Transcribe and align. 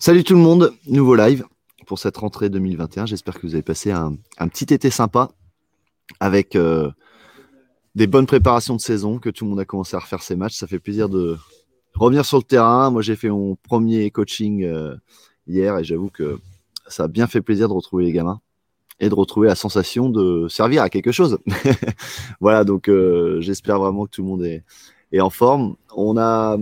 Salut 0.00 0.24
tout 0.24 0.34
le 0.34 0.40
monde, 0.40 0.72
nouveau 0.86 1.14
live 1.14 1.44
pour 1.86 1.98
cette 1.98 2.16
rentrée 2.16 2.50
2021. 2.50 3.06
J'espère 3.06 3.34
que 3.34 3.46
vous 3.46 3.54
avez 3.54 3.62
passé 3.62 3.92
un, 3.92 4.16
petit 4.48 4.74
été 4.74 4.90
sympa 4.90 5.30
avec 6.20 6.56
euh, 6.56 6.90
des 7.94 8.06
bonnes 8.06 8.26
préparations 8.26 8.74
de 8.74 8.80
saison, 8.80 9.18
que 9.18 9.30
tout 9.30 9.44
le 9.44 9.50
monde 9.50 9.60
a 9.60 9.64
commencé 9.64 9.96
à 9.96 10.00
refaire 10.00 10.22
ses 10.22 10.36
matchs. 10.36 10.56
Ça 10.56 10.66
fait 10.66 10.80
plaisir 10.80 11.08
de 11.08 11.38
revenir 11.94 12.26
sur 12.26 12.38
le 12.38 12.42
terrain. 12.42 12.90
Moi, 12.90 13.02
j'ai 13.02 13.16
fait 13.16 13.30
mon 13.30 13.54
premier 13.54 14.10
coaching 14.10 14.64
euh, 14.64 14.96
hier 15.46 15.78
et 15.78 15.84
j'avoue 15.84 16.10
que 16.10 16.38
ça 16.88 17.04
a 17.04 17.08
bien 17.08 17.28
fait 17.28 17.40
plaisir 17.40 17.68
de 17.68 17.74
retrouver 17.74 18.04
les 18.04 18.12
gamins 18.12 18.40
et 19.00 19.08
de 19.08 19.14
retrouver 19.14 19.46
la 19.46 19.54
sensation 19.54 20.10
de 20.10 20.48
servir 20.48 20.82
à 20.82 20.90
quelque 20.90 21.12
chose. 21.12 21.38
voilà, 22.40 22.64
donc 22.64 22.88
euh, 22.88 23.40
j'espère 23.40 23.78
vraiment 23.78 24.04
que 24.06 24.10
tout 24.10 24.22
le 24.22 24.28
monde 24.28 24.44
est, 24.44 24.64
en 25.20 25.30
forme. 25.30 25.76
On 25.94 26.18
a 26.18 26.58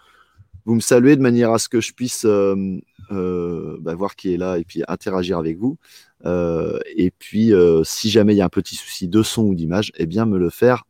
vous 0.65 0.75
me 0.75 0.79
saluez 0.79 1.15
de 1.15 1.21
manière 1.21 1.51
à 1.51 1.59
ce 1.59 1.69
que 1.69 1.81
je 1.81 1.93
puisse 1.93 2.25
euh, 2.25 2.79
euh, 3.11 3.77
bah, 3.81 3.95
voir 3.95 4.15
qui 4.15 4.33
est 4.33 4.37
là 4.37 4.57
et 4.57 4.63
puis 4.63 4.83
interagir 4.87 5.37
avec 5.37 5.57
vous. 5.57 5.77
et 6.25 7.11
puis, 7.17 7.53
si 7.83 8.09
jamais 8.09 8.33
il 8.33 8.37
y 8.37 8.41
a 8.41 8.45
un 8.45 8.49
petit 8.49 8.75
souci 8.75 9.07
de 9.07 9.23
son 9.23 9.43
ou 9.43 9.55
d'image, 9.55 9.91
eh 9.97 10.05
bien, 10.05 10.25
me 10.25 10.37
le 10.37 10.49
faire 10.49 10.83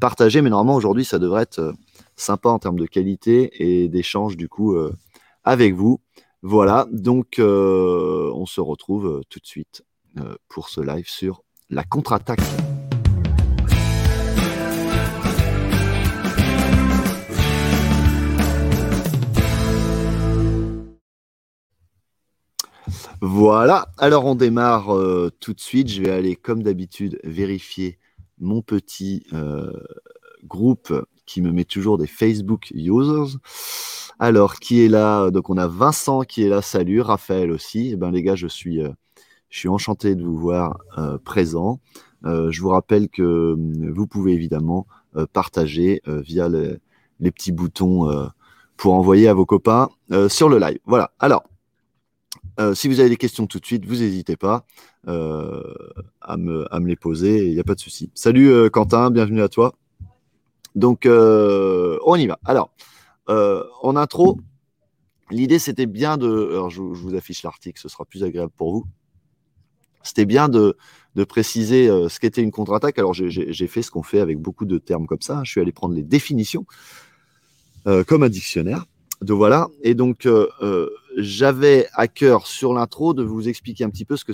partager. 0.00 0.42
Mais 0.42 0.50
normalement, 0.50 0.76
aujourd'hui, 0.76 1.04
ça 1.04 1.18
devrait 1.18 1.42
être 1.42 1.74
sympa 2.14 2.48
en 2.48 2.58
termes 2.58 2.78
de 2.78 2.86
qualité 2.86 3.50
et 3.58 3.88
d'échange, 3.88 4.36
du 4.36 4.48
coup, 4.48 4.76
avec 5.44 5.74
vous. 5.74 6.00
Voilà, 6.42 6.86
donc 6.92 7.36
on 7.38 8.46
se 8.46 8.60
retrouve 8.60 9.22
tout 9.28 9.40
de 9.40 9.46
suite 9.46 9.82
pour 10.48 10.68
ce 10.68 10.80
live 10.80 11.08
sur 11.08 11.42
la 11.68 11.82
contre-attaque. 11.82 12.65
Voilà, 23.20 23.88
alors 23.98 24.26
on 24.26 24.34
démarre 24.34 24.94
euh, 24.94 25.30
tout 25.40 25.54
de 25.54 25.60
suite. 25.60 25.88
Je 25.88 26.02
vais 26.02 26.10
aller, 26.10 26.36
comme 26.36 26.62
d'habitude, 26.62 27.18
vérifier 27.24 27.98
mon 28.38 28.62
petit 28.62 29.26
euh, 29.32 29.72
groupe 30.44 30.92
qui 31.24 31.42
me 31.42 31.50
met 31.50 31.64
toujours 31.64 31.98
des 31.98 32.06
Facebook 32.06 32.70
users. 32.74 33.38
Alors, 34.18 34.56
qui 34.56 34.84
est 34.84 34.88
là? 34.88 35.30
Donc, 35.30 35.50
on 35.50 35.56
a 35.56 35.66
Vincent 35.66 36.22
qui 36.22 36.44
est 36.44 36.48
là. 36.48 36.62
Salut, 36.62 37.00
Raphaël 37.00 37.50
aussi. 37.50 37.90
Eh 37.92 37.96
ben, 37.96 38.10
les 38.10 38.22
gars, 38.22 38.36
je 38.36 38.46
suis, 38.46 38.82
euh, 38.82 38.90
je 39.50 39.58
suis 39.58 39.68
enchanté 39.68 40.14
de 40.14 40.22
vous 40.22 40.36
voir 40.36 40.78
présent. 41.24 41.80
je 42.24 42.60
vous 42.60 42.68
rappelle 42.68 43.08
que 43.08 43.56
vous 43.92 44.06
pouvez 44.06 44.32
évidemment 44.32 44.86
partager 45.32 46.02
via 46.06 46.48
les 46.48 47.30
petits 47.30 47.52
boutons 47.52 48.28
pour 48.76 48.94
envoyer 48.94 49.28
à 49.28 49.34
vos 49.34 49.46
copains 49.46 49.88
sur 50.28 50.48
le 50.48 50.58
live. 50.58 50.78
Voilà. 50.84 51.12
Alors, 51.20 51.44
euh, 52.58 52.74
si 52.74 52.88
vous 52.88 53.00
avez 53.00 53.08
des 53.08 53.16
questions 53.16 53.46
tout 53.46 53.60
de 53.60 53.66
suite, 53.66 53.84
vous 53.84 53.96
n'hésitez 53.96 54.36
pas 54.36 54.64
euh, 55.08 55.62
à, 56.20 56.36
me, 56.36 56.66
les 56.86 56.96
poser, 56.96 57.46
il 57.46 57.52
n'y 57.52 57.60
a 57.60 57.64
pas 57.64 57.74
de 57.74 57.80
souci. 57.80 58.10
Salut 58.14 58.50
euh, 58.50 58.70
Quentin, 58.70 59.10
bienvenue 59.10 59.42
à 59.42 59.48
toi. 59.48 59.74
Donc, 60.74 61.06
on 61.06 62.16
y 62.16 62.26
va. 62.26 62.38
Alors, 62.44 62.70
en 63.28 63.96
intro, 63.96 64.38
l'idée 65.30 65.58
c'était 65.58 65.86
bien 65.86 66.16
de. 66.18 66.50
Alors, 66.50 66.70
je, 66.70 66.82
vous 66.82 67.14
affiche 67.14 67.42
l'article, 67.42 67.80
ce 67.80 67.88
sera 67.88 68.04
plus 68.04 68.24
agréable 68.24 68.52
pour 68.56 68.72
vous. 68.72 68.86
C'était 70.02 70.26
bien 70.26 70.48
de, 70.48 70.76
préciser 71.28 71.88
ce 72.08 72.20
qu'était 72.20 72.42
une 72.42 72.50
contre-attaque. 72.52 72.98
Alors, 72.98 73.14
j'ai 73.14 73.66
fait 73.66 73.82
ce 73.82 73.90
qu'on 73.90 74.02
fait 74.02 74.20
avec 74.20 74.38
beaucoup 74.38 74.66
de 74.66 74.76
termes 74.76 75.06
comme 75.06 75.22
ça. 75.22 75.40
Je 75.44 75.50
suis 75.50 75.60
allé 75.62 75.72
prendre 75.72 75.94
les 75.94 76.02
définitions 76.02 76.66
comme 78.06 78.22
un 78.22 78.28
dictionnaire. 78.28 78.84
Donc 79.26 79.38
voilà. 79.38 79.68
Et 79.82 79.94
donc, 79.94 80.28
j'avais 81.16 81.88
à 81.94 82.06
cœur 82.06 82.46
sur 82.46 82.72
l'intro 82.72 83.12
de 83.12 83.22
vous 83.22 83.48
expliquer 83.48 83.84
un 83.84 83.90
petit 83.90 84.04
peu 84.04 84.16
ce 84.16 84.24
que 84.24 84.32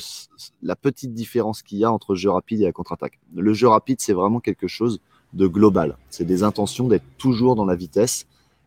la 0.62 0.76
petite 0.76 1.14
différence 1.14 1.62
qu'il 1.62 1.78
y 1.78 1.84
a 1.84 1.90
entre 1.90 2.14
jeu 2.14 2.30
rapide 2.30 2.60
et 2.60 2.64
la 2.64 2.72
contre-attaque. 2.72 3.18
Le 3.34 3.54
jeu 3.54 3.68
rapide, 3.68 4.00
c'est 4.00 4.12
vraiment 4.12 4.40
quelque 4.40 4.68
chose 4.68 5.00
de 5.32 5.46
global. 5.46 5.96
C'est 6.10 6.24
des 6.24 6.42
intentions 6.42 6.88
d'être 6.88 7.04
toujours 7.18 7.54
dans 7.54 7.64
la 7.64 7.74
vitesse 7.74 8.26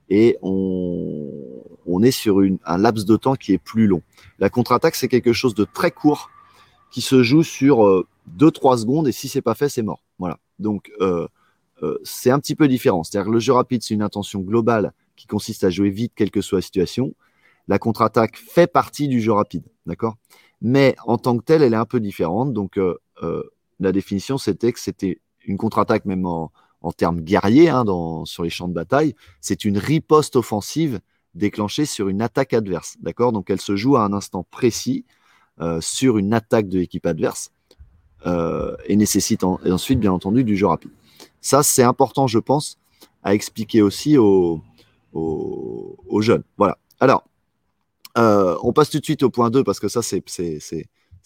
et 0.10 0.38
on, 0.42 2.02
est 2.04 2.12
sur 2.12 2.42
une, 2.42 2.58
un 2.66 2.78
laps 2.78 3.06
de 3.06 3.16
temps 3.16 3.36
qui 3.36 3.54
est 3.54 3.58
plus 3.58 3.88
long. 3.88 4.02
La 4.40 4.50
contre-attaque, 4.50 4.96
c'est 4.96 5.08
quelque 5.08 5.34
chose 5.34 5.56
de 5.56 5.66
très 5.66 5.92
court 5.92 6.30
qui 6.92 7.02
se 7.02 7.24
joue 7.24 7.44
sur 7.44 8.06
2-3 8.38 8.74
euh, 8.74 8.78
secondes 8.78 9.08
et 9.08 9.12
si 9.12 9.28
c'est 9.28 9.42
pas 9.42 9.56
fait, 9.56 9.70
c'est 9.70 9.82
mort. 9.82 10.02
Voilà. 10.20 10.40
Donc, 10.60 10.92
euh, 11.02 11.28
euh, 11.84 11.98
c'est 12.04 12.32
un 12.32 12.40
petit 12.40 12.56
peu 12.56 12.68
différent. 12.68 13.04
C'est-à-dire 13.04 13.28
que 13.28 13.34
le 13.34 13.40
jeu 13.40 13.54
rapide, 13.54 13.84
c'est 13.84 13.94
une 13.94 14.02
intention 14.02 14.40
globale 14.40 14.94
qui 15.16 15.28
consiste 15.28 15.64
à 15.64 15.70
jouer 15.70 15.90
vite, 15.90 16.14
quelle 16.16 16.32
que 16.32 16.42
soit 16.42 16.60
la 16.60 16.64
situation 16.64 17.14
la 17.68 17.80
contre-attaque 17.80 18.38
fait 18.38 18.68
partie 18.68 19.08
du 19.08 19.22
jeu 19.22 19.32
rapide, 19.32 19.64
d'accord? 19.86 20.16
Mais 20.62 20.96
en 21.06 21.18
tant 21.18 21.38
que 21.38 21.44
telle, 21.44 21.62
elle 21.62 21.74
est 21.74 21.78
un 21.78 21.86
peu 21.86 22.00
différente. 22.00 22.54
Donc, 22.54 22.78
euh, 22.78 22.98
euh, 23.24 23.44
la 23.80 23.92
définition, 23.92 24.38
c'était 24.38 24.72
que 24.72 24.80
c'était 24.80 25.20
une 25.46 25.58
contre-attaque, 25.58 26.06
même 26.06 26.26
en, 26.26 26.52
termes 26.98 27.22
guerriers, 27.22 27.70
hein, 27.70 27.84
sur 28.26 28.44
les 28.44 28.52
champs 28.52 28.68
de 28.68 28.74
bataille, 28.74 29.16
c'est 29.42 29.66
une 29.66 29.80
riposte 29.80 30.36
offensive 30.36 31.00
déclenchée 31.34 31.86
sur 31.86 32.10
une 32.10 32.22
attaque 32.22 32.54
adverse, 32.54 32.98
d'accord? 33.02 33.32
Donc, 33.32 33.50
elle 33.50 33.60
se 33.60 33.76
joue 33.76 33.96
à 33.96 34.04
un 34.04 34.14
instant 34.14 34.46
précis 34.52 35.04
euh, 35.62 35.82
sur 35.82 36.20
une 36.20 36.32
attaque 36.32 36.70
de 36.70 36.78
l'équipe 36.78 37.06
adverse 37.06 37.52
et 38.88 38.96
nécessite 38.96 39.44
ensuite, 39.44 40.00
bien 40.00 40.12
entendu, 40.12 40.44
du 40.44 40.58
jeu 40.58 40.66
rapide. 40.66 40.90
Ça, 41.42 41.62
c'est 41.62 41.84
important, 41.84 42.26
je 42.26 42.40
pense, 42.40 42.80
à 43.22 43.36
expliquer 43.36 43.84
aussi 43.84 44.18
aux, 44.18 44.62
aux 45.16 46.22
jeunes. 46.22 46.44
Voilà. 46.58 46.78
Alors, 47.00 47.24
euh, 48.18 48.58
on 48.64 48.74
passe 48.74 48.90
tout 48.90 49.00
de 49.00 49.06
suite 49.06 49.24
au 49.24 49.30
point 49.30 49.50
2 49.50 49.64
parce 49.64 49.80
que 49.80 49.88
ça, 49.88 50.02
c'est 50.02 50.24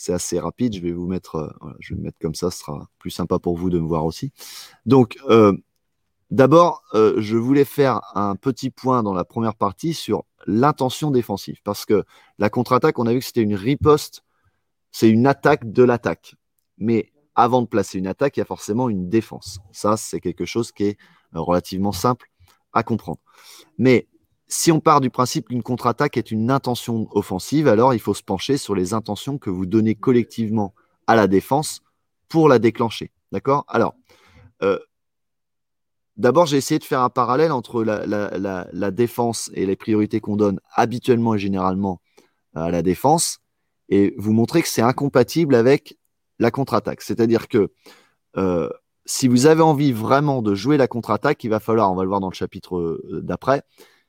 assez 0.07 0.39
rapide. 0.39 0.75
Je 0.75 0.81
vais 0.81 0.91
vous 0.91 1.07
mettre, 1.07 1.35
euh, 1.35 1.73
je 1.79 1.93
vais 1.93 1.99
me 1.99 2.05
mettre 2.05 2.19
comme 2.19 2.35
ça, 2.35 2.49
ce 2.51 2.59
sera 2.59 2.89
plus 2.99 3.11
sympa 3.11 3.39
pour 3.39 3.57
vous 3.57 3.69
de 3.69 3.79
me 3.79 3.87
voir 3.87 4.05
aussi. 4.05 4.31
Donc, 4.85 5.17
euh, 5.29 5.53
d'abord, 6.31 6.83
je 6.93 7.37
voulais 7.37 7.65
faire 7.65 8.01
un 8.15 8.35
petit 8.35 8.69
point 8.69 9.03
dans 9.03 9.13
la 9.13 9.25
première 9.25 9.55
partie 9.55 9.93
sur 9.93 10.23
l'intention 10.47 11.11
défensive 11.11 11.57
parce 11.63 11.85
que 11.85 12.03
la 12.39 12.49
contre-attaque, 12.49 12.97
on 12.97 13.05
a 13.05 13.13
vu 13.13 13.19
que 13.19 13.25
c'était 13.25 13.41
une 13.41 13.55
riposte, 13.55 14.23
c'est 14.91 15.09
une 15.09 15.27
attaque 15.27 15.71
de 15.71 15.83
l'attaque. 15.83 16.35
Mais 16.77 17.11
avant 17.35 17.61
de 17.61 17.67
placer 17.67 17.99
une 17.99 18.07
attaque, 18.07 18.37
il 18.37 18.39
y 18.39 18.41
a 18.41 18.45
forcément 18.45 18.89
une 18.89 19.09
défense. 19.09 19.59
Ça, 19.71 19.97
c'est 19.97 20.19
quelque 20.19 20.45
chose 20.45 20.71
qui 20.71 20.85
est 20.85 20.97
relativement 21.33 21.91
simple 21.91 22.28
à 22.73 22.83
comprendre. 22.83 23.19
Mais 23.77 24.07
si 24.47 24.71
on 24.71 24.79
part 24.79 24.99
du 24.99 25.09
principe 25.09 25.49
qu'une 25.49 25.63
contre-attaque 25.63 26.17
est 26.17 26.31
une 26.31 26.49
intention 26.49 27.07
offensive, 27.11 27.67
alors 27.67 27.93
il 27.93 27.99
faut 27.99 28.15
se 28.15 28.23
pencher 28.23 28.57
sur 28.57 28.75
les 28.75 28.93
intentions 28.93 29.37
que 29.37 29.49
vous 29.49 29.65
donnez 29.65 29.95
collectivement 29.95 30.73
à 31.07 31.15
la 31.15 31.27
défense 31.27 31.81
pour 32.27 32.49
la 32.49 32.59
déclencher. 32.59 33.11
D'accord? 33.31 33.63
Alors, 33.67 33.95
euh, 34.63 34.79
d'abord, 36.17 36.47
j'ai 36.47 36.57
essayé 36.57 36.79
de 36.79 36.83
faire 36.83 37.01
un 37.01 37.09
parallèle 37.09 37.51
entre 37.51 37.83
la, 37.83 38.91
défense 38.91 39.51
et 39.53 39.65
les 39.67 39.75
priorités 39.75 40.19
qu'on 40.19 40.35
donne 40.35 40.59
habituellement 40.73 41.35
et 41.35 41.39
généralement 41.39 42.01
à 42.55 42.71
la 42.71 42.81
défense 42.81 43.39
et 43.89 44.13
vous 44.17 44.33
montrer 44.33 44.61
que 44.61 44.67
c'est 44.67 44.81
incompatible 44.81 45.55
avec 45.55 45.97
la 46.39 46.51
contre-attaque. 46.51 47.01
C'est-à-dire 47.01 47.47
que 47.47 47.71
euh, 48.37 48.69
si 49.09 49.27
vous 49.27 49.47
avez 49.47 49.63
envie 49.63 49.91
vraiment 49.91 50.43
de 50.43 50.53
jouer 50.53 50.77
la 50.77 50.87
contre-attaque, 50.87 51.43
il 51.43 51.49
va 51.49 51.59
falloir, 51.59 51.91
on 51.91 51.95
va 51.95 52.03
le 52.03 52.09
voir 52.09 52.19
dans 52.19 52.29
le 52.29 52.35
chapitre 52.35 52.77
euh, 52.77 53.21
d'après, 53.23 53.63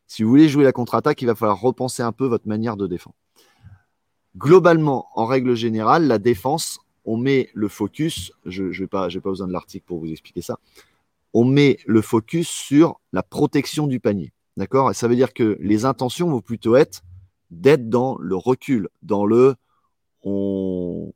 si 0.07 0.23
vous 0.23 0.29
voulez 0.29 0.49
jouer 0.49 0.63
la 0.63 0.73
contre-attaque, 0.73 1.23
il 1.23 1.27
va 1.27 1.35
falloir 1.35 1.59
repenser 1.59 2.03
un 2.03 2.13
peu 2.13 2.27
votre 2.27 2.47
manière 2.47 2.77
de 2.77 2.87
défendre. 2.87 3.17
Globalement, 4.37 5.09
en 5.15 5.25
règle 5.25 5.55
générale, 5.55 6.07
la 6.07 6.19
défense, 6.19 6.81
on 7.07 7.17
met 7.17 7.49
le 7.55 7.69
focus, 7.69 8.33
je 8.45 8.79
n'ai 8.79 8.87
pas, 8.87 9.09
pas 9.09 9.31
besoin 9.31 9.47
de 9.47 9.53
l'article 9.55 9.87
pour 9.87 10.01
vous 10.01 10.11
expliquer 10.11 10.43
ça, 10.43 10.59
on 11.33 11.47
met 11.47 11.79
le 11.87 12.03
focus 12.03 12.49
sur 12.49 13.01
la 13.15 13.23
protection 13.23 13.87
du 13.87 14.01
panier. 14.01 14.35
D'accord? 14.59 14.95
Ça 14.95 15.09
veut 15.09 15.17
dire 15.17 15.33
que 15.33 15.57
les 15.61 15.87
intentions 15.87 16.29
vont 16.29 16.43
plutôt 16.43 16.77
être 16.77 17.01
d'être 17.51 17.89
dans 17.89 18.19
le 18.19 18.37
recul, 18.37 18.91
dans 19.03 19.25
le 19.25 19.55
on, 20.23 21.15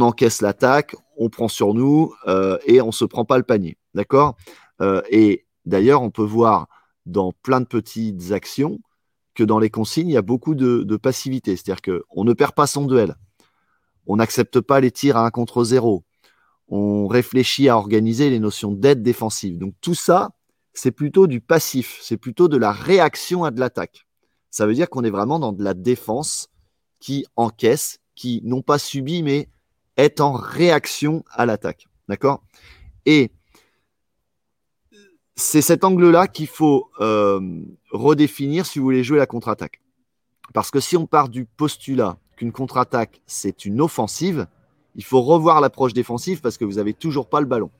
encaisse 0.00 0.40
l'attaque, 0.40 0.94
on 1.16 1.28
prend 1.28 1.48
sur 1.48 1.74
nous 1.74 2.14
euh, 2.28 2.58
et 2.66 2.80
on 2.80 2.92
se 2.92 3.04
prend 3.04 3.24
pas 3.24 3.38
le 3.38 3.44
panier. 3.44 3.76
D'accord? 3.94 4.36
Euh, 4.80 5.02
Et 5.10 5.46
d'ailleurs, 5.64 6.02
on 6.02 6.10
peut 6.10 6.22
voir 6.22 6.68
dans 7.06 7.32
plein 7.42 7.60
de 7.60 7.66
petites 7.66 8.30
actions 8.32 8.78
que 9.34 9.42
dans 9.42 9.58
les 9.58 9.70
consignes, 9.70 10.08
il 10.08 10.12
y 10.12 10.18
a 10.18 10.22
beaucoup 10.22 10.54
de, 10.54 10.96
passivité. 10.96 11.56
C'est-à-dire 11.56 11.82
qu'on 11.82 12.24
ne 12.24 12.32
perd 12.32 12.52
pas 12.52 12.66
son 12.66 12.86
duel. 12.86 13.16
On 14.06 14.16
n'accepte 14.16 14.60
pas 14.60 14.80
les 14.80 14.90
tirs 14.90 15.16
à 15.16 15.26
un 15.26 15.30
contre 15.30 15.64
zéro. 15.64 16.04
On 16.68 17.08
réfléchit 17.08 17.68
à 17.68 17.76
organiser 17.76 18.30
les 18.30 18.38
notions 18.38 18.72
d'aide 18.72 19.02
défensive. 19.02 19.58
Donc 19.58 19.74
tout 19.80 19.94
ça, 19.94 20.30
c'est 20.72 20.92
plutôt 20.92 21.26
du 21.26 21.40
passif. 21.40 21.98
C'est 22.00 22.16
plutôt 22.16 22.48
de 22.48 22.56
la 22.56 22.72
réaction 22.72 23.44
à 23.44 23.50
de 23.50 23.60
l'attaque. 23.60 24.06
Ça 24.50 24.66
veut 24.66 24.74
dire 24.74 24.88
qu'on 24.88 25.04
est 25.04 25.10
vraiment 25.10 25.38
dans 25.38 25.52
de 25.52 25.64
la 25.64 25.74
défense 25.74 26.48
qui 27.00 27.24
encaisse, 27.36 27.98
qui 28.14 28.40
non 28.44 28.62
pas 28.62 28.78
subit, 28.78 29.22
mais 29.22 29.48
est 30.04 30.20
en 30.20 30.32
réaction 30.32 31.24
à 31.30 31.46
l'attaque. 31.46 31.88
D'accord? 32.08 32.42
Et 33.06 33.30
c'est 35.36 35.62
cet 35.62 35.84
angle-là 35.84 36.28
qu'il 36.28 36.46
faut 36.46 36.90
euh, 37.00 37.40
redéfinir 37.90 38.66
si 38.66 38.78
vous 38.78 38.84
voulez 38.84 39.04
jouer 39.04 39.18
la 39.18 39.26
contre-attaque. 39.26 39.80
Parce 40.52 40.70
que 40.70 40.80
si 40.80 40.96
on 40.96 41.06
part 41.06 41.28
du 41.28 41.44
postulat 41.44 42.18
qu'une 42.36 42.52
contre-attaque, 42.52 43.22
c'est 43.26 43.64
une 43.64 43.80
offensive, 43.80 44.46
il 44.96 45.04
faut 45.04 45.22
revoir 45.22 45.60
l'approche 45.60 45.92
défensive 45.92 46.40
parce 46.40 46.58
que 46.58 46.64
vous 46.64 46.74
n'avez 46.74 46.94
toujours 46.94 47.28
pas 47.28 47.40
le 47.40 47.46
ballon. 47.46 47.70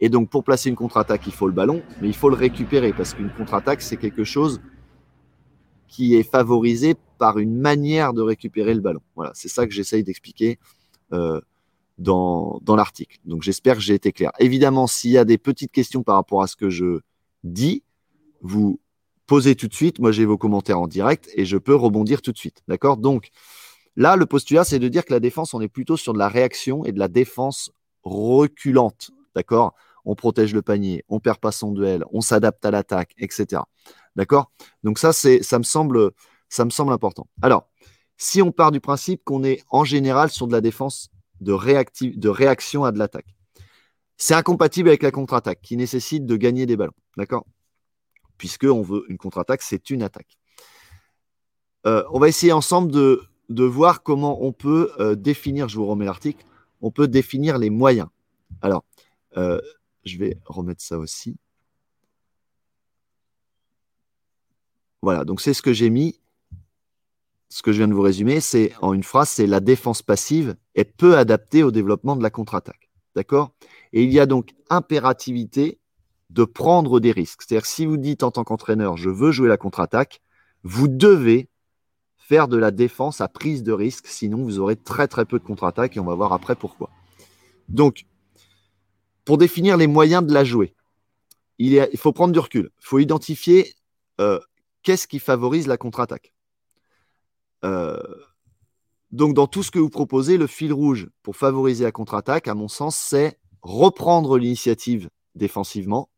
Et 0.00 0.08
donc, 0.08 0.30
pour 0.30 0.44
placer 0.44 0.68
une 0.68 0.76
contre-attaque, 0.76 1.26
il 1.26 1.32
faut 1.32 1.46
le 1.46 1.52
ballon, 1.52 1.82
mais 2.00 2.08
il 2.08 2.14
faut 2.14 2.28
le 2.28 2.36
récupérer 2.36 2.92
parce 2.92 3.14
qu'une 3.14 3.32
contre-attaque, 3.32 3.82
c'est 3.82 3.96
quelque 3.96 4.24
chose 4.24 4.60
qui 5.86 6.16
est 6.16 6.28
favorisé 6.28 6.96
par 7.18 7.38
une 7.38 7.56
manière 7.56 8.12
de 8.12 8.22
récupérer 8.22 8.74
le 8.74 8.80
ballon. 8.80 9.02
Voilà, 9.14 9.30
c'est 9.34 9.48
ça 9.48 9.66
que 9.66 9.72
j'essaye 9.72 10.02
d'expliquer 10.02 10.58
euh, 11.12 11.40
dans, 11.98 12.60
l'article. 12.68 13.18
Donc 13.24 13.42
j'espère 13.42 13.76
que 13.76 13.82
j'ai 13.82 13.94
été 13.94 14.12
clair. 14.12 14.32
Évidemment, 14.38 14.86
s'il 14.86 15.10
y 15.10 15.18
a 15.18 15.24
des 15.24 15.38
petites 15.38 15.72
questions 15.72 16.02
par 16.02 16.16
rapport 16.16 16.42
à 16.42 16.46
ce 16.46 16.56
que 16.56 16.70
je 16.70 17.00
dis, 17.44 17.82
vous 18.40 18.80
posez 19.26 19.54
tout 19.54 19.68
de 19.68 19.74
suite. 19.74 19.98
Moi, 19.98 20.12
j'ai 20.12 20.24
vos 20.24 20.38
commentaires 20.38 20.80
en 20.80 20.86
direct 20.86 21.30
et 21.34 21.44
je 21.44 21.56
peux 21.56 21.74
rebondir 21.74 22.22
tout 22.22 22.32
de 22.32 22.38
suite. 22.38 22.62
D'accord? 22.68 22.96
Donc 22.96 23.30
là, 23.96 24.16
le 24.16 24.26
postulat, 24.26 24.64
c'est 24.64 24.78
de 24.78 24.88
dire 24.88 25.04
que 25.04 25.12
la 25.12 25.20
défense, 25.20 25.54
on 25.54 25.60
est 25.60 25.68
plutôt 25.68 25.96
sur 25.96 26.12
de 26.12 26.18
la 26.18 26.28
réaction 26.28 26.84
et 26.84 26.92
de 26.92 26.98
la 26.98 27.08
défense 27.08 27.70
reculante. 28.02 29.10
D'accord? 29.34 29.74
On 30.04 30.14
protège 30.16 30.52
le 30.52 30.62
panier, 30.62 31.04
on 31.08 31.20
perd 31.20 31.38
pas 31.38 31.52
son 31.52 31.70
duel, 31.70 32.04
on 32.10 32.20
s'adapte 32.20 32.64
à 32.64 32.72
l'attaque, 32.72 33.14
etc. 33.18 33.62
D'accord? 34.16 34.50
Donc 34.82 34.98
ça, 34.98 35.12
ça 35.12 35.58
me 35.58 35.62
semble, 35.62 36.10
ça 36.48 36.64
me 36.64 36.70
semble 36.70 36.92
important. 36.92 37.28
Alors, 37.40 37.68
si 38.16 38.42
on 38.42 38.52
part 38.52 38.72
du 38.72 38.80
principe 38.80 39.22
qu'on 39.24 39.44
est 39.44 39.62
en 39.70 39.84
général 39.84 40.30
sur 40.30 40.46
de 40.46 40.52
la 40.52 40.60
défense 40.60 41.11
de, 41.42 42.28
réaction 42.28 42.84
à 42.84 42.92
de 42.92 42.98
l'attaque, 42.98 43.34
c'est 44.16 44.34
incompatible 44.34 44.88
avec 44.88 45.02
la 45.02 45.10
contre-attaque 45.10 45.60
qui 45.62 45.76
nécessite 45.76 46.26
de 46.26 46.36
gagner 46.36 46.66
des 46.66 46.76
ballons. 46.76 46.92
D'accord? 47.16 47.46
Puisque 48.38 48.64
on 48.64 48.82
veut 48.82 49.04
une 49.08 49.18
contre-attaque, 49.18 49.62
c'est 49.62 49.90
une 49.90 50.02
attaque. 50.02 50.38
Euh, 51.86 52.04
on 52.10 52.20
va 52.20 52.28
essayer 52.28 52.52
ensemble 52.52 52.92
de, 52.92 53.22
de 53.48 53.64
voir 53.64 54.02
comment 54.02 54.44
on 54.44 54.52
peut 54.52 54.92
euh, 54.98 55.14
définir, 55.14 55.68
je 55.68 55.76
vous 55.76 55.86
remets 55.86 56.04
l'article, 56.04 56.44
on 56.80 56.90
peut 56.90 57.08
définir 57.08 57.58
les 57.58 57.70
moyens. 57.70 58.08
Alors, 58.60 58.84
euh, 59.36 59.60
je 60.04 60.18
vais 60.18 60.38
remettre 60.44 60.82
ça 60.82 60.98
aussi. 60.98 61.36
Voilà, 65.02 65.24
donc 65.24 65.40
c'est 65.40 65.54
ce 65.54 65.62
que 65.62 65.72
j'ai 65.72 65.90
mis. 65.90 66.20
Ce 67.54 67.60
que 67.60 67.70
je 67.70 67.76
viens 67.76 67.88
de 67.88 67.92
vous 67.92 68.00
résumer, 68.00 68.40
c'est 68.40 68.72
en 68.80 68.94
une 68.94 69.02
phrase, 69.02 69.28
c'est 69.28 69.46
la 69.46 69.60
défense 69.60 70.00
passive 70.00 70.56
est 70.74 70.84
peu 70.84 71.18
adaptée 71.18 71.62
au 71.62 71.70
développement 71.70 72.16
de 72.16 72.22
la 72.22 72.30
contre-attaque. 72.30 72.90
D'accord? 73.14 73.52
Et 73.92 74.04
il 74.04 74.10
y 74.10 74.20
a 74.20 74.24
donc 74.24 74.54
impérativité 74.70 75.78
de 76.30 76.44
prendre 76.44 76.98
des 76.98 77.12
risques. 77.12 77.42
C'est-à-dire, 77.42 77.66
si 77.66 77.84
vous 77.84 77.98
dites 77.98 78.22
en 78.22 78.30
tant 78.30 78.42
qu'entraîneur, 78.42 78.96
je 78.96 79.10
veux 79.10 79.32
jouer 79.32 79.48
la 79.48 79.58
contre-attaque, 79.58 80.22
vous 80.62 80.88
devez 80.88 81.50
faire 82.16 82.48
de 82.48 82.56
la 82.56 82.70
défense 82.70 83.20
à 83.20 83.28
prise 83.28 83.62
de 83.62 83.72
risque, 83.72 84.06
sinon 84.06 84.42
vous 84.44 84.58
aurez 84.58 84.76
très 84.76 85.06
très 85.06 85.26
peu 85.26 85.38
de 85.38 85.44
contre-attaque 85.44 85.98
et 85.98 86.00
on 86.00 86.06
va 86.06 86.14
voir 86.14 86.32
après 86.32 86.56
pourquoi. 86.56 86.88
Donc, 87.68 88.06
pour 89.26 89.36
définir 89.36 89.76
les 89.76 89.88
moyens 89.88 90.24
de 90.24 90.32
la 90.32 90.44
jouer, 90.44 90.74
il, 91.58 91.86
faut 91.98 92.14
prendre 92.14 92.32
du 92.32 92.38
recul. 92.38 92.70
Il 92.80 92.86
faut 92.86 92.98
identifier 92.98 93.74
euh, 94.22 94.40
qu'est-ce 94.82 95.06
qui 95.06 95.18
favorise 95.18 95.66
la 95.66 95.76
contre-attaque 95.76 96.31
Donc, 97.62 99.34
dans 99.34 99.46
tout 99.46 99.62
ce 99.62 99.70
que 99.70 99.78
vous 99.78 99.90
proposez, 99.90 100.38
le 100.38 100.46
fil 100.46 100.72
rouge 100.72 101.08
pour 101.22 101.36
favoriser 101.36 101.84
la 101.84 101.92
contre-attaque, 101.92 102.48
à 102.48 102.54
mon 102.54 102.68
sens, 102.68 102.96
c'est 102.96 103.38
reprendre 103.60 104.38
l'initiative 104.38 105.10
défensivement 105.34 106.10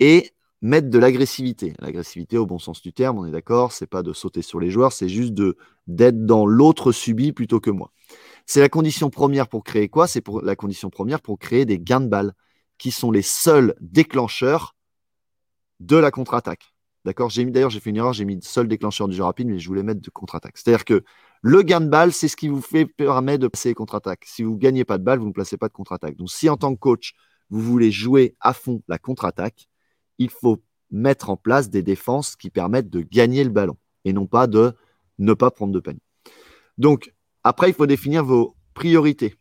et 0.00 0.30
mettre 0.62 0.88
de 0.88 0.98
l'agressivité. 0.98 1.74
L'agressivité, 1.80 2.38
au 2.38 2.46
bon 2.46 2.58
sens 2.58 2.80
du 2.80 2.92
terme, 2.92 3.18
on 3.18 3.26
est 3.26 3.32
d'accord, 3.32 3.72
c'est 3.72 3.86
pas 3.86 4.02
de 4.02 4.12
sauter 4.12 4.42
sur 4.42 4.60
les 4.60 4.70
joueurs, 4.70 4.92
c'est 4.92 5.08
juste 5.08 5.34
d'être 5.86 6.24
dans 6.24 6.46
l'autre 6.46 6.92
subi 6.92 7.32
plutôt 7.32 7.60
que 7.60 7.70
moi. 7.70 7.92
C'est 8.46 8.60
la 8.60 8.68
condition 8.68 9.10
première 9.10 9.48
pour 9.48 9.64
créer 9.64 9.88
quoi? 9.88 10.06
C'est 10.06 10.20
pour 10.20 10.42
la 10.42 10.56
condition 10.56 10.90
première 10.90 11.20
pour 11.20 11.38
créer 11.38 11.64
des 11.64 11.78
gains 11.78 12.00
de 12.00 12.08
balles 12.08 12.32
qui 12.78 12.90
sont 12.90 13.10
les 13.10 13.22
seuls 13.22 13.74
déclencheurs 13.80 14.76
de 15.80 15.96
la 15.96 16.10
contre-attaque. 16.10 16.71
D'accord 17.04 17.30
J'ai 17.30 17.44
mis 17.44 17.50
d'ailleurs, 17.50 17.70
j'ai 17.70 17.80
fait 17.80 17.90
une 17.90 17.96
erreur, 17.96 18.12
j'ai 18.12 18.24
mis 18.24 18.38
seul 18.42 18.68
déclencheur 18.68 19.08
du 19.08 19.16
jeu 19.16 19.24
rapide, 19.24 19.48
mais 19.48 19.58
je 19.58 19.66
voulais 19.66 19.82
mettre 19.82 20.00
de 20.00 20.10
contre-attaque. 20.10 20.56
C'est-à-dire 20.56 20.84
que 20.84 21.04
le 21.40 21.62
gain 21.62 21.80
de 21.80 21.88
balle, 21.88 22.12
c'est 22.12 22.28
ce 22.28 22.36
qui 22.36 22.46
vous 22.46 22.62
permettre 22.96 23.42
de 23.42 23.48
passer 23.48 23.70
les 23.70 23.74
contre-attaques. 23.74 24.24
Si 24.26 24.44
vous 24.44 24.52
ne 24.52 24.58
gagnez 24.58 24.84
pas 24.84 24.98
de 24.98 25.02
balle, 25.02 25.18
vous 25.18 25.26
ne 25.26 25.32
placez 25.32 25.56
pas 25.56 25.66
de 25.66 25.72
contre-attaque. 25.72 26.16
Donc, 26.16 26.30
si 26.30 26.48
en 26.48 26.56
tant 26.56 26.72
que 26.72 26.78
coach, 26.78 27.14
vous 27.50 27.60
voulez 27.60 27.90
jouer 27.90 28.36
à 28.40 28.52
fond 28.52 28.82
la 28.86 28.98
contre-attaque, 28.98 29.68
il 30.18 30.30
faut 30.30 30.62
mettre 30.92 31.30
en 31.30 31.36
place 31.36 31.70
des 31.70 31.82
défenses 31.82 32.36
qui 32.36 32.50
permettent 32.50 32.90
de 32.90 33.00
gagner 33.00 33.42
le 33.42 33.50
ballon 33.50 33.76
et 34.04 34.12
non 34.12 34.26
pas 34.26 34.46
de 34.46 34.72
ne 35.18 35.34
pas 35.34 35.50
prendre 35.50 35.72
de 35.72 35.80
panier. 35.80 36.02
Donc, 36.78 37.12
après, 37.42 37.68
il 37.70 37.74
faut 37.74 37.86
définir 37.86 38.24
vos 38.24 38.54
priorités. 38.74 39.34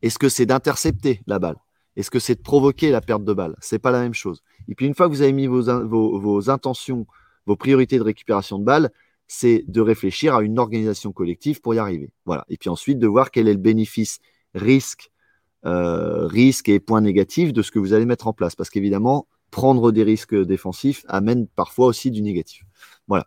Est-ce 0.00 0.18
que 0.18 0.28
c'est 0.28 0.46
d'intercepter 0.46 1.20
la 1.26 1.38
balle? 1.38 1.56
Est-ce 1.98 2.12
que 2.12 2.20
c'est 2.20 2.36
de 2.36 2.42
provoquer 2.42 2.92
la 2.92 3.00
perte 3.00 3.24
de 3.24 3.32
balle 3.32 3.56
Ce 3.60 3.74
n'est 3.74 3.80
pas 3.80 3.90
la 3.90 4.00
même 4.00 4.14
chose. 4.14 4.44
Et 4.68 4.76
puis 4.76 4.86
une 4.86 4.94
fois 4.94 5.08
que 5.08 5.12
vous 5.12 5.22
avez 5.22 5.32
mis 5.32 5.48
vos, 5.48 6.48
intentions, 6.48 7.08
vos 7.44 7.56
priorités 7.56 7.98
de 7.98 8.04
récupération 8.04 8.60
de 8.60 8.64
balles, 8.64 8.90
c'est 9.26 9.64
de 9.66 9.80
réfléchir 9.80 10.36
à 10.36 10.42
une 10.42 10.60
organisation 10.60 11.10
collective 11.10 11.60
pour 11.60 11.74
y 11.74 11.78
arriver. 11.78 12.12
Et 12.48 12.56
puis 12.56 12.70
ensuite 12.70 13.00
de 13.00 13.06
voir 13.08 13.32
quel 13.32 13.48
est 13.48 13.52
le 13.52 13.58
bénéfice, 13.58 14.20
risque, 14.54 15.10
euh, 15.66 16.28
risque 16.28 16.68
et 16.68 16.78
point 16.78 17.00
négatif 17.00 17.52
de 17.52 17.62
ce 17.62 17.72
que 17.72 17.80
vous 17.80 17.92
allez 17.92 18.06
mettre 18.06 18.28
en 18.28 18.32
place. 18.32 18.54
Parce 18.54 18.70
qu'évidemment, 18.70 19.26
prendre 19.50 19.90
des 19.90 20.04
risques 20.04 20.36
défensifs 20.36 21.04
amène 21.08 21.48
parfois 21.48 21.86
aussi 21.86 22.12
du 22.12 22.22
négatif. 22.22 22.62
Voilà. 23.08 23.26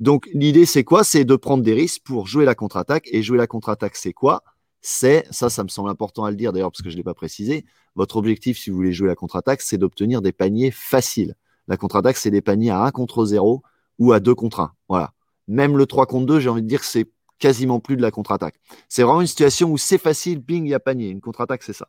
Donc 0.00 0.28
l'idée 0.34 0.66
c'est 0.66 0.82
quoi? 0.82 1.04
C'est 1.04 1.24
de 1.24 1.36
prendre 1.36 1.62
des 1.62 1.74
risques 1.74 2.02
pour 2.04 2.26
jouer 2.26 2.44
la 2.44 2.56
contre-attaque. 2.56 3.08
Et 3.12 3.22
jouer 3.22 3.38
la 3.38 3.46
contre-attaque, 3.46 3.94
c'est 3.94 4.12
quoi? 4.12 4.42
C'est, 4.80 5.26
ça, 5.30 5.50
ça 5.50 5.64
me 5.64 5.68
semble 5.68 5.90
important 5.90 6.24
à 6.24 6.30
le 6.30 6.36
dire 6.36 6.52
d'ailleurs 6.52 6.70
parce 6.70 6.82
que 6.82 6.90
je 6.90 6.94
ne 6.94 6.98
l'ai 6.98 7.04
pas 7.04 7.14
précisé, 7.14 7.64
votre 7.94 8.16
objectif, 8.16 8.58
si 8.58 8.70
vous 8.70 8.76
voulez 8.76 8.92
jouer 8.92 9.08
la 9.08 9.16
contre-attaque, 9.16 9.60
c'est 9.60 9.78
d'obtenir 9.78 10.22
des 10.22 10.32
paniers 10.32 10.70
faciles. 10.70 11.34
La 11.66 11.76
contre-attaque, 11.76 12.16
c'est 12.16 12.30
des 12.30 12.40
paniers 12.40 12.70
à 12.70 12.84
1 12.84 12.90
contre 12.92 13.24
0 13.24 13.62
ou 13.98 14.12
à 14.12 14.20
2 14.20 14.34
contre 14.34 14.60
1. 14.60 14.72
Voilà. 14.88 15.12
Même 15.48 15.76
le 15.76 15.86
3 15.86 16.06
contre 16.06 16.26
2, 16.26 16.40
j'ai 16.40 16.48
envie 16.48 16.62
de 16.62 16.68
dire 16.68 16.80
que 16.80 16.86
c'est 16.86 17.10
quasiment 17.38 17.80
plus 17.80 17.96
de 17.96 18.02
la 18.02 18.10
contre-attaque. 18.10 18.60
C'est 18.88 19.02
vraiment 19.02 19.20
une 19.20 19.26
situation 19.26 19.70
où 19.70 19.78
c'est 19.78 19.98
facile, 19.98 20.42
ping, 20.42 20.64
il 20.64 20.70
y 20.70 20.74
a 20.74 20.80
panier. 20.80 21.08
Une 21.08 21.20
contre-attaque, 21.20 21.62
c'est 21.62 21.72
ça. 21.72 21.88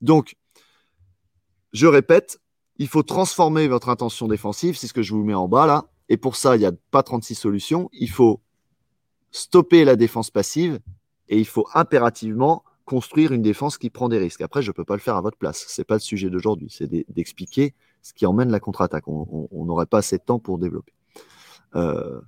Donc, 0.00 0.36
je 1.72 1.86
répète, 1.86 2.40
il 2.78 2.88
faut 2.88 3.02
transformer 3.02 3.68
votre 3.68 3.88
intention 3.88 4.28
défensive, 4.28 4.76
c'est 4.76 4.86
ce 4.86 4.92
que 4.92 5.02
je 5.02 5.14
vous 5.14 5.24
mets 5.24 5.34
en 5.34 5.48
bas 5.48 5.66
là. 5.66 5.86
Et 6.08 6.16
pour 6.16 6.36
ça, 6.36 6.56
il 6.56 6.60
n'y 6.60 6.66
a 6.66 6.72
pas 6.90 7.02
36 7.02 7.34
solutions. 7.34 7.88
Il 7.92 8.10
faut 8.10 8.40
stopper 9.32 9.84
la 9.84 9.96
défense 9.96 10.30
passive 10.30 10.78
et 11.28 11.38
il 11.38 11.46
faut 11.46 11.66
impérativement 11.74 12.64
construire 12.86 13.32
une 13.32 13.42
défense 13.42 13.78
qui 13.78 13.90
prend 13.90 14.08
des 14.08 14.18
risques. 14.18 14.40
Après, 14.40 14.62
je 14.62 14.70
ne 14.70 14.72
peux 14.72 14.84
pas 14.84 14.94
le 14.94 15.00
faire 15.00 15.16
à 15.16 15.20
votre 15.20 15.36
place. 15.36 15.66
Ce 15.68 15.80
n'est 15.80 15.84
pas 15.84 15.94
le 15.94 16.00
sujet 16.00 16.30
d'aujourd'hui. 16.30 16.68
C'est 16.70 16.88
d'expliquer 17.10 17.74
ce 18.00 18.14
qui 18.14 18.24
emmène 18.26 18.50
la 18.50 18.60
contre-attaque. 18.60 19.08
On 19.08 19.64
n'aurait 19.64 19.86
pas 19.86 19.98
assez 19.98 20.18
de 20.18 20.22
temps 20.22 20.38
pour 20.38 20.58
développer. 20.58 20.92
Euh, 21.74 22.20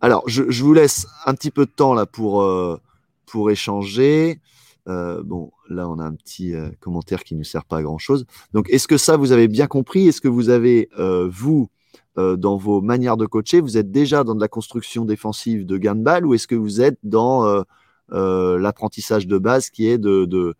alors, 0.00 0.22
je, 0.26 0.42
vous 0.62 0.72
laisse 0.72 1.06
un 1.26 1.34
petit 1.34 1.50
peu 1.50 1.66
de 1.66 1.70
temps 1.70 1.92
là 1.92 2.06
pour, 2.06 2.42
euh, 2.42 2.80
pour 3.26 3.50
échanger. 3.50 4.40
Euh, 4.88 5.22
bon, 5.24 5.50
là, 5.68 5.88
on 5.88 5.98
a 5.98 6.04
un 6.04 6.14
petit 6.14 6.54
commentaire 6.78 7.24
qui 7.24 7.34
ne 7.34 7.42
sert 7.42 7.64
pas 7.64 7.78
à 7.78 7.82
grand-chose. 7.82 8.26
Donc, 8.54 8.70
est-ce 8.70 8.86
que 8.86 8.96
ça, 8.96 9.16
vous 9.16 9.32
avez 9.32 9.48
bien 9.48 9.66
compris? 9.66 10.06
Est-ce 10.06 10.20
que 10.20 10.28
vous 10.28 10.50
avez, 10.50 10.88
vous, 11.28 11.68
dans 12.16 12.56
vos 12.56 12.80
manières 12.80 13.16
de 13.16 13.26
coacher, 13.26 13.60
vous 13.60 13.76
êtes 13.76 13.90
déjà 13.90 14.22
dans 14.22 14.36
de 14.36 14.40
la 14.40 14.48
construction 14.48 15.04
défensive 15.04 15.66
de 15.66 15.76
gain 15.78 15.96
de 15.96 16.02
balle 16.02 16.26
ou 16.26 16.34
est-ce 16.34 16.46
que 16.46 16.54
vous 16.54 16.80
êtes 16.80 16.98
dans 17.02 17.64
l'apprentissage 18.10 19.26
de 19.26 19.38
base 19.38 19.70
qui 19.70 19.86
est 19.86 19.98
de, 19.98 20.54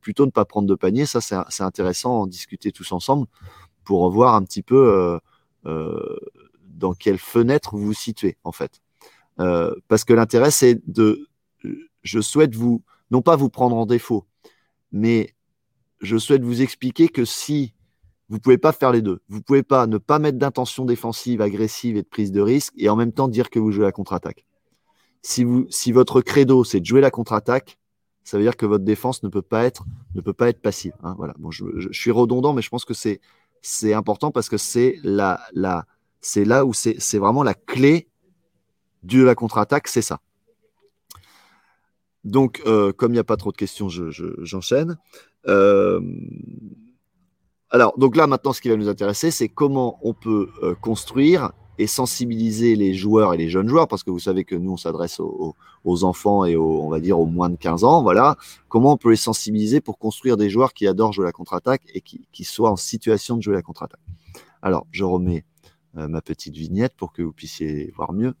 plutôt 0.00 0.26
ne 0.26 0.30
pas 0.30 0.44
prendre 0.44 0.68
de 0.68 0.74
panier. 0.74 1.06
Ça, 1.06 1.20
c'est 1.20 1.62
intéressant 1.62 2.22
en 2.22 2.26
discuter 2.26 2.72
tous 2.72 2.92
ensemble 2.92 3.26
pour 3.84 4.10
voir 4.10 4.34
un 4.34 4.42
petit 4.42 4.62
peu 4.62 4.88
euh, 4.88 5.18
euh, 5.66 6.18
dans 6.68 6.92
quelle 6.92 7.18
fenêtre 7.18 7.76
vous 7.76 7.86
vous 7.86 7.94
situez, 7.94 8.36
en 8.44 8.52
fait. 8.52 8.82
parce 9.36 10.04
que 10.04 10.12
l'intérêt, 10.12 10.50
c'est 10.50 10.80
de. 10.86 11.28
Je 12.02 12.20
souhaite 12.20 12.54
vous, 12.54 12.82
non 13.10 13.22
pas 13.22 13.34
vous 13.36 13.48
prendre 13.50 13.76
en 13.76 13.86
défaut, 13.86 14.26
mais 14.92 15.34
je 16.00 16.16
souhaite 16.18 16.42
vous 16.42 16.62
expliquer 16.62 17.08
que 17.08 17.24
si 17.24 17.72
Vous 18.28 18.36
ne 18.36 18.40
pouvez 18.40 18.58
pas 18.58 18.72
faire 18.72 18.90
les 18.90 19.02
deux. 19.02 19.20
Vous 19.28 19.38
ne 19.38 19.42
pouvez 19.42 19.62
pas 19.62 19.86
ne 19.86 19.98
pas 19.98 20.18
mettre 20.18 20.38
d'intention 20.38 20.84
défensive, 20.84 21.40
agressive 21.40 21.96
et 21.96 22.02
de 22.02 22.08
prise 22.08 22.32
de 22.32 22.40
risque 22.40 22.74
et 22.76 22.88
en 22.88 22.96
même 22.96 23.12
temps 23.12 23.28
dire 23.28 23.50
que 23.50 23.60
vous 23.60 23.70
jouez 23.70 23.84
la 23.84 23.92
contre-attaque. 23.92 24.46
Si, 25.22 25.44
vous, 25.44 25.66
si 25.70 25.92
votre 25.92 26.20
credo, 26.20 26.64
c'est 26.64 26.80
de 26.80 26.86
jouer 26.86 27.00
la 27.00 27.10
contre-attaque, 27.10 27.78
ça 28.24 28.36
veut 28.36 28.42
dire 28.42 28.56
que 28.56 28.66
votre 28.66 28.84
défense 28.84 29.22
ne 29.22 29.28
peut 29.28 29.42
pas 29.42 29.64
être, 29.64 29.84
ne 30.14 30.20
peut 30.20 30.32
pas 30.32 30.48
être 30.48 30.60
passive. 30.60 30.92
Hein. 31.02 31.14
voilà. 31.16 31.34
Bon, 31.38 31.50
je, 31.50 31.64
suis 31.92 32.10
redondant, 32.10 32.52
mais 32.52 32.62
je 32.62 32.68
pense 32.68 32.84
que 32.84 32.94
c'est, 32.94 33.20
c'est 33.62 33.94
important 33.94 34.30
parce 34.30 34.48
que 34.48 34.56
c'est 34.56 34.98
la, 35.04 35.40
la, 35.52 35.86
c'est 36.20 36.44
là 36.44 36.64
où 36.64 36.72
c'est, 36.72 36.96
c'est 36.98 37.18
vraiment 37.18 37.42
la 37.42 37.54
clé 37.54 38.08
de 39.04 39.22
la 39.22 39.34
contre-attaque, 39.34 39.86
c'est 39.88 40.02
ça. 40.02 40.20
Donc, 42.24 42.60
euh, 42.66 42.92
comme 42.92 43.12
il 43.12 43.14
n'y 43.14 43.20
a 43.20 43.24
pas 43.24 43.36
trop 43.36 43.52
de 43.52 43.56
questions, 43.56 43.88
j'enchaîne. 43.88 44.98
euh, 45.46 46.00
alors, 47.70 47.96
donc 47.98 48.16
là, 48.16 48.26
maintenant, 48.26 48.52
ce 48.52 48.60
qui 48.60 48.68
va 48.68 48.76
nous 48.76 48.88
intéresser, 48.88 49.30
c'est 49.30 49.48
comment 49.48 49.98
on 50.02 50.14
peut 50.14 50.48
euh, 50.62 50.74
construire 50.74 51.52
et 51.78 51.86
sensibiliser 51.86 52.76
les 52.76 52.94
joueurs 52.94 53.34
et 53.34 53.36
les 53.36 53.48
jeunes 53.48 53.68
joueurs, 53.68 53.88
parce 53.88 54.02
que 54.02 54.10
vous 54.10 54.18
savez 54.18 54.44
que 54.44 54.54
nous, 54.54 54.72
on 54.72 54.76
s'adresse 54.76 55.20
aux, 55.20 55.54
enfants 56.04 56.44
et 56.44 56.56
aux, 56.56 56.82
on 56.82 56.88
va 56.88 57.00
dire, 57.00 57.18
aux 57.18 57.26
moins 57.26 57.50
de 57.50 57.56
15 57.56 57.84
ans, 57.84 58.02
voilà. 58.02 58.36
Comment 58.68 58.92
on 58.92 58.96
peut 58.96 59.10
les 59.10 59.16
sensibiliser 59.16 59.80
pour 59.80 59.98
construire 59.98 60.36
des 60.36 60.50
joueurs 60.50 60.72
qui 60.72 60.86
adorent 60.86 61.12
jouer 61.12 61.24
la 61.24 61.32
contre-attaque 61.32 61.82
et 61.94 62.00
qui, 62.00 62.44
soient 62.44 62.70
en 62.70 62.76
situation 62.76 63.36
de 63.36 63.42
jouer 63.42 63.54
la 63.54 63.62
contre-attaque. 63.62 64.00
Alors, 64.62 64.86
je 64.90 65.04
remets 65.04 65.44
euh, 65.96 66.08
ma 66.08 66.20
petite 66.20 66.54
vignette 66.54 66.94
pour 66.96 67.12
que 67.12 67.22
vous 67.22 67.32
puissiez 67.32 67.92
voir 67.96 68.12
mieux. 68.12 68.34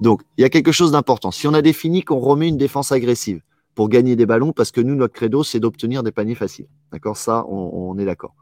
Donc, 0.00 0.22
il 0.36 0.42
y 0.42 0.44
a 0.44 0.50
quelque 0.50 0.72
chose 0.72 0.92
d'important. 0.92 1.30
Si 1.30 1.46
on 1.46 1.54
a 1.54 1.62
défini 1.62 2.02
qu'on 2.02 2.18
remet 2.18 2.48
une 2.48 2.58
défense 2.58 2.92
agressive 2.92 3.40
pour 3.74 3.88
gagner 3.88 4.16
des 4.16 4.26
ballons, 4.26 4.52
parce 4.52 4.70
que 4.70 4.80
nous, 4.80 4.94
notre 4.94 5.14
credo, 5.14 5.42
c'est 5.42 5.60
d'obtenir 5.60 6.02
des 6.02 6.12
paniers 6.12 6.34
faciles. 6.34 6.68
D'accord? 6.92 7.16
Ça, 7.16 7.44
on 7.48 7.98
est 7.98 8.04
d'accord. 8.04 8.34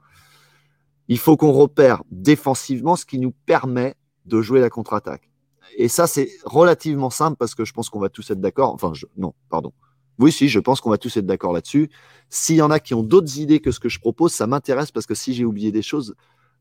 Il 1.09 1.19
faut 1.19 1.37
qu'on 1.37 1.53
repère 1.53 2.03
défensivement 2.11 2.97
ce 2.97 3.05
qui 3.05 3.19
nous 3.19 3.33
permet 3.45 3.95
de 4.25 4.43
jouer 4.43 4.61
la 4.61 4.71
contre-attaque. 4.71 5.31
Et 5.77 5.89
ça, 5.89 6.07
c'est 6.07 6.31
relativement 6.45 7.11
simple 7.11 7.37
parce 7.37 7.55
que 7.55 7.65
je 7.65 7.73
pense 7.73 7.91
qu'on 7.91 8.01
va 8.01 8.09
tous 8.09 8.31
être 8.31 8.41
d'accord. 8.41 8.73
Enfin, 8.75 8.93
non, 9.17 9.35
pardon. 9.51 9.73
Oui, 10.19 10.31
si, 10.31 10.49
je 10.49 10.61
pense 10.61 10.81
qu'on 10.81 10.91
va 10.91 10.99
tous 10.99 11.17
être 11.17 11.27
d'accord 11.27 11.53
là-dessus. 11.53 11.91
S'il 12.29 12.57
y 12.57 12.63
en 12.63 12.71
a 12.71 12.79
qui 12.79 12.95
ont 12.95 13.03
d'autres 13.03 13.39
idées 13.39 13.61
que 13.61 13.73
ce 13.73 13.81
que 13.81 13.89
je 13.89 13.99
propose, 13.99 14.33
ça 14.33 14.47
m'intéresse 14.47 14.93
parce 14.93 15.07
que 15.07 15.15
si 15.15 15.35
j'ai 15.35 15.45
oublié 15.45 15.73
des 15.73 15.83
choses 15.83 16.15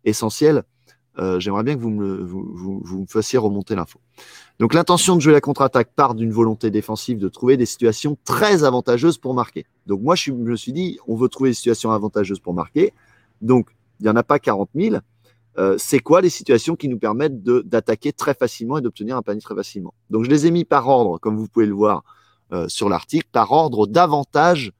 essentielles, 0.05 0.63
euh, 1.19 1.39
j'aimerais 1.39 1.63
bien 1.63 1.75
que 1.75 1.79
vous 1.79 1.91
me, 1.91 2.23
vous, 2.23 3.01
me 3.01 3.05
fassiez 3.05 3.37
remonter 3.37 3.75
l'info. 3.75 3.99
Donc 4.59 4.73
l'intention 4.73 5.15
de 5.15 5.21
jouer 5.21 5.33
la 5.33 5.41
contre-attaque 5.41 5.91
part 5.95 6.15
d'une 6.15 6.31
volonté 6.31 6.71
défensive 6.71 7.19
de 7.19 7.29
trouver 7.29 7.55
des 7.55 7.67
situations 7.67 8.17
très 8.23 8.63
avantageuses 8.63 9.19
pour 9.19 9.35
marquer. 9.35 9.67
Donc 9.85 10.01
moi, 10.01 10.15
je, 10.15 10.23
je 10.25 10.31
me 10.31 10.55
suis 10.55 10.73
dit, 10.73 10.97
on 11.07 11.15
veut 11.15 11.29
trouver 11.29 11.51
des 11.51 11.55
situations 11.55 11.91
avantageuses 11.91 12.39
pour 12.39 12.55
marquer. 12.55 12.93
Donc 13.41 13.69
il 13.99 14.03
n'y 14.03 14.09
en 14.09 14.15
a 14.15 14.23
pas 14.23 14.39
40 14.39 14.69
000. 14.73 14.97
Euh, 15.57 15.75
c'est 15.77 15.99
quoi 15.99 16.21
les 16.21 16.29
situations 16.29 16.75
qui 16.75 16.89
nous 16.89 16.97
permettent 16.97 17.43
d'attaquer 17.43 18.11
très 18.11 18.33
facilement 18.33 18.77
et 18.77 18.81
d'obtenir 18.81 19.17
un 19.17 19.21
panier 19.21 19.41
très 19.41 19.55
facilement? 19.55 19.93
Donc 20.09 20.23
je 20.23 20.29
les 20.29 20.47
ai 20.47 20.51
mis 20.51 20.65
par 20.65 20.87
ordre, 20.87 21.19
comme 21.19 21.37
vous 21.37 21.47
pouvez 21.47 21.65
le 21.65 21.73
voir 21.73 22.03
euh, 22.51 22.67
sur 22.67 22.89
l'article, 22.89 23.27
par 23.31 23.51
ordre 23.51 23.87
d'avantage 23.87 24.73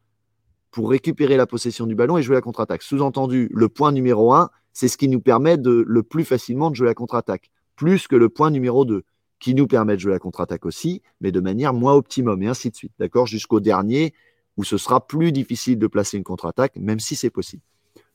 pour 0.72 0.90
récupérer 0.90 1.38
la 1.38 1.46
possession 1.46 1.86
du 1.86 1.94
ballon 1.94 2.18
et 2.18 2.24
jouer 2.24 2.36
la 2.36 2.42
contre-attaque. 2.42 2.82
Sous-entendu, 2.82 3.50
le 3.54 3.70
point 3.70 3.92
numéro 3.92 4.34
1, 4.34 4.50
c'est 4.74 4.88
ce 4.88 4.98
qui 4.98 5.08
nous 5.08 5.22
permet 5.22 5.58
de, 5.58 5.86
le 5.88 6.04
plus 6.04 6.26
facilement 6.26 6.72
de 6.72 6.76
jouer 6.76 6.88
la 6.88 6.96
contre-attaque, 6.96 7.52
plus 7.76 8.08
que 8.08 8.16
le 8.16 8.30
point 8.30 8.50
numéro 8.50 8.84
2, 8.84 9.04
qui 9.40 9.54
nous 9.54 9.68
permet 9.68 9.96
de 9.96 10.00
jouer 10.00 10.14
la 10.14 10.20
contre-attaque 10.20 10.66
aussi, 10.66 11.04
mais 11.22 11.32
de 11.32 11.40
manière 11.40 11.74
moins 11.74 11.94
optimum, 11.94 12.42
et 12.42 12.48
ainsi 12.48 12.72
de 12.72 12.76
suite. 12.76 12.94
D'accord? 12.98 13.28
Jusqu'au 13.28 13.60
dernier, 13.60 14.14
où 14.58 14.64
ce 14.64 14.78
sera 14.78 15.06
plus 15.06 15.32
difficile 15.32 15.78
de 15.78 15.88
placer 15.88 16.18
une 16.18 16.24
contre-attaque, 16.24 16.76
même 16.78 17.00
si 17.00 17.16
c'est 17.16 17.30
possible. 17.30 17.62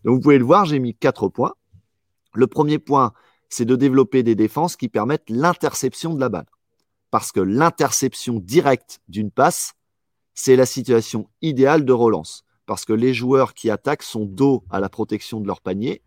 Donc 0.04 0.16
vous 0.16 0.20
pouvez 0.20 0.38
le 0.38 0.44
voir, 0.44 0.64
j'ai 0.64 0.78
mis 0.78 0.94
quatre 0.94 1.28
points. 1.28 1.52
Le 2.38 2.46
premier 2.46 2.78
point, 2.78 3.14
c'est 3.48 3.64
de 3.64 3.74
développer 3.74 4.22
des 4.22 4.36
défenses 4.36 4.76
qui 4.76 4.88
permettent 4.88 5.28
l'interception 5.28 6.14
de 6.14 6.20
la 6.20 6.28
balle. 6.28 6.46
Parce 7.10 7.32
que 7.32 7.40
l'interception 7.40 8.38
directe 8.38 9.00
d'une 9.08 9.32
passe, 9.32 9.72
c'est 10.34 10.54
la 10.54 10.64
situation 10.64 11.28
idéale 11.42 11.84
de 11.84 11.92
relance. 11.92 12.44
Parce 12.64 12.84
que 12.84 12.92
les 12.92 13.12
joueurs 13.12 13.54
qui 13.54 13.70
attaquent 13.70 14.04
sont 14.04 14.24
dos 14.24 14.62
à 14.70 14.78
la 14.78 14.88
protection 14.88 15.40
de 15.40 15.48
leur 15.48 15.60
panier. 15.60 16.00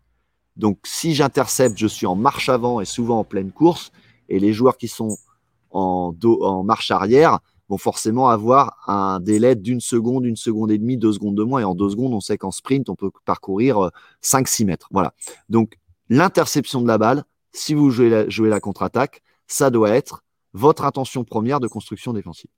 Donc 0.56 0.78
si 0.84 1.14
j'intercepte, 1.14 1.76
je 1.76 1.86
suis 1.86 2.06
en 2.06 2.16
marche 2.16 2.48
avant 2.48 2.80
et 2.80 2.86
souvent 2.86 3.18
en 3.18 3.24
pleine 3.24 3.52
course. 3.52 3.92
Et 4.30 4.40
les 4.40 4.54
joueurs 4.54 4.78
qui 4.78 4.88
sont 4.88 5.18
en, 5.70 6.12
dos, 6.12 6.42
en 6.42 6.62
marche 6.64 6.90
arrière, 6.90 7.40
vont 7.68 7.78
forcément 7.78 8.28
avoir 8.28 8.78
un 8.86 9.20
délai 9.20 9.54
d'une 9.54 9.80
seconde, 9.80 10.24
une 10.24 10.36
seconde 10.36 10.70
et 10.70 10.78
demie, 10.78 10.96
deux 10.96 11.12
secondes 11.12 11.34
de 11.34 11.42
moins. 11.42 11.60
Et 11.60 11.64
en 11.64 11.74
deux 11.74 11.90
secondes, 11.90 12.14
on 12.14 12.20
sait 12.20 12.38
qu'en 12.38 12.50
sprint, 12.50 12.88
on 12.88 12.94
peut 12.94 13.10
parcourir 13.24 13.90
5-6 14.22 14.62
euh, 14.62 14.66
mètres. 14.66 14.88
Voilà. 14.90 15.14
Donc, 15.48 15.78
l'interception 16.08 16.82
de 16.82 16.88
la 16.88 16.98
balle, 16.98 17.24
si 17.52 17.74
vous 17.74 17.90
jouez 17.90 18.08
la, 18.48 18.60
contre-attaque, 18.60 19.22
ça 19.46 19.70
doit 19.70 19.90
être 19.90 20.24
votre 20.54 20.84
intention 20.84 21.24
première 21.24 21.60
de 21.60 21.68
construction 21.68 22.12
défensive. 22.12 22.50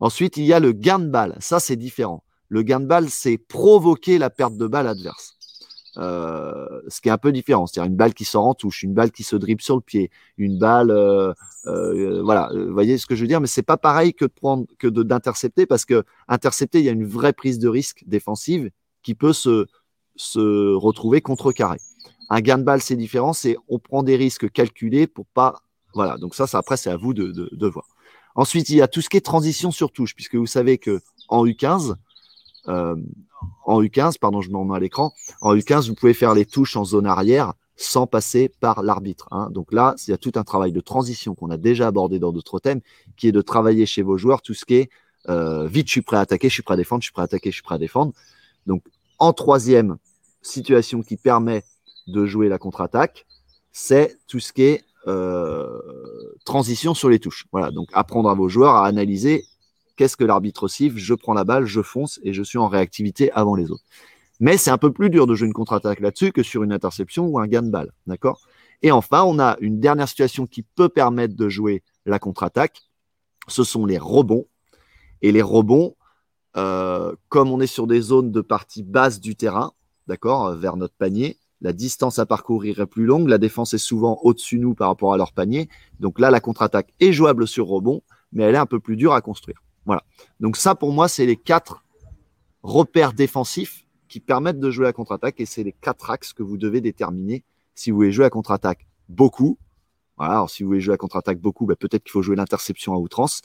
Ensuite, 0.00 0.36
il 0.36 0.44
y 0.44 0.52
a 0.52 0.60
le 0.60 0.72
gain 0.72 0.98
de 0.98 1.08
balle. 1.08 1.36
Ça, 1.40 1.60
c'est 1.60 1.76
différent. 1.76 2.22
Le 2.48 2.62
gain 2.62 2.80
de 2.80 2.86
balle, 2.86 3.10
c'est 3.10 3.36
provoquer 3.36 4.18
la 4.18 4.30
perte 4.30 4.56
de 4.56 4.66
balle 4.66 4.86
adverse. 4.86 5.38
Euh, 5.98 6.80
ce 6.86 7.00
qui 7.00 7.08
est 7.08 7.12
un 7.12 7.18
peu 7.18 7.32
différent. 7.32 7.66
C'est-à-dire 7.66 7.90
une 7.90 7.96
balle 7.96 8.14
qui 8.14 8.24
sort 8.24 8.46
en 8.46 8.54
touche, 8.54 8.84
une 8.84 8.94
balle 8.94 9.10
qui 9.10 9.24
se 9.24 9.34
dribble 9.34 9.60
sur 9.60 9.74
le 9.74 9.80
pied, 9.80 10.10
une 10.36 10.56
balle, 10.56 10.92
euh, 10.92 11.32
euh, 11.66 12.22
voilà, 12.22 12.50
vous 12.54 12.72
voyez 12.72 12.98
ce 12.98 13.06
que 13.06 13.16
je 13.16 13.22
veux 13.22 13.26
dire, 13.26 13.40
mais 13.40 13.48
c'est 13.48 13.62
pas 13.62 13.78
pareil 13.78 14.14
que 14.14 14.24
de 14.24 14.30
prendre, 14.30 14.66
d'intercepter, 14.80 15.66
parce 15.66 15.84
que 15.84 16.04
intercepter, 16.28 16.78
il 16.78 16.84
y 16.84 16.88
a 16.88 16.92
une 16.92 17.06
vraie 17.06 17.32
prise 17.32 17.58
de 17.58 17.68
risque 17.68 18.04
défensive 18.06 18.70
qui 19.02 19.16
peut 19.16 19.32
se, 19.32 19.66
se 20.14 20.74
retrouver 20.74 21.20
contrecarré. 21.20 21.78
Un 22.30 22.40
gain 22.40 22.58
de 22.58 22.64
balle, 22.64 22.82
c'est 22.82 22.96
différent, 22.96 23.32
c'est 23.32 23.56
on 23.68 23.78
prend 23.78 24.02
des 24.02 24.16
risques 24.16 24.50
calculés 24.50 25.06
pour 25.06 25.26
pas, 25.26 25.62
voilà. 25.94 26.18
Donc 26.18 26.34
ça, 26.34 26.46
ça 26.46 26.58
après, 26.58 26.76
c'est 26.76 26.90
à 26.90 26.96
vous 26.96 27.14
de, 27.14 27.32
de, 27.32 27.48
de, 27.52 27.66
voir. 27.66 27.86
Ensuite, 28.34 28.68
il 28.68 28.76
y 28.76 28.82
a 28.82 28.88
tout 28.88 29.00
ce 29.00 29.08
qui 29.08 29.16
est 29.16 29.22
transition 29.22 29.70
sur 29.70 29.90
touche, 29.90 30.14
puisque 30.14 30.34
vous 30.34 30.46
savez 30.46 30.78
que 30.78 31.00
en 31.28 31.46
U15, 31.46 31.94
euh, 32.68 32.96
en 33.64 33.82
U15, 33.82 34.18
pardon, 34.18 34.40
je 34.40 34.50
me 34.50 34.56
remets 34.56 34.76
à 34.76 34.80
l'écran. 34.80 35.12
En 35.40 35.54
U15, 35.54 35.88
vous 35.88 35.94
pouvez 35.94 36.14
faire 36.14 36.34
les 36.34 36.44
touches 36.44 36.76
en 36.76 36.84
zone 36.84 37.06
arrière 37.06 37.54
sans 37.76 38.06
passer 38.06 38.50
par 38.60 38.82
l'arbitre. 38.82 39.28
Hein. 39.30 39.50
Donc 39.50 39.72
là, 39.72 39.94
il 40.06 40.10
y 40.10 40.14
a 40.14 40.18
tout 40.18 40.32
un 40.34 40.42
travail 40.42 40.72
de 40.72 40.80
transition 40.80 41.34
qu'on 41.34 41.50
a 41.50 41.56
déjà 41.56 41.86
abordé 41.86 42.18
dans 42.18 42.32
d'autres 42.32 42.58
thèmes, 42.58 42.80
qui 43.16 43.28
est 43.28 43.32
de 43.32 43.40
travailler 43.40 43.86
chez 43.86 44.02
vos 44.02 44.18
joueurs 44.18 44.42
tout 44.42 44.54
ce 44.54 44.64
qui 44.64 44.74
est 44.74 44.90
euh, 45.28 45.66
vite, 45.66 45.86
je 45.86 45.92
suis 45.92 46.02
prêt 46.02 46.16
à 46.16 46.20
attaquer, 46.20 46.48
je 46.48 46.54
suis 46.54 46.62
prêt 46.62 46.74
à 46.74 46.76
défendre, 46.76 47.02
je 47.02 47.06
suis 47.06 47.12
prêt 47.12 47.22
à 47.22 47.24
attaquer, 47.24 47.50
je 47.50 47.54
suis 47.54 47.62
prêt 47.62 47.76
à 47.76 47.78
défendre. 47.78 48.12
Donc 48.66 48.82
en 49.18 49.32
troisième 49.32 49.96
situation 50.42 51.02
qui 51.02 51.16
permet 51.16 51.64
de 52.08 52.26
jouer 52.26 52.48
la 52.48 52.58
contre-attaque, 52.58 53.26
c'est 53.72 54.18
tout 54.26 54.40
ce 54.40 54.52
qui 54.52 54.62
est 54.62 54.84
euh, 55.06 55.80
transition 56.44 56.94
sur 56.94 57.08
les 57.08 57.18
touches. 57.18 57.46
Voilà, 57.52 57.70
donc 57.70 57.88
apprendre 57.92 58.28
à 58.28 58.34
vos 58.34 58.48
joueurs 58.48 58.74
à 58.76 58.86
analyser 58.86 59.44
Qu'est-ce 59.98 60.16
que 60.16 60.24
l'arbitre 60.24 60.68
siffle 60.68 60.96
Je 60.96 61.12
prends 61.12 61.34
la 61.34 61.42
balle, 61.42 61.66
je 61.66 61.82
fonce 61.82 62.20
et 62.22 62.32
je 62.32 62.44
suis 62.44 62.56
en 62.56 62.68
réactivité 62.68 63.32
avant 63.32 63.56
les 63.56 63.72
autres. 63.72 63.82
Mais 64.38 64.56
c'est 64.56 64.70
un 64.70 64.78
peu 64.78 64.92
plus 64.92 65.10
dur 65.10 65.26
de 65.26 65.34
jouer 65.34 65.48
une 65.48 65.52
contre-attaque 65.52 65.98
là-dessus 65.98 66.30
que 66.30 66.44
sur 66.44 66.62
une 66.62 66.72
interception 66.72 67.26
ou 67.26 67.40
un 67.40 67.48
gain 67.48 67.62
de 67.62 67.70
balle. 67.70 67.90
D'accord? 68.06 68.40
Et 68.82 68.92
enfin, 68.92 69.24
on 69.24 69.40
a 69.40 69.56
une 69.60 69.80
dernière 69.80 70.08
situation 70.08 70.46
qui 70.46 70.62
peut 70.62 70.88
permettre 70.88 71.34
de 71.34 71.48
jouer 71.48 71.82
la 72.06 72.20
contre-attaque. 72.20 72.82
Ce 73.48 73.64
sont 73.64 73.86
les 73.86 73.98
rebonds. 73.98 74.46
Et 75.20 75.32
les 75.32 75.42
rebonds, 75.42 75.96
euh, 76.56 77.16
comme 77.28 77.50
on 77.50 77.58
est 77.58 77.66
sur 77.66 77.88
des 77.88 78.00
zones 78.00 78.30
de 78.30 78.40
partie 78.40 78.84
basse 78.84 79.18
du 79.18 79.34
terrain, 79.34 79.72
d'accord, 80.06 80.54
vers 80.54 80.76
notre 80.76 80.94
panier, 80.94 81.38
la 81.60 81.72
distance 81.72 82.18
à 82.18 82.26
parcourir 82.26 82.80
est 82.80 82.86
plus 82.86 83.04
longue, 83.04 83.28
la 83.28 83.38
défense 83.38 83.74
est 83.74 83.78
souvent 83.78 84.18
au-dessus 84.22 84.58
de 84.58 84.62
nous 84.62 84.74
par 84.74 84.88
rapport 84.88 85.12
à 85.12 85.16
leur 85.16 85.32
panier. 85.32 85.68
Donc 85.98 86.20
là, 86.20 86.30
la 86.30 86.40
contre-attaque 86.40 86.92
est 87.00 87.12
jouable 87.12 87.48
sur 87.48 87.66
rebond, 87.66 88.02
mais 88.32 88.44
elle 88.44 88.54
est 88.54 88.58
un 88.58 88.66
peu 88.66 88.80
plus 88.80 88.96
dure 88.96 89.12
à 89.12 89.20
construire. 89.20 89.62
Voilà. 89.86 90.04
Donc 90.40 90.56
ça, 90.56 90.74
pour 90.74 90.92
moi, 90.92 91.08
c'est 91.08 91.26
les 91.26 91.36
quatre 91.36 91.82
repères 92.62 93.12
défensifs 93.12 93.86
qui 94.08 94.20
permettent 94.20 94.60
de 94.60 94.70
jouer 94.70 94.86
à 94.86 94.92
contre-attaque 94.92 95.40
et 95.40 95.46
c'est 95.46 95.62
les 95.62 95.72
quatre 95.72 96.10
axes 96.10 96.32
que 96.32 96.42
vous 96.42 96.56
devez 96.56 96.80
déterminer 96.80 97.44
si 97.74 97.90
vous 97.90 97.96
voulez 97.98 98.12
jouer 98.12 98.24
à 98.24 98.30
contre-attaque 98.30 98.86
beaucoup. 99.08 99.58
Voilà, 100.16 100.34
alors 100.34 100.50
si 100.50 100.62
vous 100.62 100.68
voulez 100.68 100.80
jouer 100.80 100.94
à 100.94 100.96
contre-attaque 100.96 101.38
beaucoup, 101.38 101.66
ben, 101.66 101.76
peut-être 101.76 102.02
qu'il 102.04 102.12
faut 102.12 102.22
jouer 102.22 102.36
l'interception 102.36 102.92
à 102.94 102.96
outrance, 102.96 103.42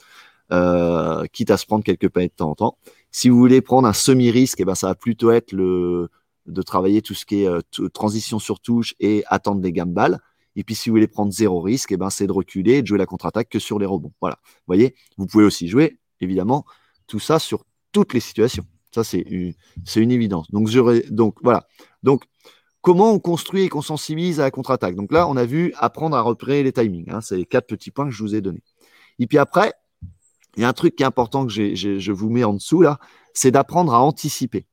euh, 0.52 1.24
quitte 1.32 1.50
à 1.50 1.56
se 1.56 1.66
prendre 1.66 1.84
quelques 1.84 2.08
paniers 2.08 2.28
de 2.28 2.34
temps 2.34 2.50
en 2.50 2.54
temps. 2.54 2.78
Si 3.10 3.28
vous 3.28 3.38
voulez 3.38 3.60
prendre 3.60 3.86
un 3.86 3.92
semi-risque, 3.92 4.60
eh 4.60 4.64
ben, 4.64 4.74
ça 4.74 4.88
va 4.88 4.94
plutôt 4.94 5.30
être 5.30 5.52
le, 5.52 6.10
de 6.46 6.62
travailler 6.62 7.02
tout 7.02 7.14
ce 7.14 7.24
qui 7.24 7.42
est 7.42 7.48
euh, 7.48 7.60
transition 7.92 8.38
sur 8.38 8.60
touche 8.60 8.94
et 9.00 9.24
attendre 9.26 9.60
des 9.60 9.72
gammes 9.72 9.92
balles. 9.92 10.20
Et 10.56 10.62
puis, 10.62 10.74
si 10.74 10.88
vous 10.88 10.94
voulez 10.94 11.08
prendre 11.08 11.32
zéro 11.32 11.60
risque, 11.60 11.92
eh 11.92 11.96
ben, 11.96 12.10
c'est 12.10 12.26
de 12.26 12.32
reculer 12.32 12.74
et 12.74 12.82
de 12.82 12.86
jouer 12.86 12.98
la 12.98 13.06
contre-attaque 13.06 13.48
que 13.48 13.58
sur 13.58 13.78
les 13.78 13.86
rebonds. 13.86 14.12
Voilà. 14.20 14.38
Vous 14.44 14.62
voyez, 14.68 14.94
vous 15.16 15.26
pouvez 15.26 15.44
aussi 15.44 15.68
jouer 15.68 15.98
évidemment, 16.20 16.64
tout 17.06 17.20
ça 17.20 17.38
sur 17.38 17.64
toutes 17.92 18.12
les 18.14 18.20
situations. 18.20 18.64
Ça, 18.92 19.04
c'est 19.04 19.20
une, 19.20 20.10
évidence. 20.10 20.50
Donc, 20.50 20.70
donc, 21.10 21.36
voilà. 21.42 21.66
Donc, 22.02 22.24
comment 22.80 23.12
on 23.12 23.18
construit 23.18 23.62
et 23.62 23.68
qu'on 23.68 23.82
sensibilise 23.82 24.40
à 24.40 24.44
la 24.44 24.50
contre-attaque? 24.50 24.94
Donc 24.94 25.12
là, 25.12 25.26
on 25.28 25.36
a 25.36 25.44
vu 25.44 25.72
apprendre 25.76 26.16
à 26.16 26.20
repérer 26.20 26.62
les 26.62 26.72
timings. 26.72 27.10
Hein. 27.10 27.20
c'est 27.20 27.36
les 27.36 27.44
quatre 27.44 27.66
petits 27.66 27.90
points 27.90 28.04
que 28.04 28.12
je 28.12 28.22
vous 28.22 28.34
ai 28.34 28.40
donnés. 28.40 28.62
Et 29.18 29.26
puis 29.26 29.38
après, 29.38 29.72
il 30.56 30.62
y 30.62 30.64
a 30.64 30.68
un 30.68 30.72
truc 30.72 30.94
qui 30.94 31.02
est 31.02 31.06
important 31.06 31.46
que 31.46 31.52
je 31.52 32.12
vous 32.12 32.30
mets 32.30 32.44
en 32.44 32.54
dessous 32.54 32.82
là, 32.82 33.00
c'est 33.32 33.50
d'apprendre 33.50 33.92
à 33.94 34.00
anticiper. 34.00 34.66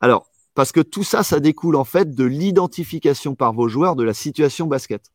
Alors, 0.00 0.30
Parce 0.54 0.72
que 0.72 0.80
tout 0.80 1.02
ça, 1.02 1.22
ça 1.22 1.40
découle 1.40 1.76
en 1.76 1.84
fait 1.84 2.14
de 2.14 2.24
l'identification 2.24 3.34
par 3.34 3.52
vos 3.52 3.68
joueurs 3.68 3.96
de 3.96 4.04
la 4.04 4.14
situation 4.14 4.66
basket. 4.66 5.12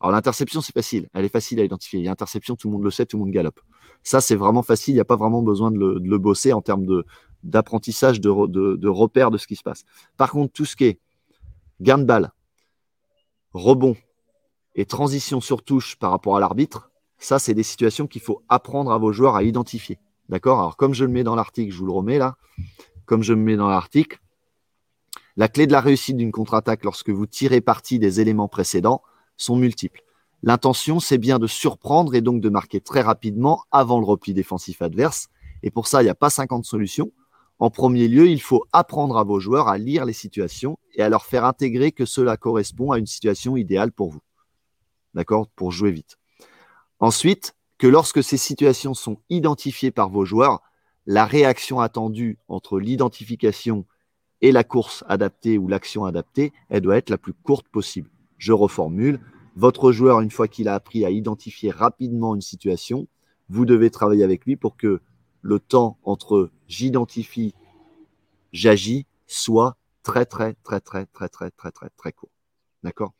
Alors 0.00 0.12
l'interception, 0.12 0.60
c'est 0.60 0.74
facile. 0.74 1.08
Elle 1.14 1.24
est 1.24 1.30
facile 1.30 1.58
à 1.60 1.64
identifier. 1.64 1.98
Il 2.00 2.04
y 2.04 2.08
a 2.08 2.12
interception, 2.12 2.54
tout 2.54 2.68
le 2.68 2.74
monde 2.74 2.84
le 2.84 2.90
sait, 2.90 3.06
tout 3.06 3.16
le 3.16 3.24
monde 3.24 3.32
galope. 3.32 3.60
Ça, 4.02 4.20
c'est 4.20 4.36
vraiment 4.36 4.62
facile. 4.62 4.92
Il 4.92 4.96
n'y 4.96 5.00
a 5.00 5.06
pas 5.06 5.16
vraiment 5.16 5.42
besoin 5.42 5.70
de 5.70 5.78
le, 5.78 6.18
bosser 6.18 6.52
en 6.52 6.60
termes 6.60 6.86
d'apprentissage, 7.42 8.20
de, 8.20 8.46
de, 8.46 8.76
de, 8.76 8.88
repère 8.88 9.30
de 9.30 9.38
ce 9.38 9.46
qui 9.46 9.56
se 9.56 9.62
passe. 9.62 9.84
Par 10.16 10.30
contre, 10.30 10.52
tout 10.52 10.64
ce 10.64 10.76
qui 10.76 10.84
est 10.84 11.00
gain 11.80 11.98
de 11.98 12.04
balle, 12.04 12.32
rebond 13.52 13.96
et 14.76 14.84
transition 14.84 15.40
sur 15.40 15.64
touche 15.64 15.96
par 15.96 16.10
rapport 16.10 16.36
à 16.36 16.40
l'arbitre, 16.40 16.90
ça, 17.18 17.40
c'est 17.40 17.54
des 17.54 17.64
situations 17.64 18.06
qu'il 18.06 18.22
faut 18.22 18.42
apprendre 18.48 18.92
à 18.92 18.98
vos 18.98 19.12
joueurs 19.12 19.34
à 19.34 19.42
identifier. 19.42 19.98
D'accord? 20.28 20.60
Alors, 20.60 20.76
comme 20.76 20.94
je 20.94 21.04
le 21.04 21.10
mets 21.10 21.24
dans 21.24 21.34
l'article, 21.34 21.72
je 21.72 21.78
vous 21.78 21.86
le 21.86 21.92
remets 21.92 22.18
là. 22.18 22.36
Comme 23.06 23.22
je 23.22 23.32
me 23.32 23.42
mets 23.42 23.56
dans 23.56 23.68
l'article, 23.68 24.20
la 25.38 25.46
clé 25.46 25.68
de 25.68 25.72
la 25.72 25.80
réussite 25.80 26.16
d'une 26.16 26.32
contre-attaque 26.32 26.82
lorsque 26.82 27.10
vous 27.10 27.26
tirez 27.26 27.60
parti 27.60 28.00
des 28.00 28.20
éléments 28.20 28.48
précédents 28.48 29.02
sont 29.36 29.54
multiples. 29.54 30.02
L'intention, 30.42 30.98
c'est 30.98 31.16
bien 31.16 31.38
de 31.38 31.46
surprendre 31.46 32.16
et 32.16 32.20
donc 32.20 32.40
de 32.40 32.48
marquer 32.48 32.80
très 32.80 33.02
rapidement 33.02 33.62
avant 33.70 34.00
le 34.00 34.04
repli 34.04 34.34
défensif 34.34 34.82
adverse. 34.82 35.28
Et 35.62 35.70
pour 35.70 35.86
ça, 35.86 36.02
il 36.02 36.06
n'y 36.06 36.10
a 36.10 36.16
pas 36.16 36.28
50 36.28 36.64
solutions. 36.64 37.12
En 37.60 37.70
premier 37.70 38.08
lieu, 38.08 38.26
il 38.26 38.42
faut 38.42 38.64
apprendre 38.72 39.16
à 39.16 39.22
vos 39.22 39.38
joueurs 39.38 39.68
à 39.68 39.78
lire 39.78 40.04
les 40.04 40.12
situations 40.12 40.76
et 40.94 41.02
à 41.02 41.08
leur 41.08 41.24
faire 41.24 41.44
intégrer 41.44 41.92
que 41.92 42.04
cela 42.04 42.36
correspond 42.36 42.90
à 42.90 42.98
une 42.98 43.06
situation 43.06 43.56
idéale 43.56 43.92
pour 43.92 44.10
vous. 44.10 44.22
D'accord? 45.14 45.46
Pour 45.54 45.70
jouer 45.70 45.92
vite. 45.92 46.18
Ensuite, 46.98 47.54
que 47.78 47.86
lorsque 47.86 48.24
ces 48.24 48.38
situations 48.38 48.94
sont 48.94 49.18
identifiées 49.30 49.92
par 49.92 50.08
vos 50.08 50.24
joueurs, 50.24 50.62
la 51.06 51.26
réaction 51.26 51.78
attendue 51.78 52.38
entre 52.48 52.80
l'identification 52.80 53.86
et 54.40 54.52
la 54.52 54.64
course 54.64 55.04
adaptée 55.08 55.58
ou 55.58 55.68
l'action 55.68 56.04
adaptée, 56.04 56.52
elle 56.68 56.82
doit 56.82 56.96
être 56.96 57.10
la 57.10 57.18
plus 57.18 57.32
courte 57.32 57.68
possible. 57.68 58.10
Je 58.38 58.52
reformule. 58.52 59.20
Votre 59.56 59.90
joueur, 59.90 60.20
une 60.20 60.30
fois 60.30 60.46
qu'il 60.46 60.68
a 60.68 60.74
appris 60.74 61.04
à 61.04 61.10
identifier 61.10 61.70
rapidement 61.70 62.34
une 62.34 62.40
situation, 62.40 63.08
vous 63.48 63.64
devez 63.64 63.90
travailler 63.90 64.22
avec 64.22 64.44
lui 64.44 64.56
pour 64.56 64.76
que 64.76 65.00
le 65.42 65.58
temps 65.58 65.98
entre 66.04 66.50
j'identifie, 66.68 67.54
j'agis 68.52 69.06
soit 69.26 69.76
très, 70.02 70.24
très, 70.26 70.54
très, 70.62 70.80
très, 70.80 71.06
très, 71.06 71.28
très, 71.28 71.50
très, 71.50 71.70
très, 71.70 71.88
très 71.90 72.12
court. 72.12 72.30
D'accord? 72.82 73.12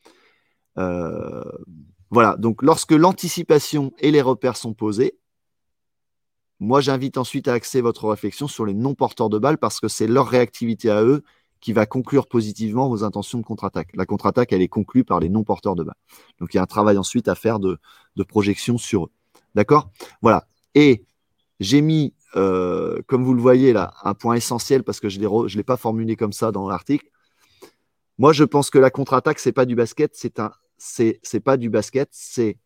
Euh, 0.79 1.43
Voilà. 2.11 2.37
Donc, 2.37 2.63
lorsque 2.63 2.93
l'anticipation 2.93 3.93
et 3.99 4.11
les 4.11 4.23
repères 4.23 4.57
sont 4.57 4.75
posés, 4.75 5.19
moi, 6.61 6.81
j'invite 6.81 7.19
ensuite 7.19 7.47
à 7.49 7.53
axer 7.53 7.81
votre 7.81 8.09
réflexion 8.09 8.49
sur 8.49 8.67
les 8.67 8.75
non-porteurs 8.75 9.29
de 9.29 9.39
balles 9.39 9.59
parce 9.59 9.79
que 9.79 9.89
c'est 9.89 10.09
leur 10.09 10.27
réactivité 10.27 10.91
à 10.91 11.05
eux 11.05 11.23
qui 11.61 11.73
va 11.73 11.87
conclure 11.87 12.27
positivement 12.27 12.89
vos 12.89 13.05
intentions 13.05 13.39
de 13.39 13.45
contre-attaque. 13.45 13.91
La 13.95 14.07
contre-attaque, 14.07 14.53
elle 14.53 14.63
est 14.63 14.69
conclue 14.69 15.05
par 15.05 15.21
les 15.21 15.29
non-porteurs 15.29 15.77
de 15.77 15.85
balles. 15.85 15.97
Donc, 16.41 16.55
il 16.55 16.57
y 16.57 16.61
a 16.61 16.63
un 16.63 16.67
travail 16.67 16.99
ensuite 16.99 17.29
à 17.29 17.35
faire 17.35 17.59
de, 17.59 17.79
projection 18.29 18.79
sur 18.79 19.05
eux. 19.05 19.11
D'accord? 19.55 19.91
Voilà. 20.23 20.47
Et 20.75 21.05
j'ai 21.61 21.81
mis, 21.81 22.15
euh, 22.37 23.01
comme 23.07 23.25
vous 23.25 23.35
le 23.35 23.41
voyez 23.41 23.73
là, 23.73 23.95
un 24.03 24.15
point 24.15 24.35
essentiel 24.35 24.83
parce 24.83 25.01
que 25.01 25.09
je 25.09 25.21
ne 25.21 25.57
l'ai 25.57 25.63
pas 25.63 25.77
formulé 25.77 26.17
comme 26.17 26.33
ça 26.33 26.53
dans 26.53 26.69
l'article. 26.69 27.09
Moi, 28.19 28.33
je 28.33 28.45
pense 28.45 28.71
que 28.71 28.79
la 28.79 28.91
contre-attaque, 28.91 29.39
c'est 29.39 29.53
pas 29.53 29.65
du 29.65 29.77
basket, 29.77 30.15
c'est 30.15 30.41
un, 30.41 30.51
c'est 30.77 31.41
pas 31.41 31.57
du 31.57 31.71
basket, 31.71 32.09
c'est 32.13 32.57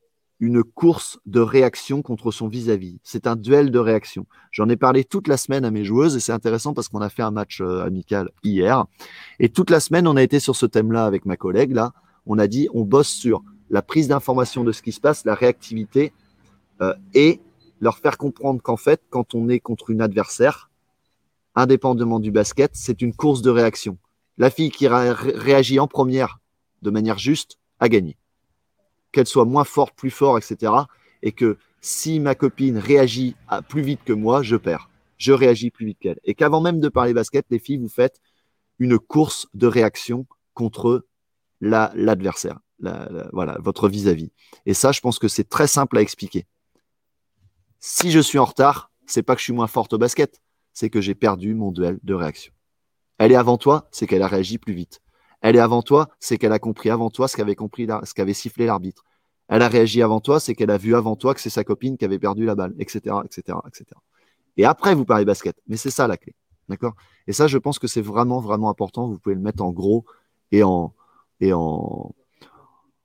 une 0.43 0.65
course 0.65 1.21
de 1.25 1.39
réaction 1.39 2.03
contre 2.03 2.33
son 2.33 2.49
vis-à-vis. 2.49 2.99
C'est 3.05 3.29
un 3.29 3.37
duel 3.37 3.71
de 3.71 3.79
réaction. 3.79 4.27
J'en 4.51 4.69
ai 4.69 4.75
parlé 4.77 5.05
toute 5.05 5.29
la 5.29 5.37
semaine 5.37 5.65
à 5.65 5.71
mes 5.71 5.85
joueuses 5.85 6.17
et 6.17 6.21
c'est 6.21 6.33
intéressant 6.33 6.75
parce 6.75 6.89
qu'on 6.89 7.01
a 7.01 7.09
fait 7.09 7.23
un 7.23 7.31
match 7.31 7.61
euh, 7.61 7.85
amical 7.85 8.29
hier. 8.43 8.85
Et 9.39 9.51
toute 9.51 9.71
la 9.71 9.79
semaine, 9.79 10.09
on 10.09 10.17
a 10.17 10.23
été 10.23 10.41
sur 10.41 10.57
ce 10.57 10.67
thème-là 10.67 11.07
avec 11.07 11.27
ma 11.27 11.37
collègue. 11.37 11.71
Là, 11.71 11.93
on 12.27 12.41
a 12.41 12.49
dit, 12.49 12.69
on 12.75 12.83
bosse 12.83 13.09
sur 13.09 13.45
la 13.71 13.83
prise 13.83 14.09
d'information 14.09 14.65
de 14.65 14.73
ce 14.73 14.83
qui 14.83 14.91
se 14.91 15.01
passe, 15.01 15.25
la 15.25 15.37
réactivité 15.37 16.13
euh, 16.81 16.93
et 17.15 17.41
leur 17.81 17.99
faire 17.99 18.19
comprendre 18.19 18.61
qu'en 18.61 18.77
fait, 18.77 19.01
quand 19.11 19.37
on 19.37 19.49
est 19.49 19.61
contre 19.61 19.91
une 19.91 20.03
adversaire, 20.03 20.71
indépendamment 21.55 22.19
du 22.19 22.33
basket, 22.33 22.73
c'est 22.75 23.01
une 23.01 23.15
course 23.15 23.43
de 23.43 23.51
réaction. 23.51 23.97
La 24.39 24.51
fille 24.51 24.73
qui 24.73 24.89
réagit 24.89 25.79
en 25.79 25.87
première 25.87 26.41
de 26.83 26.91
manière 26.91 27.19
juste 27.19 27.59
a 27.79 27.89
gagné 27.89 28.17
qu'elle 29.13 29.27
soit 29.27 29.45
moins 29.45 29.65
forte, 29.65 29.95
plus 29.95 30.11
fort, 30.11 30.39
etc. 30.39 30.73
Et 31.23 31.33
que 31.33 31.59
si 31.81 32.21
ma 32.21 32.35
copine 32.35 32.79
réagit 32.79 33.37
plus 33.69 33.83
vite 33.83 34.01
que 34.05 34.13
moi, 34.13 34.43
je 34.43 34.57
perds. 34.57 34.89
Je 35.19 35.33
réagis 35.33 35.71
plus 35.71 35.87
vite 35.87 35.99
qu'elle. 36.01 36.19
Et 36.25 36.35
qu'avant 36.35 36.61
même 36.61 36.81
de 36.81 36.89
parler 36.89 37.15
basket, 37.15 37.47
les 37.51 37.59
filles, 37.59 37.79
vous 37.79 37.89
faites 37.89 38.21
une 38.79 38.99
course 38.99 39.47
de 39.55 39.67
réaction 39.67 40.27
contre 40.55 41.07
l'adversaire, 41.61 42.59
voilà, 43.33 43.57
votre 43.61 43.89
vis-à-vis. 43.89 44.33
Et 44.67 44.75
ça, 44.75 44.91
je 44.91 45.01
pense 45.01 45.21
que 45.21 45.29
c'est 45.29 45.49
très 45.49 45.69
simple 45.69 45.99
à 45.99 46.01
expliquer. 46.01 46.47
Si 47.79 48.11
je 48.11 48.19
suis 48.19 48.39
en 48.39 48.45
retard, 48.45 48.91
c'est 49.07 49.23
pas 49.23 49.35
que 49.35 49.41
je 49.41 49.45
suis 49.45 49.53
moins 49.53 49.69
forte 49.69 49.93
au 49.93 49.99
basket, 49.99 50.41
c'est 50.73 50.91
que 50.91 51.01
j'ai 51.01 51.15
perdu 51.15 51.55
mon 51.55 51.71
duel 51.71 52.01
de 52.03 52.15
réaction. 52.15 52.53
Elle 53.19 53.31
est 53.31 53.37
avant 53.37 53.59
toi, 53.59 53.89
c'est 53.93 54.07
qu'elle 54.07 54.23
a 54.23 54.27
réagi 54.27 54.59
plus 54.59 54.73
vite. 54.73 55.01
Elle 55.43 55.57
est 55.57 55.61
avant 55.61 55.83
toi, 55.83 56.09
c'est 56.21 56.39
qu'elle 56.39 56.53
a 56.53 56.59
compris 56.59 56.89
avant 56.89 57.11
toi 57.11 57.29
ce 57.29 57.37
qu'avait 57.37 57.57
compris, 57.57 57.87
ce 58.05 58.15
qu'avait 58.15 58.33
sifflé 58.33 58.65
l'arbitre. 58.67 59.05
Elle 59.49 59.63
a 59.63 59.69
réagi 59.69 60.01
avant 60.01 60.21
toi, 60.21 60.41
c'est 60.41 60.55
qu'elle 60.55 60.71
a 60.71 60.79
vu 60.79 60.95
avant 60.95 61.17
toi 61.17 61.35
que 61.35 61.41
c'est 61.41 61.51
sa 61.51 61.65
copine 61.65 61.99
qui 61.99 62.05
avait 62.05 62.19
perdu 62.19 62.47
la 62.47 62.55
balle, 62.55 62.75
etc., 62.79 63.17
etc., 63.25 63.59
etc. 63.67 63.85
Et 64.57 64.65
après, 64.65 64.95
vous 64.95 65.05
parlez 65.05 65.25
basket. 65.25 65.57
Mais 65.67 65.77
c'est 65.77 65.91
ça 65.91 66.07
la 66.07 66.17
clé. 66.17 66.35
D'accord? 66.69 66.95
Et 67.27 67.33
ça, 67.33 67.49
je 67.49 67.59
pense 67.59 67.79
que 67.79 67.87
c'est 67.87 68.01
vraiment, 68.01 68.41
vraiment 68.41 68.71
important. 68.71 69.09
Vous 69.09 69.19
pouvez 69.19 69.35
le 69.35 69.41
mettre 69.41 69.63
en 69.63 69.73
gros 69.73 70.05
et 70.53 70.63
en, 70.63 70.95
et 71.41 71.53
en, 71.53 72.15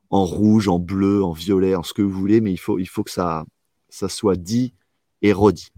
en 0.10 0.26
rouge, 0.26 0.68
en 0.68 0.80
bleu, 0.80 1.24
en 1.24 1.32
violet, 1.32 1.76
en 1.76 1.84
ce 1.84 1.94
que 1.94 2.02
vous 2.02 2.12
voulez, 2.12 2.40
mais 2.40 2.52
il 2.52 2.58
faut, 2.58 3.04
que 3.04 3.12
ça, 3.12 3.46
ça 3.90 4.10
soit 4.10 4.36
dit 4.36 4.74
et 5.22 5.34
redit. 5.34 5.72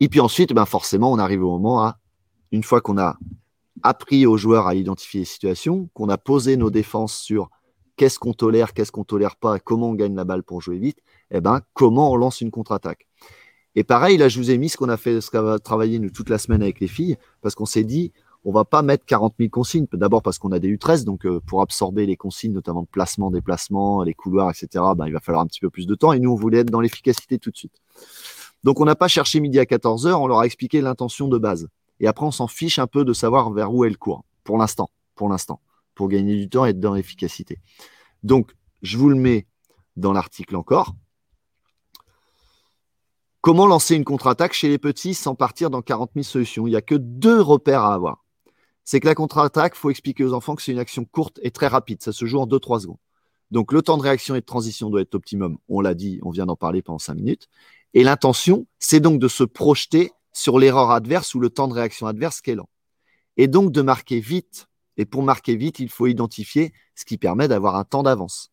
Et 0.00 0.08
puis 0.08 0.20
ensuite, 0.20 0.52
ben 0.52 0.64
forcément, 0.64 1.12
on 1.12 1.18
arrive 1.18 1.42
au 1.42 1.50
moment 1.50 1.84
à, 1.84 1.98
une 2.52 2.62
fois 2.62 2.80
qu'on 2.80 2.98
a 2.98 3.18
appris 3.82 4.26
aux 4.26 4.36
joueurs 4.36 4.66
à 4.66 4.74
identifier 4.74 5.20
les 5.20 5.26
situations, 5.26 5.88
qu'on 5.94 6.08
a 6.08 6.18
posé 6.18 6.56
nos 6.56 6.70
défenses 6.70 7.14
sur 7.14 7.50
qu'est-ce 7.96 8.18
qu'on 8.18 8.32
tolère, 8.32 8.72
qu'est-ce 8.72 8.92
qu'on 8.92 9.04
tolère 9.04 9.36
pas, 9.36 9.58
comment 9.58 9.90
on 9.90 9.94
gagne 9.94 10.14
la 10.14 10.24
balle 10.24 10.42
pour 10.42 10.60
jouer 10.60 10.78
vite, 10.78 10.98
et 11.30 11.36
eh 11.36 11.40
ben, 11.40 11.60
comment 11.74 12.10
on 12.10 12.16
lance 12.16 12.40
une 12.40 12.50
contre-attaque. 12.50 13.06
Et 13.74 13.84
pareil, 13.84 14.18
là, 14.18 14.28
je 14.28 14.38
vous 14.38 14.50
ai 14.50 14.58
mis 14.58 14.68
ce 14.68 14.76
qu'on 14.76 14.88
a 14.88 14.96
fait, 14.96 15.20
ce 15.20 15.30
qu'on 15.30 15.46
a 15.46 15.58
travaillé 15.58 15.98
toute 16.10 16.28
la 16.28 16.38
semaine 16.38 16.62
avec 16.62 16.80
les 16.80 16.88
filles, 16.88 17.16
parce 17.40 17.54
qu'on 17.54 17.64
s'est 17.64 17.84
dit, 17.84 18.12
on 18.44 18.52
va 18.52 18.64
pas 18.64 18.82
mettre 18.82 19.04
40 19.06 19.34
000 19.38 19.50
consignes. 19.50 19.86
D'abord 19.92 20.22
parce 20.22 20.38
qu'on 20.38 20.52
a 20.52 20.58
des 20.58 20.74
U13, 20.74 21.04
donc 21.04 21.24
euh, 21.26 21.40
pour 21.46 21.62
absorber 21.62 22.06
les 22.06 22.16
consignes, 22.16 22.52
notamment 22.52 22.82
de 22.82 22.88
placement, 22.88 23.30
déplacement, 23.30 24.02
les 24.02 24.14
couloirs, 24.14 24.50
etc., 24.50 24.84
ben, 24.96 25.06
il 25.06 25.12
va 25.12 25.20
falloir 25.20 25.42
un 25.42 25.46
petit 25.46 25.60
peu 25.60 25.70
plus 25.70 25.86
de 25.86 25.94
temps. 25.94 26.12
Et 26.12 26.18
nous, 26.18 26.32
on 26.32 26.34
voulait 26.34 26.58
être 26.58 26.70
dans 26.70 26.80
l'efficacité 26.80 27.38
tout 27.38 27.50
de 27.50 27.56
suite. 27.56 27.80
Donc, 28.64 28.80
on 28.80 28.84
n'a 28.84 28.94
pas 28.94 29.08
cherché 29.08 29.40
midi 29.40 29.58
à 29.58 29.66
14 29.66 30.06
heures, 30.06 30.20
on 30.20 30.26
leur 30.26 30.40
a 30.40 30.46
expliqué 30.46 30.80
l'intention 30.80 31.28
de 31.28 31.38
base. 31.38 31.68
Et 32.02 32.08
après, 32.08 32.26
on 32.26 32.30
s'en 32.30 32.48
fiche 32.48 32.78
un 32.78 32.86
peu 32.86 33.04
de 33.04 33.12
savoir 33.12 33.50
vers 33.52 33.72
où 33.72 33.84
elle 33.84 33.96
court, 33.96 34.24
pour 34.44 34.58
l'instant, 34.58 34.90
pour 35.14 35.28
l'instant, 35.28 35.62
pour 35.94 36.08
gagner 36.08 36.36
du 36.36 36.48
temps 36.48 36.66
et 36.66 36.70
être 36.70 36.80
dans 36.80 36.94
l'efficacité. 36.94 37.60
Donc, 38.22 38.52
je 38.82 38.98
vous 38.98 39.08
le 39.08 39.14
mets 39.14 39.46
dans 39.96 40.12
l'article 40.12 40.56
encore. 40.56 40.94
Comment 43.40 43.66
lancer 43.66 43.94
une 43.94 44.04
contre-attaque 44.04 44.52
chez 44.52 44.68
les 44.68 44.78
petits 44.78 45.14
sans 45.14 45.34
partir 45.34 45.70
dans 45.70 45.80
40 45.80 46.10
000 46.14 46.24
solutions? 46.24 46.66
Il 46.66 46.70
n'y 46.70 46.76
a 46.76 46.82
que 46.82 46.94
deux 46.94 47.40
repères 47.40 47.82
à 47.82 47.94
avoir. 47.94 48.24
C'est 48.84 48.98
que 48.98 49.06
la 49.06 49.14
contre-attaque, 49.14 49.74
il 49.76 49.78
faut 49.78 49.90
expliquer 49.90 50.24
aux 50.24 50.32
enfants 50.32 50.56
que 50.56 50.62
c'est 50.62 50.72
une 50.72 50.78
action 50.78 51.04
courte 51.04 51.38
et 51.42 51.52
très 51.52 51.68
rapide. 51.68 52.02
Ça 52.02 52.12
se 52.12 52.24
joue 52.24 52.40
en 52.40 52.46
2-3 52.46 52.80
secondes. 52.80 52.98
Donc, 53.52 53.72
le 53.72 53.82
temps 53.82 53.96
de 53.96 54.02
réaction 54.02 54.34
et 54.34 54.40
de 54.40 54.46
transition 54.46 54.90
doit 54.90 55.02
être 55.02 55.14
optimum. 55.14 55.58
On 55.68 55.80
l'a 55.80 55.94
dit, 55.94 56.18
on 56.22 56.30
vient 56.30 56.46
d'en 56.46 56.56
parler 56.56 56.82
pendant 56.82 56.98
5 56.98 57.14
minutes. 57.14 57.48
Et 57.94 58.02
l'intention, 58.02 58.66
c'est 58.78 59.00
donc 59.00 59.20
de 59.20 59.28
se 59.28 59.44
projeter 59.44 60.10
sur 60.32 60.58
l'erreur 60.58 60.90
adverse 60.90 61.34
ou 61.34 61.40
le 61.40 61.50
temps 61.50 61.68
de 61.68 61.74
réaction 61.74 62.06
adverse 62.06 62.40
qui 62.40 62.50
est 62.50 62.54
lent. 62.54 62.68
Et 63.36 63.48
donc 63.48 63.72
de 63.72 63.82
marquer 63.82 64.20
vite. 64.20 64.68
Et 64.96 65.06
pour 65.06 65.22
marquer 65.22 65.56
vite, 65.56 65.78
il 65.78 65.88
faut 65.88 66.06
identifier 66.06 66.72
ce 66.94 67.04
qui 67.04 67.16
permet 67.16 67.48
d'avoir 67.48 67.76
un 67.76 67.84
temps 67.84 68.02
d'avance 68.02 68.50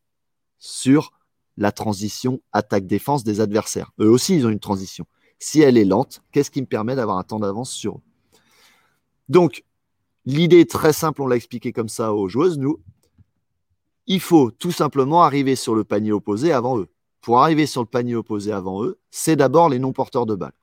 sur 0.58 1.12
la 1.58 1.72
transition 1.72 2.42
attaque-défense 2.54 3.24
des 3.24 3.42
adversaires. 3.42 3.92
Eux 4.00 4.10
aussi, 4.10 4.36
ils 4.36 4.46
ont 4.46 4.50
une 4.50 4.60
transition. 4.60 5.06
Si 5.40 5.62
elle 5.62 5.78
est 5.78 5.86
lente, 5.86 6.22
qu'est-ce 6.32 6.52
qui 6.52 6.62
me 6.62 6.68
permet 6.68 6.96
d'avoir 6.96 7.18
un 7.18 7.24
temps 7.24 7.40
d'avance 7.40 7.72
sur 7.72 7.98
eux? 7.98 8.02
Donc, 9.28 9.64
l'idée 10.26 10.62
est 10.62 10.70
très 10.70 10.94
simple, 10.94 11.22
on 11.22 11.28
l'a 11.28 11.36
expliqué 11.36 11.72
comme 11.72 11.90
ça 11.90 12.14
aux 12.14 12.30
joueuses, 12.30 12.58
nous. 12.58 12.80
Il 14.08 14.22
faut 14.22 14.52
tout 14.52 14.72
simplement 14.72 15.24
arriver 15.24 15.56
sur 15.56 15.76
le 15.76 15.84
panier 15.84 16.12
opposé 16.12 16.52
avant 16.52 16.80
eux. 16.80 16.90
Pour 17.22 17.42
arriver 17.42 17.66
sur 17.66 17.82
le 17.82 17.88
panier 17.88 18.16
opposé 18.16 18.52
avant 18.52 18.84
eux, 18.84 19.00
c'est 19.12 19.36
d'abord 19.36 19.70
les 19.70 19.80
non-porteurs 19.80 20.26
de 20.26 20.36
balles. 20.36 20.59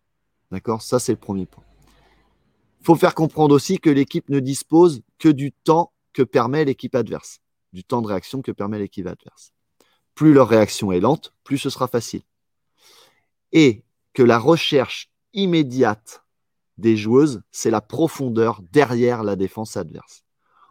D'accord? 0.51 0.83
Ça, 0.83 0.99
c'est 0.99 1.13
le 1.13 1.19
premier 1.19 1.47
point. 1.47 1.65
Il 2.81 2.87
faut 2.87 2.95
faire 2.95 3.15
comprendre 3.15 3.55
aussi 3.55 3.79
que 3.79 3.91
l'équipe 3.91 4.29
ne 4.29 4.41
dispose 4.41 5.03
que 5.19 5.29
du 5.29 5.53
temps 5.53 5.93
que 6.13 6.23
permet 6.23 6.65
l'équipe 6.65 6.95
adverse, 6.95 7.41
du 7.73 7.85
temps 7.85 8.01
de 8.01 8.07
réaction 8.07 8.43
que 8.43 8.53
permet 8.53 8.79
l'équipe 8.79 9.07
adverse. 9.07 9.53
Plus 10.15 10.33
leur 10.33 10.49
réaction 10.49 10.93
est 10.93 11.01
lente, 11.01 11.35
plus 11.45 11.59
ce 11.59 11.69
sera 11.69 11.89
facile. 11.89 12.23
Et 13.53 13.85
que 14.15 14.23
la 14.23 14.39
recherche 14.39 15.11
immédiate 15.35 16.23
des 16.79 16.97
joueuses, 16.97 17.43
c'est 17.51 17.71
la 17.71 17.81
profondeur 17.81 18.63
derrière 18.73 19.23
la 19.25 19.37
défense 19.37 19.77
adverse. 19.77 20.25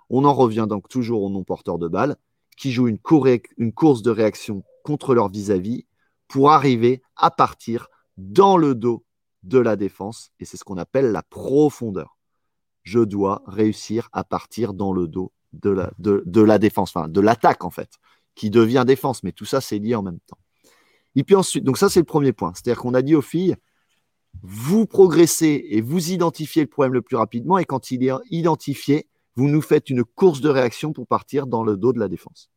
On 0.10 0.26
en 0.26 0.34
revient 0.34 0.68
donc 0.70 0.88
toujours 0.88 1.24
aux 1.24 1.30
non-porteurs 1.30 1.80
de 1.80 1.88
balles 1.88 2.16
qui 2.58 2.72
jouent 2.72 2.88
une, 2.88 3.00
course 3.00 4.02
de 4.02 4.12
réaction 4.12 4.64
contre 4.84 5.14
leur 5.14 5.30
vis-à-vis 5.30 5.86
pour 6.28 6.52
arriver 6.52 7.02
à 7.16 7.32
partir 7.32 7.88
dans 8.18 8.58
le 8.58 8.76
dos 8.76 9.04
de 9.46 9.60
la 9.60 9.76
défense. 9.76 10.32
Et 10.40 10.46
c'est 10.46 10.58
ce 10.58 10.64
qu'on 10.64 10.78
appelle 10.78 11.12
la 11.12 11.24
profondeur. 11.24 12.18
Je 12.84 13.00
dois 13.00 13.42
réussir 13.48 14.10
à 14.12 14.24
partir 14.24 14.74
dans 14.74 14.94
le 14.94 15.08
dos 15.08 15.32
de 15.54 15.70
la, 16.42 16.60
défense, 16.60 16.92
enfin 16.96 17.08
de 17.08 17.22
l'attaque 17.22 17.64
en 17.64 17.70
fait, 17.70 17.90
qui 18.36 18.50
devient 18.50 18.84
défense. 18.86 19.24
Mais 19.24 19.32
tout 19.32 19.46
ça, 19.46 19.62
c'est 19.62 19.80
lié 19.80 19.96
en 19.96 20.04
même 20.04 20.20
temps. 20.28 20.38
Et 21.16 21.24
puis 21.24 21.36
ensuite, 21.36 21.64
donc 21.64 21.78
ça, 21.78 21.90
c'est 21.90 22.02
le 22.02 22.06
premier 22.06 22.34
point. 22.34 22.52
C'est-à-dire 22.54 22.82
qu'on 22.82 22.94
a 22.94 23.02
dit 23.02 23.16
aux 23.16 23.22
filles, 23.22 23.56
vous 24.44 24.86
progressez 24.86 25.66
et 25.70 25.82
vous 25.82 26.12
identifiez 26.12 26.64
le 26.64 26.68
problème 26.68 26.94
le 26.94 27.02
plus 27.02 27.16
rapidement. 27.16 27.58
Et 27.58 27.66
quand 27.66 27.92
il 27.92 28.04
est 28.04 28.12
identifié, 28.32 29.08
vous 29.36 29.48
nous 29.48 29.62
faites 29.62 29.90
une 29.90 30.04
course 30.04 30.42
de 30.42 30.50
réaction 30.50 30.94
pour 30.94 31.08
partir 31.08 31.48
dans 31.48 31.64
le 31.64 31.78
dos 31.78 31.94
de 31.94 32.00
la 32.00 32.08
défense. 32.08 32.50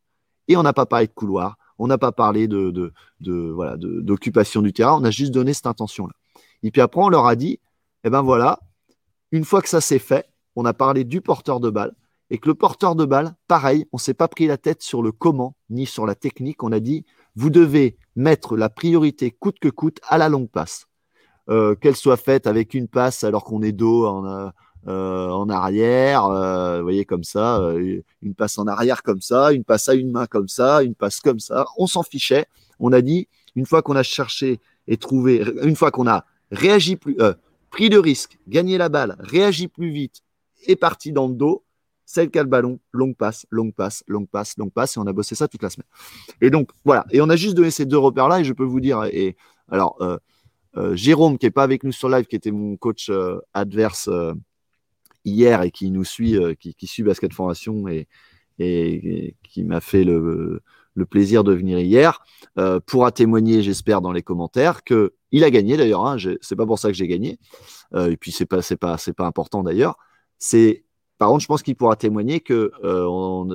Et 0.49 0.57
on 0.57 0.63
n'a 0.63 0.73
pas 0.73 0.87
parlé 0.87 1.07
de 1.07 1.13
couloir, 1.13 1.57
on 1.79 1.87
n'a 1.87 1.99
pas 1.99 2.13
parlé 2.13 2.49
voilà, 3.21 3.77
d'occupation 3.77 4.63
du 4.63 4.73
terrain, 4.73 4.99
on 5.01 5.05
a 5.05 5.11
juste 5.11 5.33
donné 5.33 5.53
cette 5.53 5.67
intention-là. 5.67 6.15
Et 6.63 6.71
puis 6.71 6.81
après, 6.81 7.01
on 7.01 7.09
leur 7.09 7.27
a 7.27 7.37
dit, 7.37 7.61
eh 8.05 8.11
ben 8.11 8.23
voilà, 8.23 8.61
une 9.33 9.45
fois 9.45 9.63
que 9.63 9.69
ça 9.69 9.81
s'est 9.81 9.99
fait, 9.99 10.27
on 10.57 10.65
a 10.65 10.75
parlé 10.75 11.05
du 11.05 11.21
porteur 11.21 11.61
de 11.61 11.71
balle, 11.71 11.95
et 12.31 12.39
que 12.39 12.49
le 12.49 12.55
porteur 12.55 12.95
de 12.95 13.05
balle, 13.05 13.35
pareil, 13.47 13.87
on 13.93 13.97
ne 13.97 14.01
s'est 14.01 14.15
pas 14.15 14.29
pris 14.29 14.47
la 14.47 14.59
tête 14.59 14.83
sur 14.83 15.03
le 15.03 15.13
comment, 15.13 15.55
ni 15.71 15.87
sur 15.87 16.05
la 16.05 16.15
technique, 16.15 16.63
on 16.63 16.73
a 16.73 16.81
dit, 16.81 17.05
vous 17.37 17.51
devez 17.51 17.97
mettre 18.17 18.57
la 18.57 18.69
priorité 18.69 19.31
coûte 19.31 19.59
que 19.61 19.69
coûte 19.69 20.01
à 20.09 20.19
la 20.19 20.29
longue 20.29 20.51
passe. 20.51 20.87
Euh, 21.49 21.75
qu'elle 21.75 21.97
soit 21.97 22.19
faite 22.19 22.47
avec 22.47 22.75
une 22.75 22.89
passe 22.89 23.25
alors 23.25 23.45
qu'on 23.45 23.63
est 23.63 23.73
dos 23.73 24.05
en, 24.05 24.51
euh, 24.87 25.29
en 25.29 25.49
arrière, 25.51 26.25
euh, 26.27 26.79
vous 26.79 26.85
voyez 26.85 27.05
comme 27.05 27.25
ça, 27.25 27.59
euh, 27.59 28.01
une 28.23 28.35
passe 28.35 28.59
en 28.59 28.67
arrière 28.67 29.03
comme 29.03 29.21
ça, 29.21 29.53
une 29.53 29.65
passe 29.65 29.89
à 29.89 29.95
une 29.95 30.11
main 30.11 30.27
comme 30.27 30.49
ça, 30.49 30.83
une 30.83 30.95
passe 30.95 31.21
comme 31.21 31.41
ça. 31.41 31.67
On 31.77 31.87
s'en 31.87 32.03
fichait. 32.03 32.47
On 32.79 32.93
a 32.93 33.01
dit 33.03 33.29
une 33.57 33.67
fois 33.67 33.83
qu'on 33.83 33.97
a 33.97 34.03
cherché 34.03 34.61
et 34.87 34.97
trouvé, 34.97 35.45
une 35.63 35.77
fois 35.77 35.91
qu'on 35.91 36.07
a 36.07 36.25
réagi 36.51 36.97
plus, 36.97 37.17
pris 37.71 37.91
de 37.91 37.99
risque, 37.99 38.39
gagné 38.47 38.79
la 38.79 38.89
balle, 38.89 39.17
réagi 39.19 39.69
plus 39.69 39.91
vite 39.91 40.23
et 40.67 40.77
parti 40.77 41.13
dans 41.13 41.29
le 41.29 41.35
dos, 41.35 41.65
celle 42.05 42.31
qui 42.31 42.39
a 42.39 42.43
le 42.43 42.49
ballon, 42.49 42.81
longue 42.93 43.17
passe, 43.17 43.47
longue 43.51 43.75
passe, 43.75 44.03
longue 44.07 44.29
passe, 44.29 44.57
longue 44.57 44.73
passe, 44.73 44.97
et 44.97 45.01
on 45.01 45.07
a 45.07 45.13
bossé 45.13 45.35
ça 45.35 45.47
toute 45.47 45.63
la 45.63 45.71
semaine. 45.71 45.87
Et 46.41 46.51
donc 46.51 46.71
voilà, 46.85 47.05
et 47.11 47.21
on 47.21 47.29
a 47.29 47.37
juste 47.37 47.55
donné 47.55 47.71
ces 47.71 47.85
deux 47.85 47.99
repères-là, 47.99 48.41
et 48.41 48.45
je 48.45 48.53
peux 48.53 48.65
vous 48.65 48.81
dire, 48.81 49.05
et 49.05 49.37
alors 49.71 49.99
Jérôme 50.93 51.39
qui 51.39 51.47
est 51.47 51.51
pas 51.51 51.65
avec 51.65 51.85
nous 51.85 51.93
sur 51.93 52.09
live, 52.09 52.27
qui 52.27 52.37
était 52.37 52.51
mon 52.51 52.77
coach 52.77 53.11
adverse 53.53 54.09
hier 55.29 55.63
et 55.63 55.71
qui 55.71 55.91
nous 55.91 56.05
suit, 56.05 56.37
euh, 56.37 56.55
qui, 56.55 56.87
suit 56.87 57.03
Basket 57.03 57.33
Formation 57.33 57.89
et, 57.89 58.09
et, 58.59 59.35
qui 59.45 59.65
m'a 59.65 59.81
fait 59.81 60.05
le, 60.05 60.63
plaisir 61.11 61.45
de 61.45 61.53
venir 61.53 61.79
hier, 61.79 62.21
euh, 62.59 62.81
pourra 62.81 63.13
témoigner, 63.13 63.63
j'espère, 63.63 64.01
dans 64.01 64.11
les 64.11 64.23
commentaires 64.23 64.83
que 64.83 65.15
il 65.33 65.45
a 65.45 65.51
gagné 65.51 65.77
d'ailleurs. 65.77 66.07
Hein, 66.07 66.17
c'est 66.41 66.57
pas 66.57 66.67
pour 66.67 66.79
ça 66.79 66.89
que 66.89 66.95
j'ai 66.95 67.09
gagné. 67.09 67.39
Euh, 67.95 68.11
et 68.11 68.17
puis 68.17 68.33
c'est 68.33 68.47
pas 68.47 68.61
pas 68.81 68.97
pas 69.17 69.27
important 69.27 69.63
d'ailleurs. 69.63 69.97
C'est 70.39 70.85
par 71.19 71.31
contre, 71.31 71.43
je 71.43 71.49
pense 71.49 71.63
qu'il 71.63 71.75
pourra 71.75 71.97
témoigner 71.97 72.39
que 72.39 72.71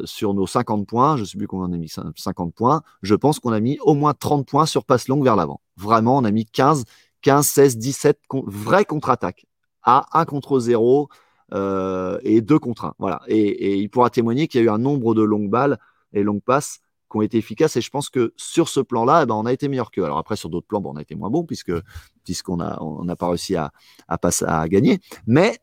sur 0.04 0.34
nos 0.34 0.46
50 0.46 0.86
points, 0.86 1.16
je 1.16 1.22
ne 1.22 1.26
sais 1.26 1.38
plus 1.38 1.48
combien 1.48 1.70
on 1.70 1.74
a 1.74 1.78
mis 1.78 1.90
50 1.90 2.54
points, 2.54 2.82
je 3.04 3.16
pense 3.16 3.40
qu'on 3.40 3.54
a 3.54 3.62
mis 3.62 3.80
au 3.80 3.94
moins 3.94 4.14
30 4.14 4.46
points 4.46 4.66
sur 4.66 4.84
passe 4.84 5.08
longue 5.08 5.24
vers 5.24 5.38
l'avant. 5.38 5.62
Vraiment, 5.78 6.18
on 6.18 6.26
a 6.26 6.32
mis 6.32 6.46
15, 6.46 6.84
15, 7.22 7.48
16, 7.48 7.78
17 7.78 8.20
vraies 8.48 8.84
contre-attaques 8.84 9.46
à 9.82 10.06
1 10.20 10.26
contre 10.26 10.60
0, 10.60 11.08
euh, 11.54 12.18
et 12.24 12.42
deux 12.42 12.60
contre 12.60 12.86
un. 12.86 12.94
Voilà. 13.00 13.22
Et, 13.28 13.78
il 13.78 13.90
pourra 13.90 14.10
témoigner 14.10 14.48
qu'il 14.48 14.62
y 14.62 14.64
a 14.64 14.66
eu 14.66 14.70
un 14.70 14.80
nombre 14.80 15.14
de 15.14 15.22
longues 15.22 15.50
balles 15.50 15.78
et 16.14 16.24
longues 16.24 16.42
passes 16.42 16.80
ont 17.18 17.22
été 17.22 17.38
efficaces. 17.38 17.76
Et 17.78 17.82
je 17.82 17.90
pense 17.90 18.10
que 18.10 18.34
sur 18.38 18.70
ce 18.70 18.80
plan-là, 18.80 19.24
eh 19.24 19.26
ben, 19.26 19.36
on 19.36 19.46
a 19.46 19.54
été 19.54 19.68
meilleur 19.68 19.92
qu'eux. 19.92 20.04
Alors 20.04 20.18
après, 20.18 20.36
sur 20.36 20.50
d'autres 20.50 20.68
plans, 20.68 20.82
on 20.86 20.96
a 20.96 21.02
été 21.02 21.16
moins 21.16 21.30
bon 21.30 21.44
puisque 21.44 21.74
puisqu'on 22.24 22.58
n'a 22.58 22.82
on 22.82 23.06
pas 23.16 23.28
réussi 23.28 23.56
à, 23.56 23.72
à, 24.08 24.18
passer, 24.18 24.46
à 24.46 24.68
gagner. 24.68 25.00
Mais 25.28 25.60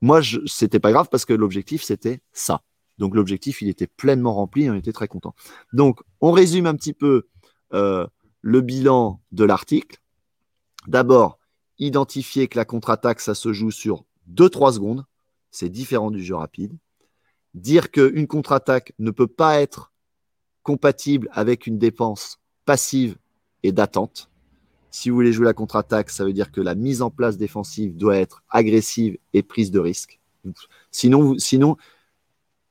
moi, 0.00 0.20
c'était 0.46 0.80
pas 0.80 0.92
grave 0.92 1.08
parce 1.10 1.24
que 1.24 1.32
l'objectif, 1.32 1.82
c'était 1.82 2.20
ça. 2.32 2.62
Donc 2.98 3.14
l'objectif, 3.14 3.62
il 3.62 3.68
était 3.68 3.86
pleinement 3.86 4.34
rempli 4.34 4.64
et 4.64 4.70
on 4.70 4.74
était 4.74 4.92
très 4.92 5.08
content. 5.08 5.34
Donc, 5.72 6.00
on 6.20 6.32
résume 6.32 6.66
un 6.66 6.74
petit 6.74 6.92
peu 6.92 7.28
euh, 7.72 8.06
le 8.40 8.60
bilan 8.60 9.20
de 9.32 9.44
l'article. 9.44 9.98
D'abord, 10.86 11.38
identifier 11.78 12.48
que 12.48 12.58
la 12.58 12.64
contre-attaque, 12.64 13.20
ça 13.20 13.34
se 13.34 13.52
joue 13.52 13.70
sur 13.70 14.04
2-3 14.28 14.74
secondes 14.74 15.04
c'est 15.52 15.68
différent 15.68 16.10
du 16.10 16.24
jeu 16.24 16.34
rapide. 16.34 16.76
Dire 17.54 17.92
qu'une 17.92 18.26
contre-attaque 18.26 18.94
ne 18.98 19.12
peut 19.12 19.28
pas 19.28 19.60
être 19.60 19.91
compatible 20.62 21.28
avec 21.32 21.66
une 21.66 21.78
dépense 21.78 22.40
passive 22.64 23.16
et 23.62 23.72
d'attente. 23.72 24.30
Si 24.90 25.08
vous 25.08 25.16
voulez 25.16 25.32
jouer 25.32 25.46
la 25.46 25.54
contre-attaque, 25.54 26.10
ça 26.10 26.24
veut 26.24 26.32
dire 26.32 26.52
que 26.52 26.60
la 26.60 26.74
mise 26.74 27.02
en 27.02 27.10
place 27.10 27.38
défensive 27.38 27.96
doit 27.96 28.16
être 28.16 28.42
agressive 28.50 29.16
et 29.32 29.42
prise 29.42 29.70
de 29.70 29.80
risque. 29.80 30.20
Sinon, 30.90 31.22
vous, 31.22 31.38
sinon, 31.38 31.76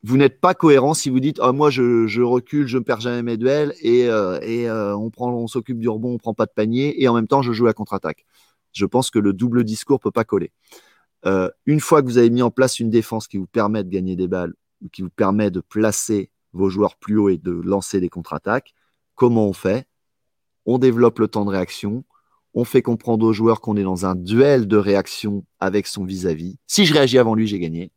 vous 0.04 0.18
n'êtes 0.18 0.40
pas 0.40 0.54
cohérent 0.54 0.94
si 0.94 1.10
vous 1.10 1.20
dites 1.20 1.40
oh, 1.42 1.54
moi 1.54 1.70
je, 1.70 2.22
recule, 2.22 2.68
je 2.68 2.78
ne 2.78 2.84
perds 2.84 3.02
jamais 3.02 3.24
mes 3.24 3.38
duels 3.38 3.74
et, 3.82 4.08
euh, 4.08 4.40
euh, 4.42 5.10
on 5.18 5.48
s'occupe 5.48 5.80
du 5.80 5.90
rebond, 5.90 6.14
on 6.14 6.18
prend 6.18 6.34
pas 6.34 6.46
de 6.46 6.52
panier 6.52 7.02
et 7.02 7.08
en 7.08 7.14
même 7.14 7.28
temps 7.28 7.42
je 7.42 7.54
joue 7.54 7.66
la 7.66 7.74
contre-attaque. 7.74 8.26
Je 8.74 8.86
pense 8.86 9.10
que 9.10 9.20
le 9.20 9.34
double 9.34 9.64
discours 9.64 10.00
peut 10.00 10.12
pas 10.12 10.24
coller. 10.24 10.52
Euh, 11.26 11.50
une 11.66 11.80
fois 11.80 12.02
que 12.02 12.08
vous 12.08 12.18
avez 12.18 12.30
mis 12.30 12.42
en 12.42 12.52
place 12.52 12.80
une 12.80 12.90
défense 12.90 13.28
qui 13.28 13.38
vous 13.38 13.48
permet 13.48 13.84
de 13.84 13.90
gagner 13.90 14.16
des 14.16 14.28
balles, 14.28 14.54
ou 14.84 14.90
qui 14.90 15.04
vous 15.04 15.10
permet 15.10 15.52
de 15.52 15.60
placer 15.60 16.31
vos 16.54 16.70
joueurs 16.70 16.96
plus 16.96 17.18
haut 17.18 17.30
et 17.30 17.38
de 17.38 17.52
lancer 17.52 18.00
des 18.00 18.10
contre-attaques, 18.10 18.74
comment 19.16 19.48
on 19.48 19.54
fait? 19.54 19.88
On 20.66 20.78
développe 20.78 21.20
le 21.20 21.28
temps 21.28 21.46
de 21.46 21.50
réaction, 21.50 22.04
on 22.54 22.66
fait 22.66 22.82
comprendre 22.82 23.26
aux 23.26 23.34
joueurs 23.34 23.62
qu'on 23.62 23.78
est 23.78 23.84
dans 23.84 24.06
un 24.06 24.16
duel 24.16 24.68
de 24.68 24.78
réaction 24.78 25.46
avec 25.60 25.88
son 25.88 26.04
vis-à-vis. 26.04 26.58
Si 26.68 26.86
je 26.86 26.94
réagis 26.94 27.18
avant 27.18 27.36
lui, 27.36 27.48
j'ai 27.48 27.60
gagné. 27.60 27.92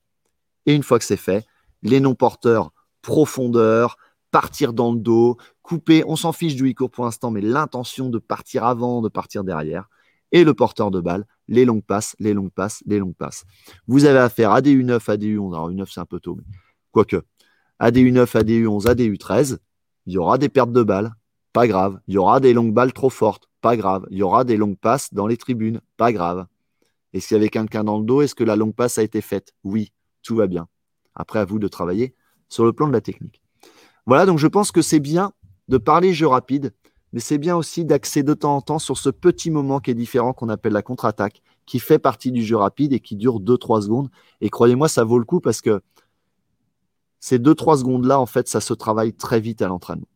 Et 0.67 0.75
une 0.75 0.83
fois 0.83 0.99
que 0.99 1.05
c'est 1.05 1.17
fait, 1.17 1.47
les 1.83 2.01
non-porteurs, 2.01 2.73
profondeur, 3.03 3.97
partir 4.31 4.73
dans 4.73 4.93
le 4.93 4.99
dos, 4.99 5.37
couper, 5.63 6.03
on 6.07 6.17
s'en 6.17 6.33
fiche 6.33 6.57
du 6.57 6.71
e-court 6.71 6.91
pour 6.91 7.05
l'instant, 7.05 7.31
mais 7.31 7.41
l'intention 7.41 8.09
de 8.09 8.19
partir 8.19 8.65
avant, 8.65 9.03
de 9.03 9.09
partir 9.09 9.45
derrière, 9.45 9.89
et 10.33 10.43
le 10.43 10.55
porteur 10.55 10.91
de 10.91 11.01
balle, 11.01 11.25
les 11.47 11.65
longues 11.65 11.85
passes, 11.85 12.17
les 12.19 12.35
longues 12.35 12.51
passes, 12.51 12.83
les 12.87 12.99
longues 12.99 13.15
passes. 13.15 13.45
Vous 13.87 14.05
avez 14.05 14.19
affaire 14.19 14.51
à 14.51 14.61
des 14.61 14.75
U9, 14.75 15.09
à 15.09 15.17
des 15.17 15.37
U11. 15.37 15.55
Alors 15.55 15.71
U9, 15.71 15.87
c'est 15.93 16.01
un 16.01 16.07
peu 16.07 16.19
tôt, 16.19 16.35
mais 16.35 16.45
quoique. 16.91 17.23
À 17.79 17.91
des 17.91 18.03
U9, 18.03 18.37
à 18.37 18.43
des 18.43 18.65
U11, 18.65 18.89
à 18.89 18.95
des 18.95 19.11
U13, 19.11 19.59
il 20.07 20.13
y 20.13 20.19
aura 20.19 20.39
des 20.39 20.49
pertes 20.49 20.73
de 20.73 20.83
balles, 20.83 21.15
pas 21.53 21.67
grave. 21.67 22.01
Il 22.07 22.15
y 22.15 22.19
aura 22.19 22.41
des 22.41 22.53
longues 22.53 22.73
balles 22.73 22.93
trop 22.93 23.11
fortes, 23.11 23.49
pas 23.61 23.77
grave. 23.77 24.07
Il 24.11 24.19
y 24.19 24.23
aura 24.23 24.45
des 24.45 24.57
longues 24.57 24.79
passes 24.79 25.13
dans 25.13 25.27
les 25.27 25.37
tribunes, 25.37 25.81
pas 25.97 26.13
grave. 26.13 26.47
Est-ce 27.13 27.29
qu'il 27.29 27.37
y 27.37 27.41
avait 27.41 27.49
quelqu'un 27.49 27.85
dans 27.85 27.99
le 27.99 28.05
dos? 28.05 28.23
Est-ce 28.23 28.35
que 28.35 28.45
la 28.45 28.57
longue 28.57 28.75
passe 28.75 28.99
a 28.99 29.03
été 29.03 29.21
faite? 29.21 29.55
Oui, 29.65 29.93
tout 30.23 30.37
va 30.37 30.47
bien. 30.47 30.69
Après, 31.15 31.39
à 31.39 31.45
vous 31.45 31.59
de 31.59 31.69
travailler 31.69 32.15
sur 32.49 32.65
le 32.65 32.73
plan 32.73 32.89
de 32.89 32.93
la 32.93 33.01
technique. 33.01 33.41
Voilà, 34.07 34.27
donc 34.27 34.39
je 34.39 34.47
pense 34.47 34.71
que 34.71 34.83
c'est 34.83 35.01
bien 35.01 35.33
de 35.69 35.79
parler 35.79 36.13
jeu 36.13 36.27
rapide 36.27 36.73
mais 37.15 37.21
c'est 37.21 37.39
bien 37.39 37.57
aussi 37.57 37.85
d'axer 37.85 38.25
de 38.25 38.35
temps 38.35 38.57
en 38.57 38.61
temps 38.61 38.81
sur 38.81 38.99
ce 38.99 39.09
petit 39.09 39.53
moment 39.53 39.79
qui 39.79 39.93
est 39.93 39.95
différent 39.95 40.33
qu'on 40.33 40.49
appelle 40.49 40.73
la 40.73 40.83
contre-attaque, 40.83 41.43
qui 41.65 41.79
fait 41.79 42.01
partie 42.01 42.33
du 42.33 42.43
jeu 42.43 42.57
rapide 42.57 42.93
et 42.93 42.99
qui 42.99 43.15
dure 43.15 43.39
2-3 43.39 43.83
secondes. 43.83 44.11
Et 44.41 44.51
croyez-moi, 44.51 44.89
ça 44.89 45.05
vaut 45.05 45.21
le 45.21 45.25
coup 45.25 45.39
parce 45.39 45.61
que 45.61 45.81
ces 47.25 47.39
2-3 47.39 47.79
secondes-là, 47.79 48.21
en 48.21 48.27
fait, 48.27 48.49
ça 48.49 48.61
se 48.61 48.75
travaille 48.75 49.15
très 49.15 49.41
vite 49.41 49.63
à 49.63 49.69
l'entraînement. 49.69 50.09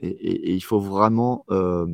Et, 0.00 0.54
il 0.54 0.62
faut 0.62 0.80
vraiment, 0.80 1.44
euh, 1.50 1.84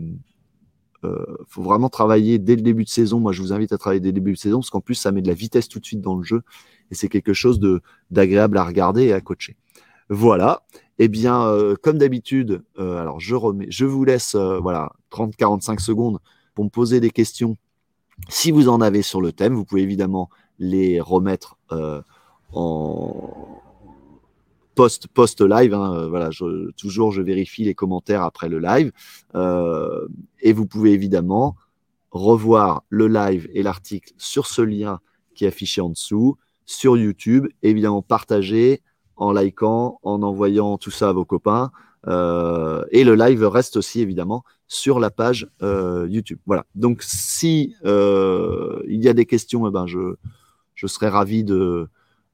euh, 1.03 1.27
faut 1.49 1.63
vraiment 1.63 1.89
travailler 1.89 2.39
dès 2.39 2.55
le 2.55 2.63
début 2.63 2.85
de 2.85 2.89
saison. 2.89 3.19
Moi, 3.19 3.33
je 3.33 3.43
vous 3.43 3.53
invite 3.53 3.73
à 3.73 3.79
travailler 3.79 3.99
dès 3.99 4.11
le 4.11 4.13
début 4.13 4.35
de 4.35 4.39
saison 4.39 4.59
parce 4.59 4.71
qu'en 4.71 4.81
plus, 4.81 4.95
ça 4.95 5.11
met 5.11 5.21
de 5.21 5.27
la 5.27 5.35
vitesse 5.35 5.69
tout 5.69 5.81
de 5.81 5.85
suite 5.85 6.01
dans 6.01 6.15
le 6.15 6.23
jeu 6.23 6.43
et 6.93 6.95
c'est 6.95 7.09
quelque 7.09 7.33
chose 7.33 7.59
d'agréable 8.13 8.57
à 8.57 8.63
regarder 8.63 9.07
et 9.07 9.13
à 9.13 9.21
coacher. 9.21 9.57
Voilà. 10.09 10.63
Eh 11.01 11.09
bien, 11.09 11.43
euh, 11.43 11.75
comme 11.83 11.99
d'habitude, 11.99 12.63
alors 12.79 13.19
je 13.19 13.35
remets, 13.35 13.67
je 13.69 13.85
vous 13.85 14.05
laisse 14.05 14.37
voilà 14.37 14.93
30-45 15.11 15.81
secondes 15.81 16.21
pour 16.55 16.65
me 16.65 16.71
poser 16.71 17.01
des 17.01 17.11
questions. 17.11 17.57
Si 18.29 18.53
vous 18.53 18.69
en 18.69 18.81
avez 18.81 19.03
sur 19.03 19.21
le 19.21 19.33
thème, 19.33 19.55
vous 19.55 19.65
pouvez 19.65 19.83
évidemment 19.83 20.31
les 20.61 21.01
remettre 21.01 21.57
en 22.53 23.62
post 24.75 25.09
post 25.09 25.41
live. 25.41 25.75
Hein, 25.75 26.09
voilà, 26.09 26.31
toujours 26.77 27.13
je 27.13 27.23
vérifie 27.23 27.65
les 27.65 27.75
commentaires 27.75 28.23
après 28.23 28.49
le 28.49 28.59
live 28.59 28.93
et 30.41 30.53
vous 30.53 30.67
pouvez 30.67 30.93
évidemment 30.93 31.57
revoir 32.11 32.85
le 32.91 33.09
live 33.09 33.49
et 33.55 33.63
l'article 33.63 34.13
sur 34.19 34.47
ce 34.47 34.63
lien 34.63 35.01
qui 35.35 35.45
est 35.45 35.49
affiché 35.49 35.81
en 35.81 35.89
dessous 35.89 36.37
sur 36.67 36.97
YouTube. 36.97 37.49
Évidemment, 37.63 38.03
partager, 38.03 38.83
en 39.17 39.33
likant, 39.33 39.99
en 40.03 40.23
envoyant 40.23 40.79
tout 40.79 40.91
ça 40.91 41.09
à 41.09 41.13
vos 41.13 41.25
copains. 41.25 41.71
Euh, 42.09 42.85
et 42.91 43.05
le 43.05 43.15
live 43.15 43.45
reste 43.45 43.77
aussi 43.77 44.01
évidemment 44.01 44.43
sur 44.67 44.99
la 44.99 45.11
page 45.11 45.49
euh, 45.63 46.07
YouTube. 46.11 46.39
Voilà. 46.47 46.67
Donc 46.75 47.03
si 47.03 47.75
euh, 47.85 48.83
il 48.89 49.03
y 49.03 49.09
a 49.09 49.15
des 49.15 49.27
questions, 49.27 49.67
eh 49.69 49.71
ben 49.71 49.87
je, 49.87 50.17
je 50.75 50.87
serais 50.87 51.09
ravi 51.09 51.45
de 51.45 51.89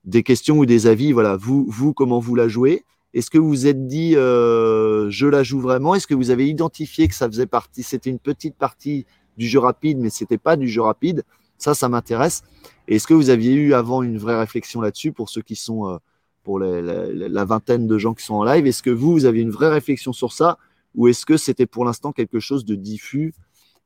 des 0.08 0.22
questions 0.22 0.58
ou 0.58 0.66
des 0.66 0.86
avis. 0.86 1.12
Voilà. 1.12 1.36
Vous, 1.36 1.66
vous 1.68 1.92
comment 1.92 2.18
vous 2.18 2.34
la 2.34 2.48
jouez 2.48 2.84
Est-ce 3.14 3.30
que 3.30 3.38
vous 3.38 3.48
vous 3.48 3.66
êtes 3.66 3.86
dit 3.86 4.12
je 4.14 5.26
la 5.26 5.42
joue 5.42 5.60
vraiment? 5.60 5.94
Est-ce 5.94 6.06
que 6.06 6.14
vous 6.14 6.30
avez 6.30 6.48
identifié 6.48 7.06
que 7.08 7.14
ça 7.14 7.28
faisait 7.28 7.46
partie 7.46 7.82
C'était 7.82 8.10
une 8.10 8.18
petite 8.18 8.56
partie 8.56 9.06
du 9.36 9.46
jeu 9.46 9.60
rapide, 9.60 9.98
mais 9.98 10.10
c'était 10.10 10.38
pas 10.38 10.56
du 10.56 10.68
jeu 10.68 10.82
rapide? 10.82 11.22
Ça, 11.58 11.74
ça 11.74 11.88
m'intéresse. 11.88 12.42
Est-ce 12.88 13.06
que 13.06 13.14
vous 13.14 13.30
aviez 13.30 13.52
eu 13.52 13.74
avant 13.74 14.02
une 14.02 14.18
vraie 14.18 14.38
réflexion 14.38 14.80
là-dessus 14.80 15.12
pour 15.12 15.28
ceux 15.28 15.42
qui 15.42 15.56
sont 15.56 15.98
pour 16.42 16.58
la, 16.58 17.44
vingtaine 17.44 17.86
de 17.86 17.98
gens 17.98 18.14
qui 18.14 18.24
sont 18.24 18.36
en 18.36 18.44
live? 18.44 18.66
Est-ce 18.66 18.82
que 18.82 18.90
vous, 18.90 19.12
vous 19.12 19.24
avez 19.26 19.40
une 19.40 19.50
vraie 19.50 19.68
réflexion 19.68 20.12
sur 20.14 20.32
ça? 20.32 20.58
Ou 20.94 21.08
est-ce 21.08 21.26
que 21.26 21.36
c'était 21.36 21.66
pour 21.66 21.84
l'instant 21.84 22.12
quelque 22.12 22.40
chose 22.40 22.64
de 22.64 22.74
diffus 22.74 23.34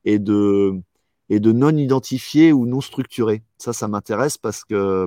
et 0.04 0.20
de, 0.20 0.72
et 1.28 1.40
de 1.40 1.50
non 1.50 1.76
identifié 1.76 2.52
ou 2.52 2.66
non 2.66 2.80
structuré? 2.80 3.42
Ça, 3.58 3.72
ça 3.72 3.88
m'intéresse 3.88 4.38
parce 4.38 4.62
que 4.64 4.74
euh, 4.74 5.06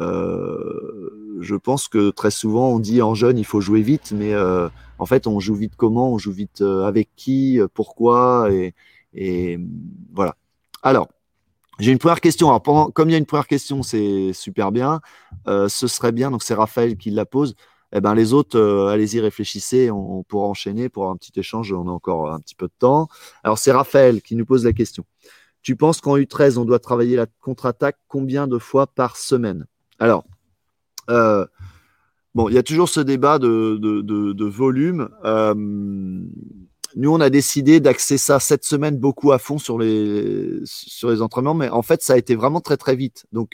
je 0.00 1.54
pense 1.54 1.88
que 1.88 2.10
très 2.10 2.30
souvent 2.30 2.70
on 2.70 2.78
dit 2.78 3.02
en 3.02 3.14
jeune 3.14 3.38
il 3.38 3.44
faut 3.44 3.60
jouer 3.60 3.82
vite, 3.82 4.12
mais 4.12 4.34
euh, 4.34 4.68
en 4.98 5.06
fait 5.06 5.26
on 5.26 5.40
joue 5.40 5.54
vite 5.54 5.74
comment 5.76 6.12
On 6.12 6.18
joue 6.18 6.32
vite 6.32 6.60
euh, 6.60 6.84
avec 6.84 7.10
qui 7.16 7.60
Pourquoi 7.74 8.48
et, 8.52 8.74
et 9.14 9.58
voilà. 10.12 10.36
Alors, 10.82 11.08
j'ai 11.78 11.92
une 11.92 11.98
première 11.98 12.20
question. 12.20 12.48
Alors, 12.48 12.62
pendant, 12.62 12.90
comme 12.90 13.08
il 13.08 13.12
y 13.12 13.14
a 13.14 13.18
une 13.18 13.26
première 13.26 13.46
question, 13.46 13.82
c'est 13.82 14.32
super 14.32 14.72
bien. 14.72 15.00
Euh, 15.46 15.68
ce 15.68 15.86
serait 15.86 16.12
bien, 16.12 16.30
donc 16.30 16.42
c'est 16.42 16.54
Raphaël 16.54 16.96
qui 16.96 17.10
la 17.10 17.24
pose. 17.24 17.54
Eh 17.92 18.00
ben, 18.00 18.14
les 18.14 18.32
autres, 18.32 18.58
euh, 18.58 18.88
allez-y, 18.88 19.20
réfléchissez. 19.20 19.90
On, 19.90 20.22
pourra 20.22 20.46
enchaîner 20.46 20.88
pour 20.88 21.08
un 21.08 21.16
petit 21.16 21.32
échange. 21.38 21.72
On 21.72 21.88
a 21.88 21.90
encore 21.90 22.30
un 22.30 22.40
petit 22.40 22.54
peu 22.54 22.66
de 22.66 22.72
temps. 22.78 23.08
Alors, 23.44 23.58
c'est 23.58 23.72
Raphaël 23.72 24.22
qui 24.22 24.36
nous 24.36 24.44
pose 24.44 24.64
la 24.64 24.72
question. 24.72 25.04
Tu 25.62 25.76
penses 25.76 26.00
qu'en 26.00 26.16
U13, 26.16 26.58
on 26.58 26.64
doit 26.64 26.78
travailler 26.78 27.16
la 27.16 27.26
contre-attaque 27.40 27.98
combien 28.08 28.46
de 28.46 28.58
fois 28.58 28.86
par 28.86 29.16
semaine? 29.16 29.66
Alors, 29.98 30.24
euh, 31.10 31.46
bon, 32.34 32.48
il 32.48 32.54
y 32.54 32.58
a 32.58 32.62
toujours 32.62 32.88
ce 32.88 33.00
débat 33.00 33.38
de, 33.38 34.44
volume 34.44 35.08
nous, 36.96 37.12
on 37.12 37.20
a 37.20 37.30
décidé 37.30 37.80
d'axer 37.80 38.18
ça 38.18 38.40
cette 38.40 38.64
semaine 38.64 38.96
beaucoup 38.96 39.32
à 39.32 39.38
fond 39.38 39.58
sur 39.58 39.78
les, 39.78 40.60
sur 40.64 41.10
les 41.10 41.22
entraînements, 41.22 41.54
mais 41.54 41.68
en 41.68 41.82
fait, 41.82 42.02
ça 42.02 42.14
a 42.14 42.16
été 42.16 42.34
vraiment 42.34 42.60
très, 42.60 42.76
très 42.76 42.96
vite. 42.96 43.26
Donc, 43.32 43.52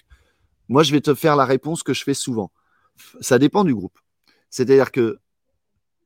moi, 0.68 0.82
je 0.82 0.92
vais 0.92 1.00
te 1.00 1.14
faire 1.14 1.36
la 1.36 1.44
réponse 1.44 1.82
que 1.82 1.92
je 1.92 2.04
fais 2.04 2.14
souvent. 2.14 2.52
Ça 3.20 3.38
dépend 3.38 3.64
du 3.64 3.74
groupe. 3.74 3.98
C'est-à-dire 4.50 4.92
que 4.92 5.18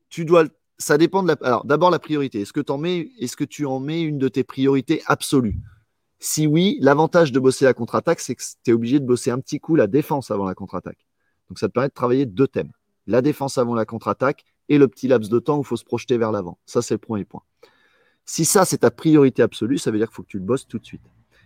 tu 0.09 0.25
dois. 0.25 0.45
Ça 0.79 0.97
dépend 0.97 1.23
de 1.23 1.29
la. 1.29 1.37
Alors, 1.43 1.65
d'abord, 1.65 1.91
la 1.91 1.99
priorité. 1.99 2.41
Est-ce 2.41 2.53
que, 2.53 2.73
en 2.73 2.79
mets, 2.79 3.11
est-ce 3.19 3.37
que 3.37 3.45
tu 3.45 3.67
en 3.67 3.79
mets 3.79 4.01
une 4.01 4.19
de 4.19 4.29
tes 4.29 4.43
priorités 4.43 5.03
absolues? 5.07 5.59
Si 6.19 6.47
oui, 6.47 6.79
l'avantage 6.81 7.33
de 7.33 7.41
bosser 7.41 7.65
la 7.65 7.75
contre-attaque, 7.75 8.21
c'est 8.21 8.35
que 8.35 8.43
tu 8.65 8.71
es 8.71 8.75
obligé 8.75 9.01
de 9.01 9.07
bosser 9.07 9.31
un 9.31 9.39
petit 9.39 9.61
coup 9.61 9.77
la 9.77 9.87
défense 9.87 10.31
avant 10.31 10.47
la 10.47 10.55
contre-attaque. 10.55 11.07
Donc, 11.49 11.59
ça 11.59 11.69
te 11.69 11.73
permet 11.73 11.89
de 11.89 11.95
travailler 11.95 12.27
deux 12.27 12.49
thèmes 12.49 12.73
la 13.09 13.23
défense 13.23 13.59
avant 13.59 13.75
la 13.75 13.87
contre-attaque 13.87 14.45
et 14.69 14.79
le 14.79 14.87
petit 14.87 15.09
laps 15.09 15.29
de 15.29 15.39
temps 15.41 15.57
où 15.57 15.63
il 15.63 15.67
faut 15.67 15.77
se 15.77 15.85
projeter 15.85 16.19
vers 16.19 16.31
l'avant. 16.31 16.59
Ça, 16.67 16.83
c'est 16.83 16.95
le 16.95 16.99
premier 16.99 17.25
point. 17.25 17.43
Si 18.25 18.45
ça, 18.45 18.67
c'est 18.67 18.79
ta 18.79 18.91
priorité 18.91 19.43
absolue, 19.43 19.79
ça 19.79 19.91
veut 19.91 19.99
dire 19.99 20.09
qu'il 20.09 20.17
faut 20.17 20.23
que 20.23 20.29
tu 20.29 20.39
le 20.39 20.45
bosses 20.45 20.69
tout 20.69 20.79
de 20.79 20.85
suite. 20.85 21.03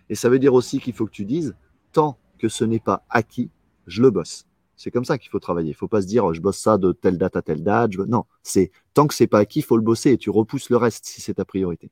Et 0.09 0.15
ça 0.15 0.29
veut 0.29 0.39
dire 0.39 0.53
aussi 0.53 0.79
qu'il 0.79 0.93
faut 0.93 1.05
que 1.05 1.11
tu 1.11 1.23
dises, 1.23 1.55
tant 1.93 2.17
que 2.37 2.49
ce 2.49 2.65
n'est 2.65 2.81
pas 2.81 3.05
acquis, 3.09 3.49
je 3.87 4.01
le 4.01 4.11
bosse. 4.11 4.45
C'est 4.75 4.91
comme 4.91 5.05
ça 5.05 5.17
qu'il 5.17 5.31
faut 5.31 5.39
travailler. 5.39 5.69
Il 5.69 5.71
ne 5.71 5.77
faut 5.77 5.87
pas 5.87 6.01
se 6.01 6.07
dire, 6.07 6.33
je 6.33 6.41
bosse 6.41 6.57
ça 6.57 6.77
de 6.77 6.91
telle 6.91 7.17
date 7.17 7.37
à 7.37 7.41
telle 7.41 7.63
date. 7.63 7.95
Non, 7.95 8.25
c'est 8.43 8.71
tant 8.93 9.07
que 9.07 9.13
c'est 9.13 9.27
pas 9.27 9.39
acquis, 9.39 9.59
il 9.59 9.63
faut 9.63 9.77
le 9.77 9.83
bosser 9.83 10.11
et 10.11 10.17
tu 10.17 10.29
repousses 10.29 10.69
le 10.69 10.75
reste 10.75 11.05
si 11.05 11.21
c'est 11.21 11.35
ta 11.35 11.45
priorité. 11.45 11.89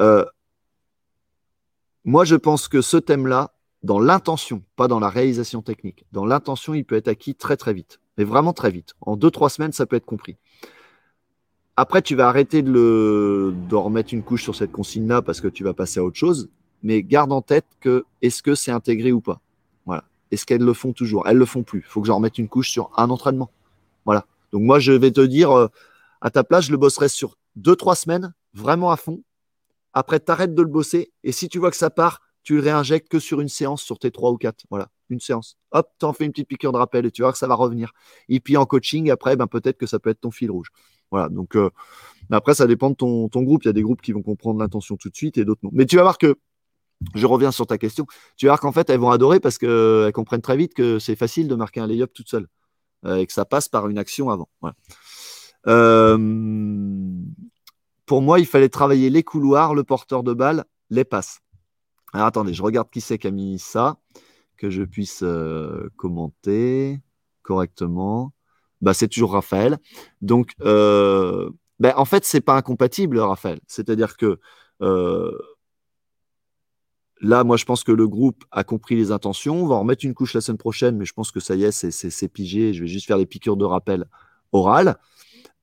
Euh, 0.00 0.26
moi, 2.04 2.24
je 2.24 2.36
pense 2.36 2.68
que 2.68 2.80
ce 2.80 2.96
thème-là, 2.96 3.54
dans 3.82 3.98
l'intention, 3.98 4.62
pas 4.76 4.88
dans 4.88 5.00
la 5.00 5.08
réalisation 5.08 5.62
technique, 5.62 6.04
dans 6.12 6.26
l'intention, 6.26 6.74
il 6.74 6.84
peut 6.84 6.96
être 6.96 7.08
acquis 7.08 7.34
très 7.34 7.56
très 7.56 7.72
vite 7.72 8.00
mais 8.20 8.24
vraiment 8.24 8.52
très 8.52 8.70
vite. 8.70 8.92
En 9.00 9.16
deux, 9.16 9.30
trois 9.30 9.48
semaines, 9.48 9.72
ça 9.72 9.86
peut 9.86 9.96
être 9.96 10.04
compris. 10.04 10.36
Après, 11.76 12.02
tu 12.02 12.14
vas 12.14 12.28
arrêter 12.28 12.60
de, 12.60 12.70
le, 12.70 13.54
remettre 13.76 14.12
une 14.12 14.22
couche 14.22 14.42
sur 14.42 14.54
cette 14.54 14.72
consigne-là 14.72 15.22
parce 15.22 15.40
que 15.40 15.48
tu 15.48 15.64
vas 15.64 15.72
passer 15.72 16.00
à 16.00 16.04
autre 16.04 16.18
chose, 16.18 16.50
mais 16.82 17.02
garde 17.02 17.32
en 17.32 17.40
tête 17.40 17.64
que 17.80 18.04
est-ce 18.20 18.42
que 18.42 18.54
c'est 18.54 18.72
intégré 18.72 19.10
ou 19.10 19.22
pas? 19.22 19.40
Voilà. 19.86 20.04
Est-ce 20.30 20.44
qu'elles 20.44 20.62
le 20.62 20.74
font 20.74 20.92
toujours? 20.92 21.26
Elles 21.26 21.38
le 21.38 21.46
font 21.46 21.62
plus. 21.62 21.78
Il 21.78 21.86
faut 21.86 22.02
que 22.02 22.08
j'en 22.08 22.16
remette 22.16 22.36
une 22.36 22.48
couche 22.48 22.70
sur 22.70 22.90
un 22.98 23.08
entraînement. 23.08 23.50
Voilà. 24.04 24.26
Donc 24.52 24.64
moi, 24.64 24.80
je 24.80 24.92
vais 24.92 25.12
te 25.12 25.22
dire, 25.22 25.50
euh, 25.52 25.68
à 26.20 26.28
ta 26.28 26.44
place, 26.44 26.66
je 26.66 26.72
le 26.72 26.76
bosserai 26.76 27.08
sur 27.08 27.38
deux, 27.56 27.74
trois 27.74 27.94
semaines, 27.94 28.34
vraiment 28.52 28.90
à 28.90 28.98
fond. 28.98 29.22
Après, 29.92 30.20
tu 30.20 30.30
arrêtes 30.30 30.54
de 30.54 30.62
le 30.62 30.68
bosser. 30.68 31.12
Et 31.24 31.32
si 31.32 31.48
tu 31.48 31.58
vois 31.58 31.70
que 31.70 31.76
ça 31.76 31.90
part, 31.90 32.20
tu 32.42 32.54
le 32.54 32.60
réinjectes 32.60 33.08
que 33.08 33.18
sur 33.18 33.40
une 33.40 33.48
séance 33.48 33.82
sur 33.82 33.98
tes 33.98 34.10
trois 34.10 34.30
ou 34.30 34.36
quatre. 34.36 34.64
Voilà, 34.70 34.88
une 35.08 35.20
séance. 35.20 35.56
Hop, 35.72 35.88
tu 35.98 36.06
en 36.06 36.12
fais 36.12 36.24
une 36.24 36.32
petite 36.32 36.48
piqûre 36.48 36.72
de 36.72 36.78
rappel 36.78 37.06
et 37.06 37.10
tu 37.10 37.22
vois 37.22 37.32
que 37.32 37.38
ça 37.38 37.46
va 37.46 37.54
revenir. 37.54 37.92
Et 38.28 38.40
puis 38.40 38.56
en 38.56 38.66
coaching, 38.66 39.10
après, 39.10 39.36
ben, 39.36 39.46
peut-être 39.46 39.78
que 39.78 39.86
ça 39.86 39.98
peut 39.98 40.10
être 40.10 40.20
ton 40.20 40.30
fil 40.30 40.50
rouge. 40.50 40.68
Voilà, 41.10 41.28
donc 41.28 41.56
euh, 41.56 41.70
après, 42.30 42.54
ça 42.54 42.66
dépend 42.66 42.90
de 42.90 42.94
ton, 42.94 43.28
groupe. 43.28 43.64
Il 43.64 43.66
y 43.66 43.70
a 43.70 43.72
des 43.72 43.82
groupes 43.82 44.00
qui 44.00 44.12
vont 44.12 44.22
comprendre 44.22 44.60
l'intention 44.60 44.96
tout 44.96 45.10
de 45.10 45.16
suite 45.16 45.38
et 45.38 45.44
d'autres 45.44 45.60
non. 45.64 45.70
Mais 45.72 45.86
tu 45.86 45.96
vas 45.96 46.02
voir 46.02 46.18
que, 46.18 46.36
je 47.14 47.26
reviens 47.26 47.50
sur 47.50 47.66
ta 47.66 47.78
question, 47.78 48.06
tu 48.36 48.46
vas 48.46 48.52
voir 48.52 48.60
qu'en 48.60 48.72
fait, 48.72 48.90
elles 48.90 49.00
vont 49.00 49.10
adorer 49.10 49.40
parce 49.40 49.58
qu'elles 49.58 50.12
comprennent 50.12 50.42
très 50.42 50.56
vite 50.56 50.74
que 50.74 50.98
c'est 50.98 51.16
facile 51.16 51.48
de 51.48 51.54
marquer 51.54 51.80
un 51.80 51.86
lay-up 51.86 52.12
toute 52.14 52.28
seule 52.28 52.46
euh, 53.06 53.16
et 53.16 53.26
que 53.26 53.32
ça 53.32 53.44
passe 53.44 53.68
par 53.68 53.88
une 53.88 53.98
action 53.98 54.30
avant. 54.30 54.48
Euh, 55.66 56.16
pour 58.10 58.22
moi, 58.22 58.40
il 58.40 58.46
fallait 58.46 58.68
travailler 58.68 59.08
les 59.08 59.22
couloirs, 59.22 59.72
le 59.72 59.84
porteur 59.84 60.24
de 60.24 60.34
balle, 60.34 60.64
les 60.90 61.04
passes. 61.04 61.42
Alors 62.12 62.26
attendez, 62.26 62.52
je 62.52 62.60
regarde 62.60 62.90
qui 62.90 63.00
c'est 63.00 63.18
qui 63.18 63.28
a 63.28 63.30
mis 63.30 63.60
ça, 63.60 63.98
que 64.56 64.68
je 64.68 64.82
puisse 64.82 65.22
euh, 65.22 65.88
commenter 65.94 66.98
correctement. 67.42 68.32
Bah, 68.80 68.94
c'est 68.94 69.06
toujours 69.06 69.34
Raphaël. 69.34 69.78
Donc, 70.22 70.54
euh, 70.62 71.50
ben, 71.78 71.92
en 71.96 72.04
fait, 72.04 72.24
c'est 72.24 72.40
pas 72.40 72.56
incompatible, 72.56 73.16
Raphaël. 73.20 73.60
C'est-à-dire 73.68 74.16
que 74.16 74.40
euh, 74.82 75.30
là, 77.20 77.44
moi, 77.44 77.56
je 77.56 77.64
pense 77.64 77.84
que 77.84 77.92
le 77.92 78.08
groupe 78.08 78.42
a 78.50 78.64
compris 78.64 78.96
les 78.96 79.12
intentions. 79.12 79.62
On 79.62 79.68
va 79.68 79.76
en 79.76 79.80
remettre 79.82 80.04
une 80.04 80.14
couche 80.14 80.34
la 80.34 80.40
semaine 80.40 80.58
prochaine, 80.58 80.96
mais 80.96 81.04
je 81.04 81.12
pense 81.12 81.30
que 81.30 81.38
ça 81.38 81.54
y 81.54 81.62
est, 81.62 81.70
c'est 81.70 82.28
pigé. 82.28 82.74
Je 82.74 82.80
vais 82.80 82.88
juste 82.88 83.06
faire 83.06 83.18
les 83.18 83.26
piqûres 83.26 83.56
de 83.56 83.64
rappel 83.64 84.06
orales. 84.50 84.98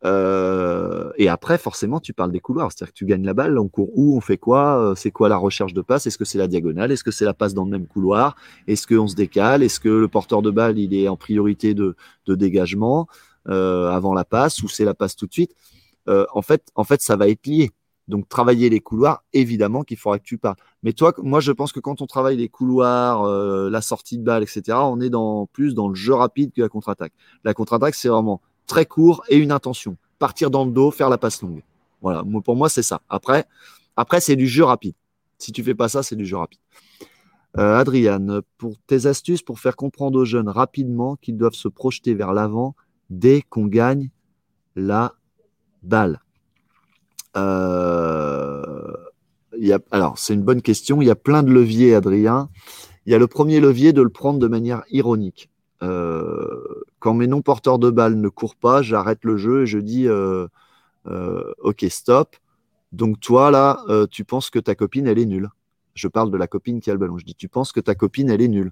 Euh, 0.08 1.12
et 1.18 1.28
après, 1.28 1.58
forcément, 1.58 2.00
tu 2.00 2.14
parles 2.14 2.32
des 2.32 2.40
couloirs. 2.40 2.72
C'est-à-dire 2.72 2.94
que 2.94 2.98
tu 2.98 3.06
gagnes 3.06 3.26
la 3.26 3.34
balle, 3.34 3.58
on 3.60 3.68
court 3.68 3.90
où, 3.94 4.16
on 4.16 4.22
fait 4.22 4.38
quoi, 4.38 4.80
euh, 4.80 4.96
c'est 4.96 5.12
quoi 5.12 5.30
la 5.30 5.38
recherche 5.38 5.74
de 5.74 5.82
passe, 5.82 6.08
est-ce 6.08 6.18
que 6.18 6.26
c'est 6.26 6.38
la 6.38 6.48
diagonale, 6.48 6.92
est-ce 6.92 7.04
que 7.04 7.12
c'est 7.12 7.26
la 7.26 7.34
passe 7.34 7.54
dans 7.54 7.66
le 7.66 7.72
même 7.72 7.88
couloir, 7.88 8.36
est-ce 8.68 8.88
qu'on 8.88 9.08
se 9.08 9.16
décale, 9.16 9.64
est-ce 9.64 9.80
que 9.80 9.90
le 9.90 10.08
porteur 10.08 10.42
de 10.42 10.52
balle, 10.52 10.80
il 10.80 10.94
est 10.94 11.08
en 11.08 11.18
priorité 11.18 11.74
de, 11.74 11.96
dégagement 12.28 13.08
euh, 13.48 13.90
avant 13.90 14.14
la 14.14 14.26
passe 14.26 14.62
ou 14.62 14.68
c'est 14.68 14.86
la 14.86 14.94
passe 14.94 15.16
tout 15.16 15.28
de 15.28 15.34
suite? 15.34 15.56
En, 16.34 16.42
fait, 16.42 16.70
en 16.76 16.86
fait, 16.86 17.02
ça 17.02 17.18
va 17.18 17.28
être 17.28 17.46
lié. 17.48 17.72
Donc, 18.08 18.30
travailler 18.30 18.70
les 18.70 18.80
couloirs, 18.80 19.26
évidemment 19.34 19.84
qu'il 19.84 19.98
faudra 19.98 20.20
que 20.20 20.24
tu 20.24 20.38
parles. 20.38 20.56
Mais 20.84 20.94
toi, 20.94 21.14
moi, 21.22 21.42
je 21.42 21.52
pense 21.52 21.74
que 21.74 21.82
quand 21.82 22.02
on 22.02 22.06
travaille 22.06 22.38
les 22.38 22.48
couloirs, 22.48 23.28
la 23.70 23.82
sortie 23.82 24.18
de 24.18 24.24
balle, 24.24 24.44
etc., 24.44 24.78
on 24.84 25.02
est 25.02 25.12
plus 25.52 25.74
dans 25.74 25.90
le 25.90 25.96
jeu 25.96 26.14
rapide 26.14 26.54
que 26.54 26.62
la 26.62 26.70
contre-attaque. 26.70 27.12
La 27.44 27.54
contre-attaque, 27.54 27.96
c'est 27.96 28.08
vraiment 28.08 28.42
très 28.68 28.86
court 28.86 29.24
et 29.30 29.38
une 29.38 29.52
intention. 29.52 29.98
Partir 30.20 30.52
dans 30.52 30.66
le 30.66 30.72
dos, 30.72 30.92
faire 30.92 31.10
la 31.10 31.18
passe 31.18 31.42
longue. 31.42 31.64
Voilà, 32.02 32.24
pour 32.44 32.56
moi, 32.56 32.70
c'est 32.70 32.84
ça. 32.84 33.02
Après, 33.10 33.46
après 33.96 34.20
c'est 34.20 34.36
du 34.36 34.48
jeu 34.48 34.64
rapide. 34.64 34.94
Si 35.40 35.52
tu 35.52 35.64
fais 35.64 35.76
pas 35.76 35.90
ça, 35.90 36.04
c'est 36.04 36.16
du 36.16 36.26
jeu 36.26 36.38
rapide. 36.38 36.60
Euh, 37.58 37.76
Adriane, 37.78 38.42
pour 38.58 38.76
tes 38.86 39.08
astuces 39.08 39.42
pour 39.42 39.60
faire 39.60 39.76
comprendre 39.76 40.20
aux 40.20 40.26
jeunes 40.26 40.50
rapidement 40.50 41.16
qu'ils 41.16 41.38
doivent 41.38 41.54
se 41.54 41.68
projeter 41.68 42.14
vers 42.14 42.34
l'avant 42.34 42.76
dès 43.10 43.42
qu'on 43.42 43.66
gagne 43.66 44.10
la 44.76 45.16
balle. 45.82 46.22
Euh, 47.36 48.94
alors, 49.92 50.18
c'est 50.20 50.34
une 50.34 50.44
bonne 50.44 50.62
question. 50.62 51.02
Il 51.02 51.08
y 51.08 51.12
a 51.12 51.16
plein 51.16 51.42
de 51.42 51.52
leviers, 51.52 51.96
Adrien. 51.96 52.50
Il 53.06 53.12
y 53.12 53.16
a 53.16 53.18
le 53.18 53.28
premier 53.28 53.60
levier 53.60 53.94
de 53.94 54.02
le 54.02 54.10
prendre 54.10 54.38
de 54.38 54.48
manière 54.48 54.84
ironique. 54.92 55.50
Euh, 55.82 56.77
quand 57.00 57.14
mes 57.14 57.28
non-porteurs 57.28 57.80
de 57.80 57.90
balles 57.90 58.16
ne 58.20 58.30
courent 58.30 58.56
pas, 58.56 58.82
j'arrête 58.82 59.24
le 59.24 59.38
jeu 59.38 59.64
et 59.64 59.66
je 59.66 59.78
dis 59.80 60.08
euh, 60.08 60.48
euh, 61.08 61.54
OK, 61.60 61.86
stop. 61.90 62.36
Donc 62.92 63.20
toi, 63.20 63.52
là, 63.52 63.84
tu 64.10 64.24
penses 64.24 64.50
que 64.50 64.60
ta 64.60 64.74
copine, 64.74 65.08
elle 65.08 65.20
est 65.20 65.26
nulle. 65.26 65.50
Je 65.94 66.08
parle 66.08 66.32
de 66.32 66.38
la 66.38 66.48
copine 66.48 66.80
qui 66.80 66.90
a 66.90 66.94
le 66.94 67.00
ballon. 67.00 67.18
Je 67.18 67.26
dis, 67.26 67.36
tu 67.36 67.50
penses 67.50 67.72
que 67.72 67.80
ta 67.80 67.96
copine, 67.96 68.30
elle 68.30 68.42
est 68.42 68.48
nulle. 68.48 68.72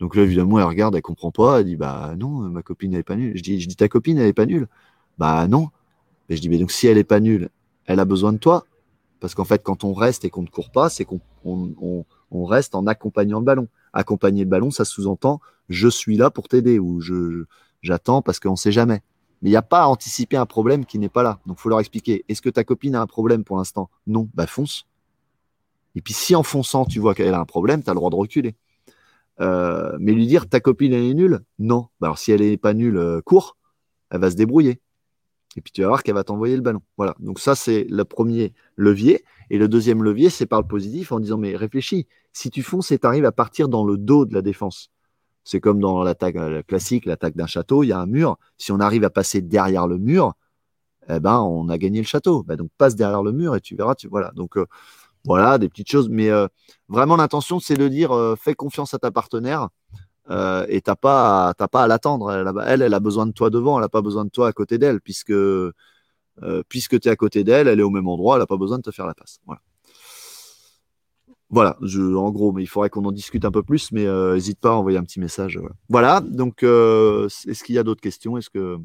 Donc 0.00 0.16
là, 0.16 0.22
évidemment, 0.22 0.58
elle 0.58 0.64
regarde, 0.64 0.96
elle 0.96 1.02
comprend 1.02 1.30
pas. 1.30 1.60
Elle 1.60 1.66
dit, 1.66 1.76
bah 1.76 2.14
non, 2.18 2.28
ma 2.28 2.62
copine, 2.62 2.92
elle 2.92 3.00
est 3.00 3.04
pas 3.04 3.14
nulle. 3.14 3.36
Je 3.36 3.42
dis, 3.42 3.60
je 3.60 3.68
dis 3.68 3.76
ta 3.76 3.88
copine, 3.88 4.18
elle 4.18 4.26
est 4.26 4.32
pas 4.32 4.46
nulle? 4.46 4.66
Bah 5.16 5.46
non. 5.46 5.68
Et 6.28 6.36
je 6.36 6.40
dis, 6.40 6.48
mais 6.48 6.58
donc 6.58 6.72
si 6.72 6.88
elle 6.88 6.98
est 6.98 7.04
pas 7.04 7.20
nulle, 7.20 7.50
elle 7.86 8.00
a 8.00 8.04
besoin 8.04 8.32
de 8.32 8.38
toi? 8.38 8.64
Parce 9.20 9.34
qu'en 9.34 9.44
fait, 9.44 9.62
quand 9.62 9.84
on 9.84 9.94
reste 9.94 10.24
et 10.24 10.30
qu'on 10.30 10.42
ne 10.42 10.48
court 10.48 10.72
pas, 10.72 10.88
c'est 10.88 11.04
qu'on 11.04 11.20
on 11.44 12.44
reste 12.44 12.74
en 12.74 12.86
accompagnant 12.86 13.38
le 13.38 13.44
ballon 13.44 13.68
accompagner 13.92 14.44
le 14.44 14.50
ballon, 14.50 14.70
ça 14.70 14.84
sous-entend 14.84 15.40
je 15.68 15.88
suis 15.88 16.16
là 16.16 16.30
pour 16.30 16.48
t'aider 16.48 16.78
ou 16.78 17.00
je, 17.00 17.44
J'attends 17.82 18.22
parce 18.22 18.38
qu'on 18.38 18.52
ne 18.52 18.56
sait 18.56 18.72
jamais. 18.72 19.02
Mais 19.42 19.48
il 19.48 19.52
n'y 19.52 19.56
a 19.56 19.62
pas 19.62 19.82
à 19.82 19.86
anticiper 19.86 20.36
un 20.36 20.46
problème 20.46 20.86
qui 20.86 21.00
n'est 21.00 21.08
pas 21.08 21.24
là. 21.24 21.40
Donc, 21.46 21.58
faut 21.58 21.68
leur 21.68 21.80
expliquer. 21.80 22.24
Est-ce 22.28 22.40
que 22.40 22.48
ta 22.48 22.62
copine 22.62 22.94
a 22.94 23.00
un 23.00 23.08
problème 23.08 23.42
pour 23.42 23.56
l'instant? 23.56 23.90
Non. 24.06 24.28
Bah, 24.34 24.46
fonce. 24.46 24.86
Et 25.96 26.00
puis, 26.00 26.14
si 26.14 26.36
en 26.36 26.44
fonçant, 26.44 26.84
tu 26.84 27.00
vois 27.00 27.14
qu'elle 27.14 27.34
a 27.34 27.40
un 27.40 27.44
problème, 27.44 27.82
tu 27.82 27.90
as 27.90 27.92
le 27.92 27.96
droit 27.96 28.10
de 28.10 28.14
reculer. 28.14 28.54
Euh, 29.40 29.96
mais 29.98 30.12
lui 30.12 30.26
dire 30.26 30.48
ta 30.48 30.60
copine 30.60 30.92
elle 30.92 31.02
est 31.02 31.14
nulle? 31.14 31.40
Non. 31.58 31.88
Bah, 32.00 32.06
alors, 32.06 32.18
si 32.18 32.30
elle 32.30 32.40
n'est 32.40 32.56
pas 32.56 32.72
nulle, 32.72 32.96
euh, 32.98 33.20
cours, 33.20 33.56
elle 34.10 34.20
va 34.20 34.30
se 34.30 34.36
débrouiller. 34.36 34.80
Et 35.56 35.60
puis, 35.60 35.72
tu 35.72 35.82
vas 35.82 35.88
voir 35.88 36.02
qu'elle 36.02 36.14
va 36.14 36.24
t'envoyer 36.24 36.56
le 36.56 36.62
ballon. 36.62 36.82
Voilà. 36.96 37.14
Donc, 37.18 37.38
ça, 37.38 37.54
c'est 37.54 37.86
le 37.88 38.04
premier 38.04 38.54
levier. 38.76 39.24
Et 39.50 39.58
le 39.58 39.68
deuxième 39.68 40.02
levier, 40.02 40.30
c'est 40.30 40.46
par 40.46 40.60
le 40.60 40.66
positif 40.66 41.12
en 41.12 41.20
disant 41.20 41.38
mais 41.38 41.56
réfléchis. 41.56 42.06
Si 42.32 42.50
tu 42.50 42.62
fonces 42.62 42.90
et 42.92 42.98
tu 42.98 43.06
arrives 43.06 43.26
à 43.26 43.32
partir 43.32 43.68
dans 43.68 43.84
le 43.84 43.98
dos 43.98 44.24
de 44.24 44.34
la 44.34 44.40
défense, 44.42 44.90
c'est 45.44 45.60
comme 45.60 45.80
dans 45.80 46.02
l'attaque 46.02 46.36
euh, 46.36 46.62
classique, 46.62 47.04
l'attaque 47.04 47.36
d'un 47.36 47.46
château, 47.46 47.82
il 47.82 47.88
y 47.88 47.92
a 47.92 47.98
un 47.98 48.06
mur. 48.06 48.38
Si 48.58 48.72
on 48.72 48.80
arrive 48.80 49.04
à 49.04 49.10
passer 49.10 49.42
derrière 49.42 49.86
le 49.86 49.98
mur, 49.98 50.32
eh 51.08 51.20
ben, 51.20 51.40
on 51.40 51.68
a 51.68 51.78
gagné 51.78 51.98
le 51.98 52.06
château. 52.06 52.42
Ben, 52.44 52.56
donc, 52.56 52.70
passe 52.78 52.94
derrière 52.96 53.22
le 53.22 53.32
mur 53.32 53.56
et 53.56 53.60
tu 53.60 53.76
verras. 53.76 53.94
Tu, 53.94 54.08
voilà. 54.08 54.30
Donc, 54.34 54.56
euh, 54.56 54.66
voilà, 55.24 55.58
des 55.58 55.68
petites 55.68 55.90
choses. 55.90 56.08
Mais 56.08 56.30
euh, 56.30 56.48
vraiment, 56.88 57.16
l'intention, 57.16 57.60
c'est 57.60 57.76
de 57.76 57.88
dire 57.88 58.12
fais 58.38 58.54
confiance 58.54 58.94
à 58.94 58.98
ta 58.98 59.10
partenaire 59.10 59.68
et 60.68 60.80
t'as 60.80 60.96
pas, 60.96 61.54
pas 61.54 61.82
à 61.82 61.86
l'attendre. 61.86 62.32
Elle, 62.32 62.82
elle, 62.82 62.94
a 62.94 63.00
besoin 63.00 63.26
de 63.26 63.32
toi 63.32 63.50
devant, 63.50 63.76
elle 63.78 63.82
n'a 63.82 63.88
pas 63.88 64.02
besoin 64.02 64.24
de 64.24 64.30
toi 64.30 64.48
à 64.48 64.52
côté 64.52 64.78
d'elle, 64.78 65.00
puisque, 65.00 65.34
puisque 66.68 67.00
tu 67.00 67.08
es 67.08 67.10
à 67.10 67.16
côté 67.16 67.44
d'elle, 67.44 67.68
elle 67.68 67.80
est 67.80 67.84
au 67.84 67.90
même 67.90 68.08
endroit, 68.08 68.36
elle 68.36 68.42
n'a 68.42 68.46
pas 68.46 68.56
besoin 68.56 68.78
de 68.78 68.82
te 68.82 68.90
faire 68.90 69.06
la 69.06 69.14
passe. 69.14 69.40
Voilà. 69.46 69.60
Voilà, 71.52 71.76
en 71.82 72.30
gros, 72.30 72.58
il 72.58 72.66
faudrait 72.66 72.88
qu'on 72.88 73.04
en 73.04 73.12
discute 73.12 73.44
un 73.44 73.50
peu 73.50 73.62
plus, 73.62 73.92
mais 73.92 74.06
n'hésite 74.06 74.56
euh, 74.56 74.60
pas 74.62 74.70
à 74.70 74.72
envoyer 74.72 74.96
un 74.96 75.04
petit 75.04 75.20
message. 75.20 75.60
Voilà, 75.90 76.22
donc 76.22 76.62
euh, 76.62 77.28
est-ce 77.46 77.62
qu'il 77.62 77.74
y 77.74 77.78
a 77.78 77.82
d'autres 77.82 78.00
questions? 78.00 78.38
Est-ce 78.38 78.48
que, 78.48 78.78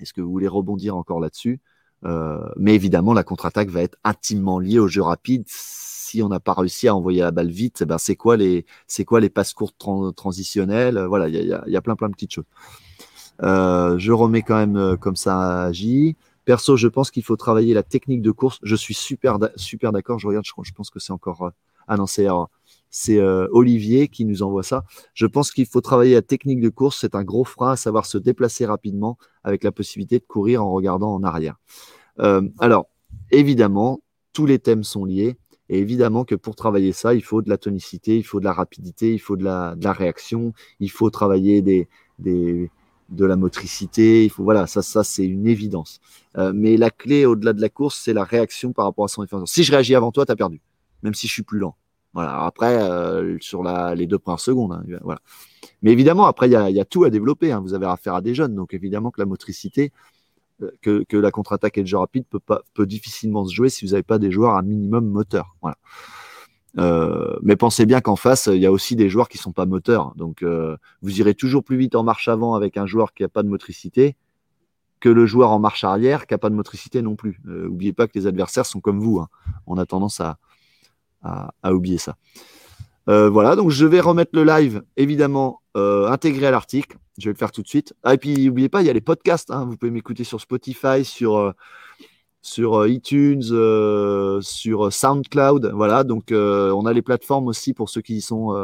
est 0.00 0.12
que 0.12 0.20
vous 0.20 0.30
voulez 0.30 0.46
rebondir 0.46 0.94
encore 0.94 1.18
là-dessus? 1.18 1.54
euh, 1.54 1.79
Mais 2.02 2.74
évidemment, 2.74 3.12
la 3.12 3.24
contre-attaque 3.24 3.68
va 3.68 3.82
être 3.82 3.98
intimement 4.04 4.58
liée 4.58 4.78
au 4.78 4.88
jeu 4.88 5.02
rapide. 5.02 5.44
Si 5.46 6.22
on 6.22 6.28
n'a 6.28 6.40
pas 6.40 6.54
réussi 6.54 6.88
à 6.88 6.94
envoyer 6.94 7.20
la 7.20 7.30
balle 7.30 7.50
vite, 7.50 7.82
eh 7.82 7.84
ben 7.84 7.98
c'est 7.98 8.16
quoi 8.16 8.36
les, 8.36 8.66
c'est 8.86 9.04
quoi 9.04 9.20
les 9.20 9.30
passes 9.30 9.52
courtes 9.52 9.76
transitionnelles? 10.16 10.98
Voilà, 11.04 11.28
il 11.28 11.34
y 11.34 11.52
a, 11.52 11.62
y 11.66 11.76
a, 11.76 11.80
plein 11.80 11.94
plein 11.94 12.08
de 12.08 12.14
petites 12.14 12.32
choses. 12.32 12.46
je 13.40 14.12
remets 14.12 14.42
quand 14.42 14.56
même 14.56 14.96
comme 14.96 15.16
ça 15.16 15.64
à 15.64 15.72
J. 15.72 16.16
Perso, 16.46 16.76
je 16.76 16.88
pense 16.88 17.10
qu'il 17.10 17.22
faut 17.22 17.36
travailler 17.36 17.74
la 17.74 17.82
technique 17.82 18.22
de 18.22 18.30
course. 18.30 18.58
Je 18.62 18.74
suis 18.74 18.94
super, 18.94 19.38
super 19.56 19.92
d'accord. 19.92 20.18
Je 20.18 20.26
regarde, 20.26 20.44
je, 20.44 20.52
je 20.62 20.72
pense 20.72 20.90
que 20.90 20.98
c'est 20.98 21.12
encore 21.12 21.52
ah 21.92 21.96
non, 21.96 22.06
c'est 22.06 22.28
euh, 23.10 23.46
Olivier 23.52 24.08
qui 24.08 24.24
nous 24.24 24.42
envoie 24.42 24.62
ça. 24.62 24.84
Je 25.14 25.26
pense 25.26 25.52
qu'il 25.52 25.66
faut 25.66 25.80
travailler 25.80 26.14
la 26.14 26.22
technique 26.22 26.60
de 26.60 26.68
course. 26.68 26.98
C'est 27.00 27.14
un 27.14 27.24
gros 27.24 27.44
frein 27.44 27.72
à 27.72 27.76
savoir 27.76 28.06
se 28.06 28.18
déplacer 28.18 28.66
rapidement 28.66 29.18
avec 29.44 29.64
la 29.64 29.72
possibilité 29.72 30.18
de 30.18 30.24
courir 30.24 30.64
en 30.64 30.72
regardant 30.72 31.14
en 31.14 31.22
arrière. 31.22 31.56
Euh, 32.18 32.42
alors, 32.58 32.86
évidemment, 33.30 34.02
tous 34.32 34.46
les 34.46 34.58
thèmes 34.58 34.84
sont 34.84 35.04
liés. 35.04 35.36
Et 35.68 35.78
évidemment 35.78 36.24
que 36.24 36.34
pour 36.34 36.56
travailler 36.56 36.92
ça, 36.92 37.14
il 37.14 37.22
faut 37.22 37.42
de 37.42 37.48
la 37.48 37.56
tonicité, 37.56 38.16
il 38.16 38.24
faut 38.24 38.40
de 38.40 38.44
la 38.44 38.52
rapidité, 38.52 39.14
il 39.14 39.20
faut 39.20 39.36
de 39.36 39.44
la, 39.44 39.92
réaction, 39.92 40.52
il 40.80 40.90
faut 40.90 41.10
travailler 41.10 41.62
des, 41.62 41.88
de 42.18 43.24
la 43.24 43.36
motricité. 43.36 44.24
Il 44.24 44.30
faut, 44.30 44.42
voilà, 44.42 44.66
ça, 44.66 44.82
ça 44.82 45.04
c'est 45.04 45.24
une 45.24 45.46
évidence. 45.46 46.00
Euh, 46.38 46.52
mais 46.52 46.76
la 46.76 46.90
clé 46.90 47.24
au-delà 47.24 47.52
de 47.52 47.60
la 47.60 47.68
course, 47.68 48.00
c'est 48.02 48.12
la 48.12 48.24
réaction 48.24 48.72
par 48.72 48.84
rapport 48.84 49.04
à 49.04 49.08
son 49.08 49.22
défenseur. 49.22 49.48
Si 49.48 49.62
je 49.62 49.70
réagis 49.70 49.94
avant 49.94 50.10
toi, 50.10 50.26
tu 50.26 50.32
as 50.32 50.36
perdu, 50.36 50.60
même 51.04 51.14
si 51.14 51.28
je 51.28 51.32
suis 51.32 51.44
plus 51.44 51.60
lent. 51.60 51.76
Voilà. 52.12 52.44
Après, 52.44 52.76
euh, 52.82 53.36
sur 53.40 53.62
les 53.62 54.06
deux 54.06 54.18
premières 54.18 54.40
secondes, 54.40 54.72
hein, 54.72 54.98
voilà. 55.02 55.20
Mais 55.82 55.92
évidemment, 55.92 56.26
après, 56.26 56.48
il 56.48 56.52
y 56.52 56.80
a, 56.80 56.84
tout 56.84 57.04
à 57.04 57.10
développer. 57.10 57.52
Hein. 57.52 57.60
Vous 57.60 57.74
avez 57.74 57.86
affaire 57.86 58.14
à 58.14 58.20
des 58.20 58.34
jeunes, 58.34 58.54
donc 58.54 58.74
évidemment 58.74 59.10
que 59.10 59.20
la 59.20 59.26
motricité, 59.26 59.92
euh, 60.62 61.04
que, 61.08 61.16
la 61.16 61.30
contre-attaque 61.30 61.78
et 61.78 61.80
le 61.82 61.86
jeu 61.86 61.96
rapide 61.96 62.24
peut, 62.28 62.40
pas, 62.40 62.62
peut 62.74 62.86
difficilement 62.86 63.46
se 63.46 63.54
jouer 63.54 63.68
si 63.68 63.84
vous 63.84 63.92
n'avez 63.92 64.02
pas 64.02 64.18
des 64.18 64.30
joueurs 64.30 64.56
à 64.56 64.62
minimum 64.62 65.06
moteur. 65.06 65.56
Voilà. 65.62 65.78
Euh, 66.78 67.36
mais 67.42 67.56
pensez 67.56 67.86
bien 67.86 68.00
qu'en 68.00 68.16
face, 68.16 68.46
il 68.46 68.60
y 68.60 68.66
a 68.66 68.72
aussi 68.72 68.94
des 68.94 69.08
joueurs 69.08 69.28
qui 69.28 69.38
sont 69.38 69.52
pas 69.52 69.66
moteurs. 69.66 70.12
Donc, 70.16 70.44
vous 71.02 71.20
irez 71.20 71.34
toujours 71.34 71.64
plus 71.64 71.76
vite 71.76 71.94
en 71.94 72.02
marche 72.02 72.28
avant 72.28 72.54
avec 72.54 72.76
un 72.76 72.86
joueur 72.86 73.14
qui 73.14 73.22
n'a 73.22 73.28
pas 73.28 73.42
de 73.42 73.48
motricité 73.48 74.16
que 75.00 75.08
le 75.08 75.24
joueur 75.24 75.50
en 75.50 75.58
marche 75.58 75.82
arrière 75.82 76.26
qui 76.26 76.34
n'a 76.34 76.38
pas 76.38 76.50
de 76.50 76.54
motricité 76.54 77.00
non 77.00 77.16
plus. 77.16 77.40
N'oubliez 77.44 77.94
pas 77.94 78.06
que 78.06 78.12
les 78.18 78.26
adversaires 78.26 78.66
sont 78.66 78.80
comme 78.80 79.00
vous. 79.00 79.18
Hein. 79.18 79.28
On 79.66 79.78
a 79.78 79.86
tendance 79.86 80.20
à, 80.20 80.36
à, 81.22 81.72
oublier 81.72 81.98
ça. 81.98 82.16
Euh, 83.08 83.28
voilà, 83.28 83.56
donc 83.56 83.70
je 83.70 83.86
vais 83.86 84.00
remettre 84.00 84.32
le 84.34 84.44
live, 84.44 84.82
évidemment, 84.96 85.60
euh, 85.76 86.08
intégré 86.08 86.46
à 86.46 86.50
l'article. 86.50 86.96
Je 87.18 87.26
vais 87.26 87.32
le 87.32 87.38
faire 87.38 87.52
tout 87.52 87.62
de 87.62 87.68
suite. 87.68 87.94
Ah, 88.02 88.14
et 88.14 88.18
puis, 88.18 88.46
n'oubliez 88.46 88.68
pas, 88.68 88.82
il 88.82 88.86
y 88.86 88.90
a 88.90 88.92
les 88.92 89.00
podcasts. 89.00 89.50
Hein. 89.50 89.66
Vous 89.66 89.76
pouvez 89.76 89.90
m'écouter 89.90 90.24
sur 90.24 90.40
Spotify, 90.40 91.04
sur, 91.04 91.36
euh, 92.58 92.88
iTunes, 92.88 93.42
sur 94.42 94.92
SoundCloud. 94.92 95.72
Voilà, 95.74 96.04
donc 96.04 96.32
on 96.32 96.86
a 96.86 96.92
les 96.92 97.02
plateformes 97.02 97.48
aussi 97.48 97.74
pour 97.74 97.90
ceux 97.90 98.00
qui 98.00 98.20
sont. 98.20 98.54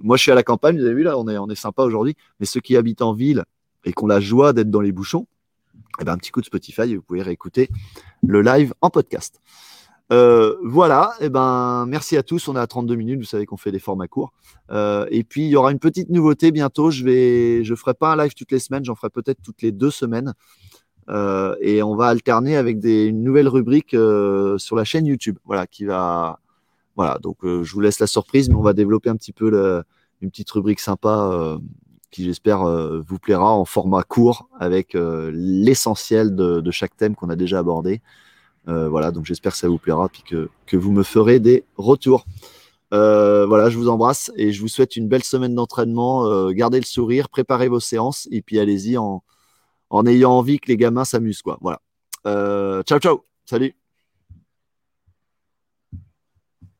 Moi, 0.00 0.16
je 0.16 0.22
suis 0.22 0.32
à 0.32 0.34
la 0.34 0.42
campagne, 0.42 0.76
vous 0.76 0.84
avez 0.84 0.94
vu 0.94 1.02
là, 1.04 1.16
on 1.18 1.28
est, 1.28 1.38
on 1.38 1.48
est 1.48 1.54
sympa 1.54 1.82
aujourd'hui. 1.82 2.16
Mais 2.40 2.46
ceux 2.46 2.60
qui 2.60 2.76
habitent 2.76 3.02
en 3.02 3.12
ville 3.12 3.44
et 3.84 3.92
qui 3.92 4.02
ont 4.02 4.06
la 4.06 4.20
joie 4.20 4.52
d'être 4.52 4.70
dans 4.70 4.80
les 4.80 4.92
bouchons, 4.92 5.26
eh 6.00 6.04
ben, 6.04 6.12
un 6.12 6.18
petit 6.18 6.30
coup 6.30 6.40
de 6.40 6.46
Spotify 6.46 6.94
vous 6.94 7.02
pouvez 7.02 7.22
réécouter 7.22 7.68
le 8.26 8.42
live 8.42 8.74
en 8.80 8.90
podcast. 8.90 9.40
Euh, 10.12 10.56
voilà, 10.62 11.14
et 11.20 11.26
eh 11.26 11.28
ben 11.30 11.86
merci 11.86 12.16
à 12.16 12.22
tous. 12.22 12.48
On 12.48 12.56
est 12.56 12.60
à 12.60 12.66
32 12.66 12.94
minutes. 12.94 13.18
Vous 13.20 13.26
savez 13.26 13.46
qu'on 13.46 13.56
fait 13.56 13.72
des 13.72 13.78
formats 13.78 14.08
courts. 14.08 14.32
Euh, 14.70 15.06
et 15.10 15.24
puis 15.24 15.44
il 15.44 15.48
y 15.48 15.56
aura 15.56 15.72
une 15.72 15.78
petite 15.78 16.10
nouveauté 16.10 16.50
bientôt. 16.50 16.90
Je 16.90 17.04
vais, 17.04 17.64
je 17.64 17.74
ferai 17.74 17.94
pas 17.94 18.12
un 18.12 18.16
live 18.16 18.34
toutes 18.34 18.52
les 18.52 18.58
semaines. 18.58 18.84
J'en 18.84 18.94
ferai 18.94 19.10
peut-être 19.10 19.40
toutes 19.42 19.62
les 19.62 19.72
deux 19.72 19.90
semaines. 19.90 20.34
Euh, 21.10 21.54
et 21.60 21.82
on 21.82 21.96
va 21.96 22.06
alterner 22.08 22.56
avec 22.56 22.78
des, 22.78 23.06
une 23.06 23.22
nouvelle 23.22 23.48
rubrique 23.48 23.90
sur 23.90 24.76
la 24.76 24.84
chaîne 24.84 25.06
YouTube. 25.06 25.38
Voilà, 25.44 25.66
qui 25.66 25.84
va, 25.84 26.38
voilà. 26.96 27.18
Donc 27.22 27.38
je 27.42 27.72
vous 27.72 27.80
laisse 27.80 27.98
la 27.98 28.06
surprise, 28.06 28.48
mais 28.48 28.56
on 28.56 28.62
va 28.62 28.74
développer 28.74 29.10
un 29.10 29.16
petit 29.16 29.32
peu 29.32 29.50
le, 29.50 29.84
une 30.20 30.30
petite 30.30 30.50
rubrique 30.50 30.80
sympa 30.80 31.58
qui 32.10 32.24
j'espère 32.24 32.64
vous 33.00 33.18
plaira 33.18 33.52
en 33.52 33.64
format 33.64 34.02
court 34.02 34.48
avec 34.60 34.94
l'essentiel 34.94 36.34
de, 36.36 36.60
de, 36.60 36.70
chaque 36.70 36.96
thème 36.96 37.14
qu'on 37.16 37.30
a 37.30 37.36
déjà 37.36 37.58
abordé. 37.58 38.02
Euh, 38.68 38.88
voilà, 38.88 39.10
donc 39.10 39.26
j'espère 39.26 39.52
que 39.52 39.58
ça 39.58 39.68
vous 39.68 39.78
plaira, 39.78 40.08
puis 40.08 40.22
que, 40.22 40.48
que 40.66 40.76
vous 40.76 40.92
me 40.92 41.02
ferez 41.02 41.40
des 41.40 41.64
retours. 41.76 42.24
Euh, 42.92 43.44
voilà, 43.46 43.70
je 43.70 43.76
vous 43.76 43.88
embrasse 43.88 44.30
et 44.36 44.52
je 44.52 44.60
vous 44.60 44.68
souhaite 44.68 44.96
une 44.96 45.08
belle 45.08 45.24
semaine 45.24 45.54
d'entraînement. 45.54 46.26
Euh, 46.26 46.50
gardez 46.52 46.78
le 46.78 46.86
sourire, 46.86 47.28
préparez 47.28 47.68
vos 47.68 47.80
séances 47.80 48.28
et 48.30 48.40
puis 48.40 48.58
allez-y 48.58 48.96
en, 48.96 49.22
en 49.90 50.06
ayant 50.06 50.32
envie 50.32 50.60
que 50.60 50.68
les 50.68 50.76
gamins 50.76 51.04
s'amusent. 51.04 51.42
Quoi. 51.42 51.58
Voilà. 51.60 51.80
ciao, 52.84 52.98
ciao. 52.98 53.24
Salut. 53.46 53.74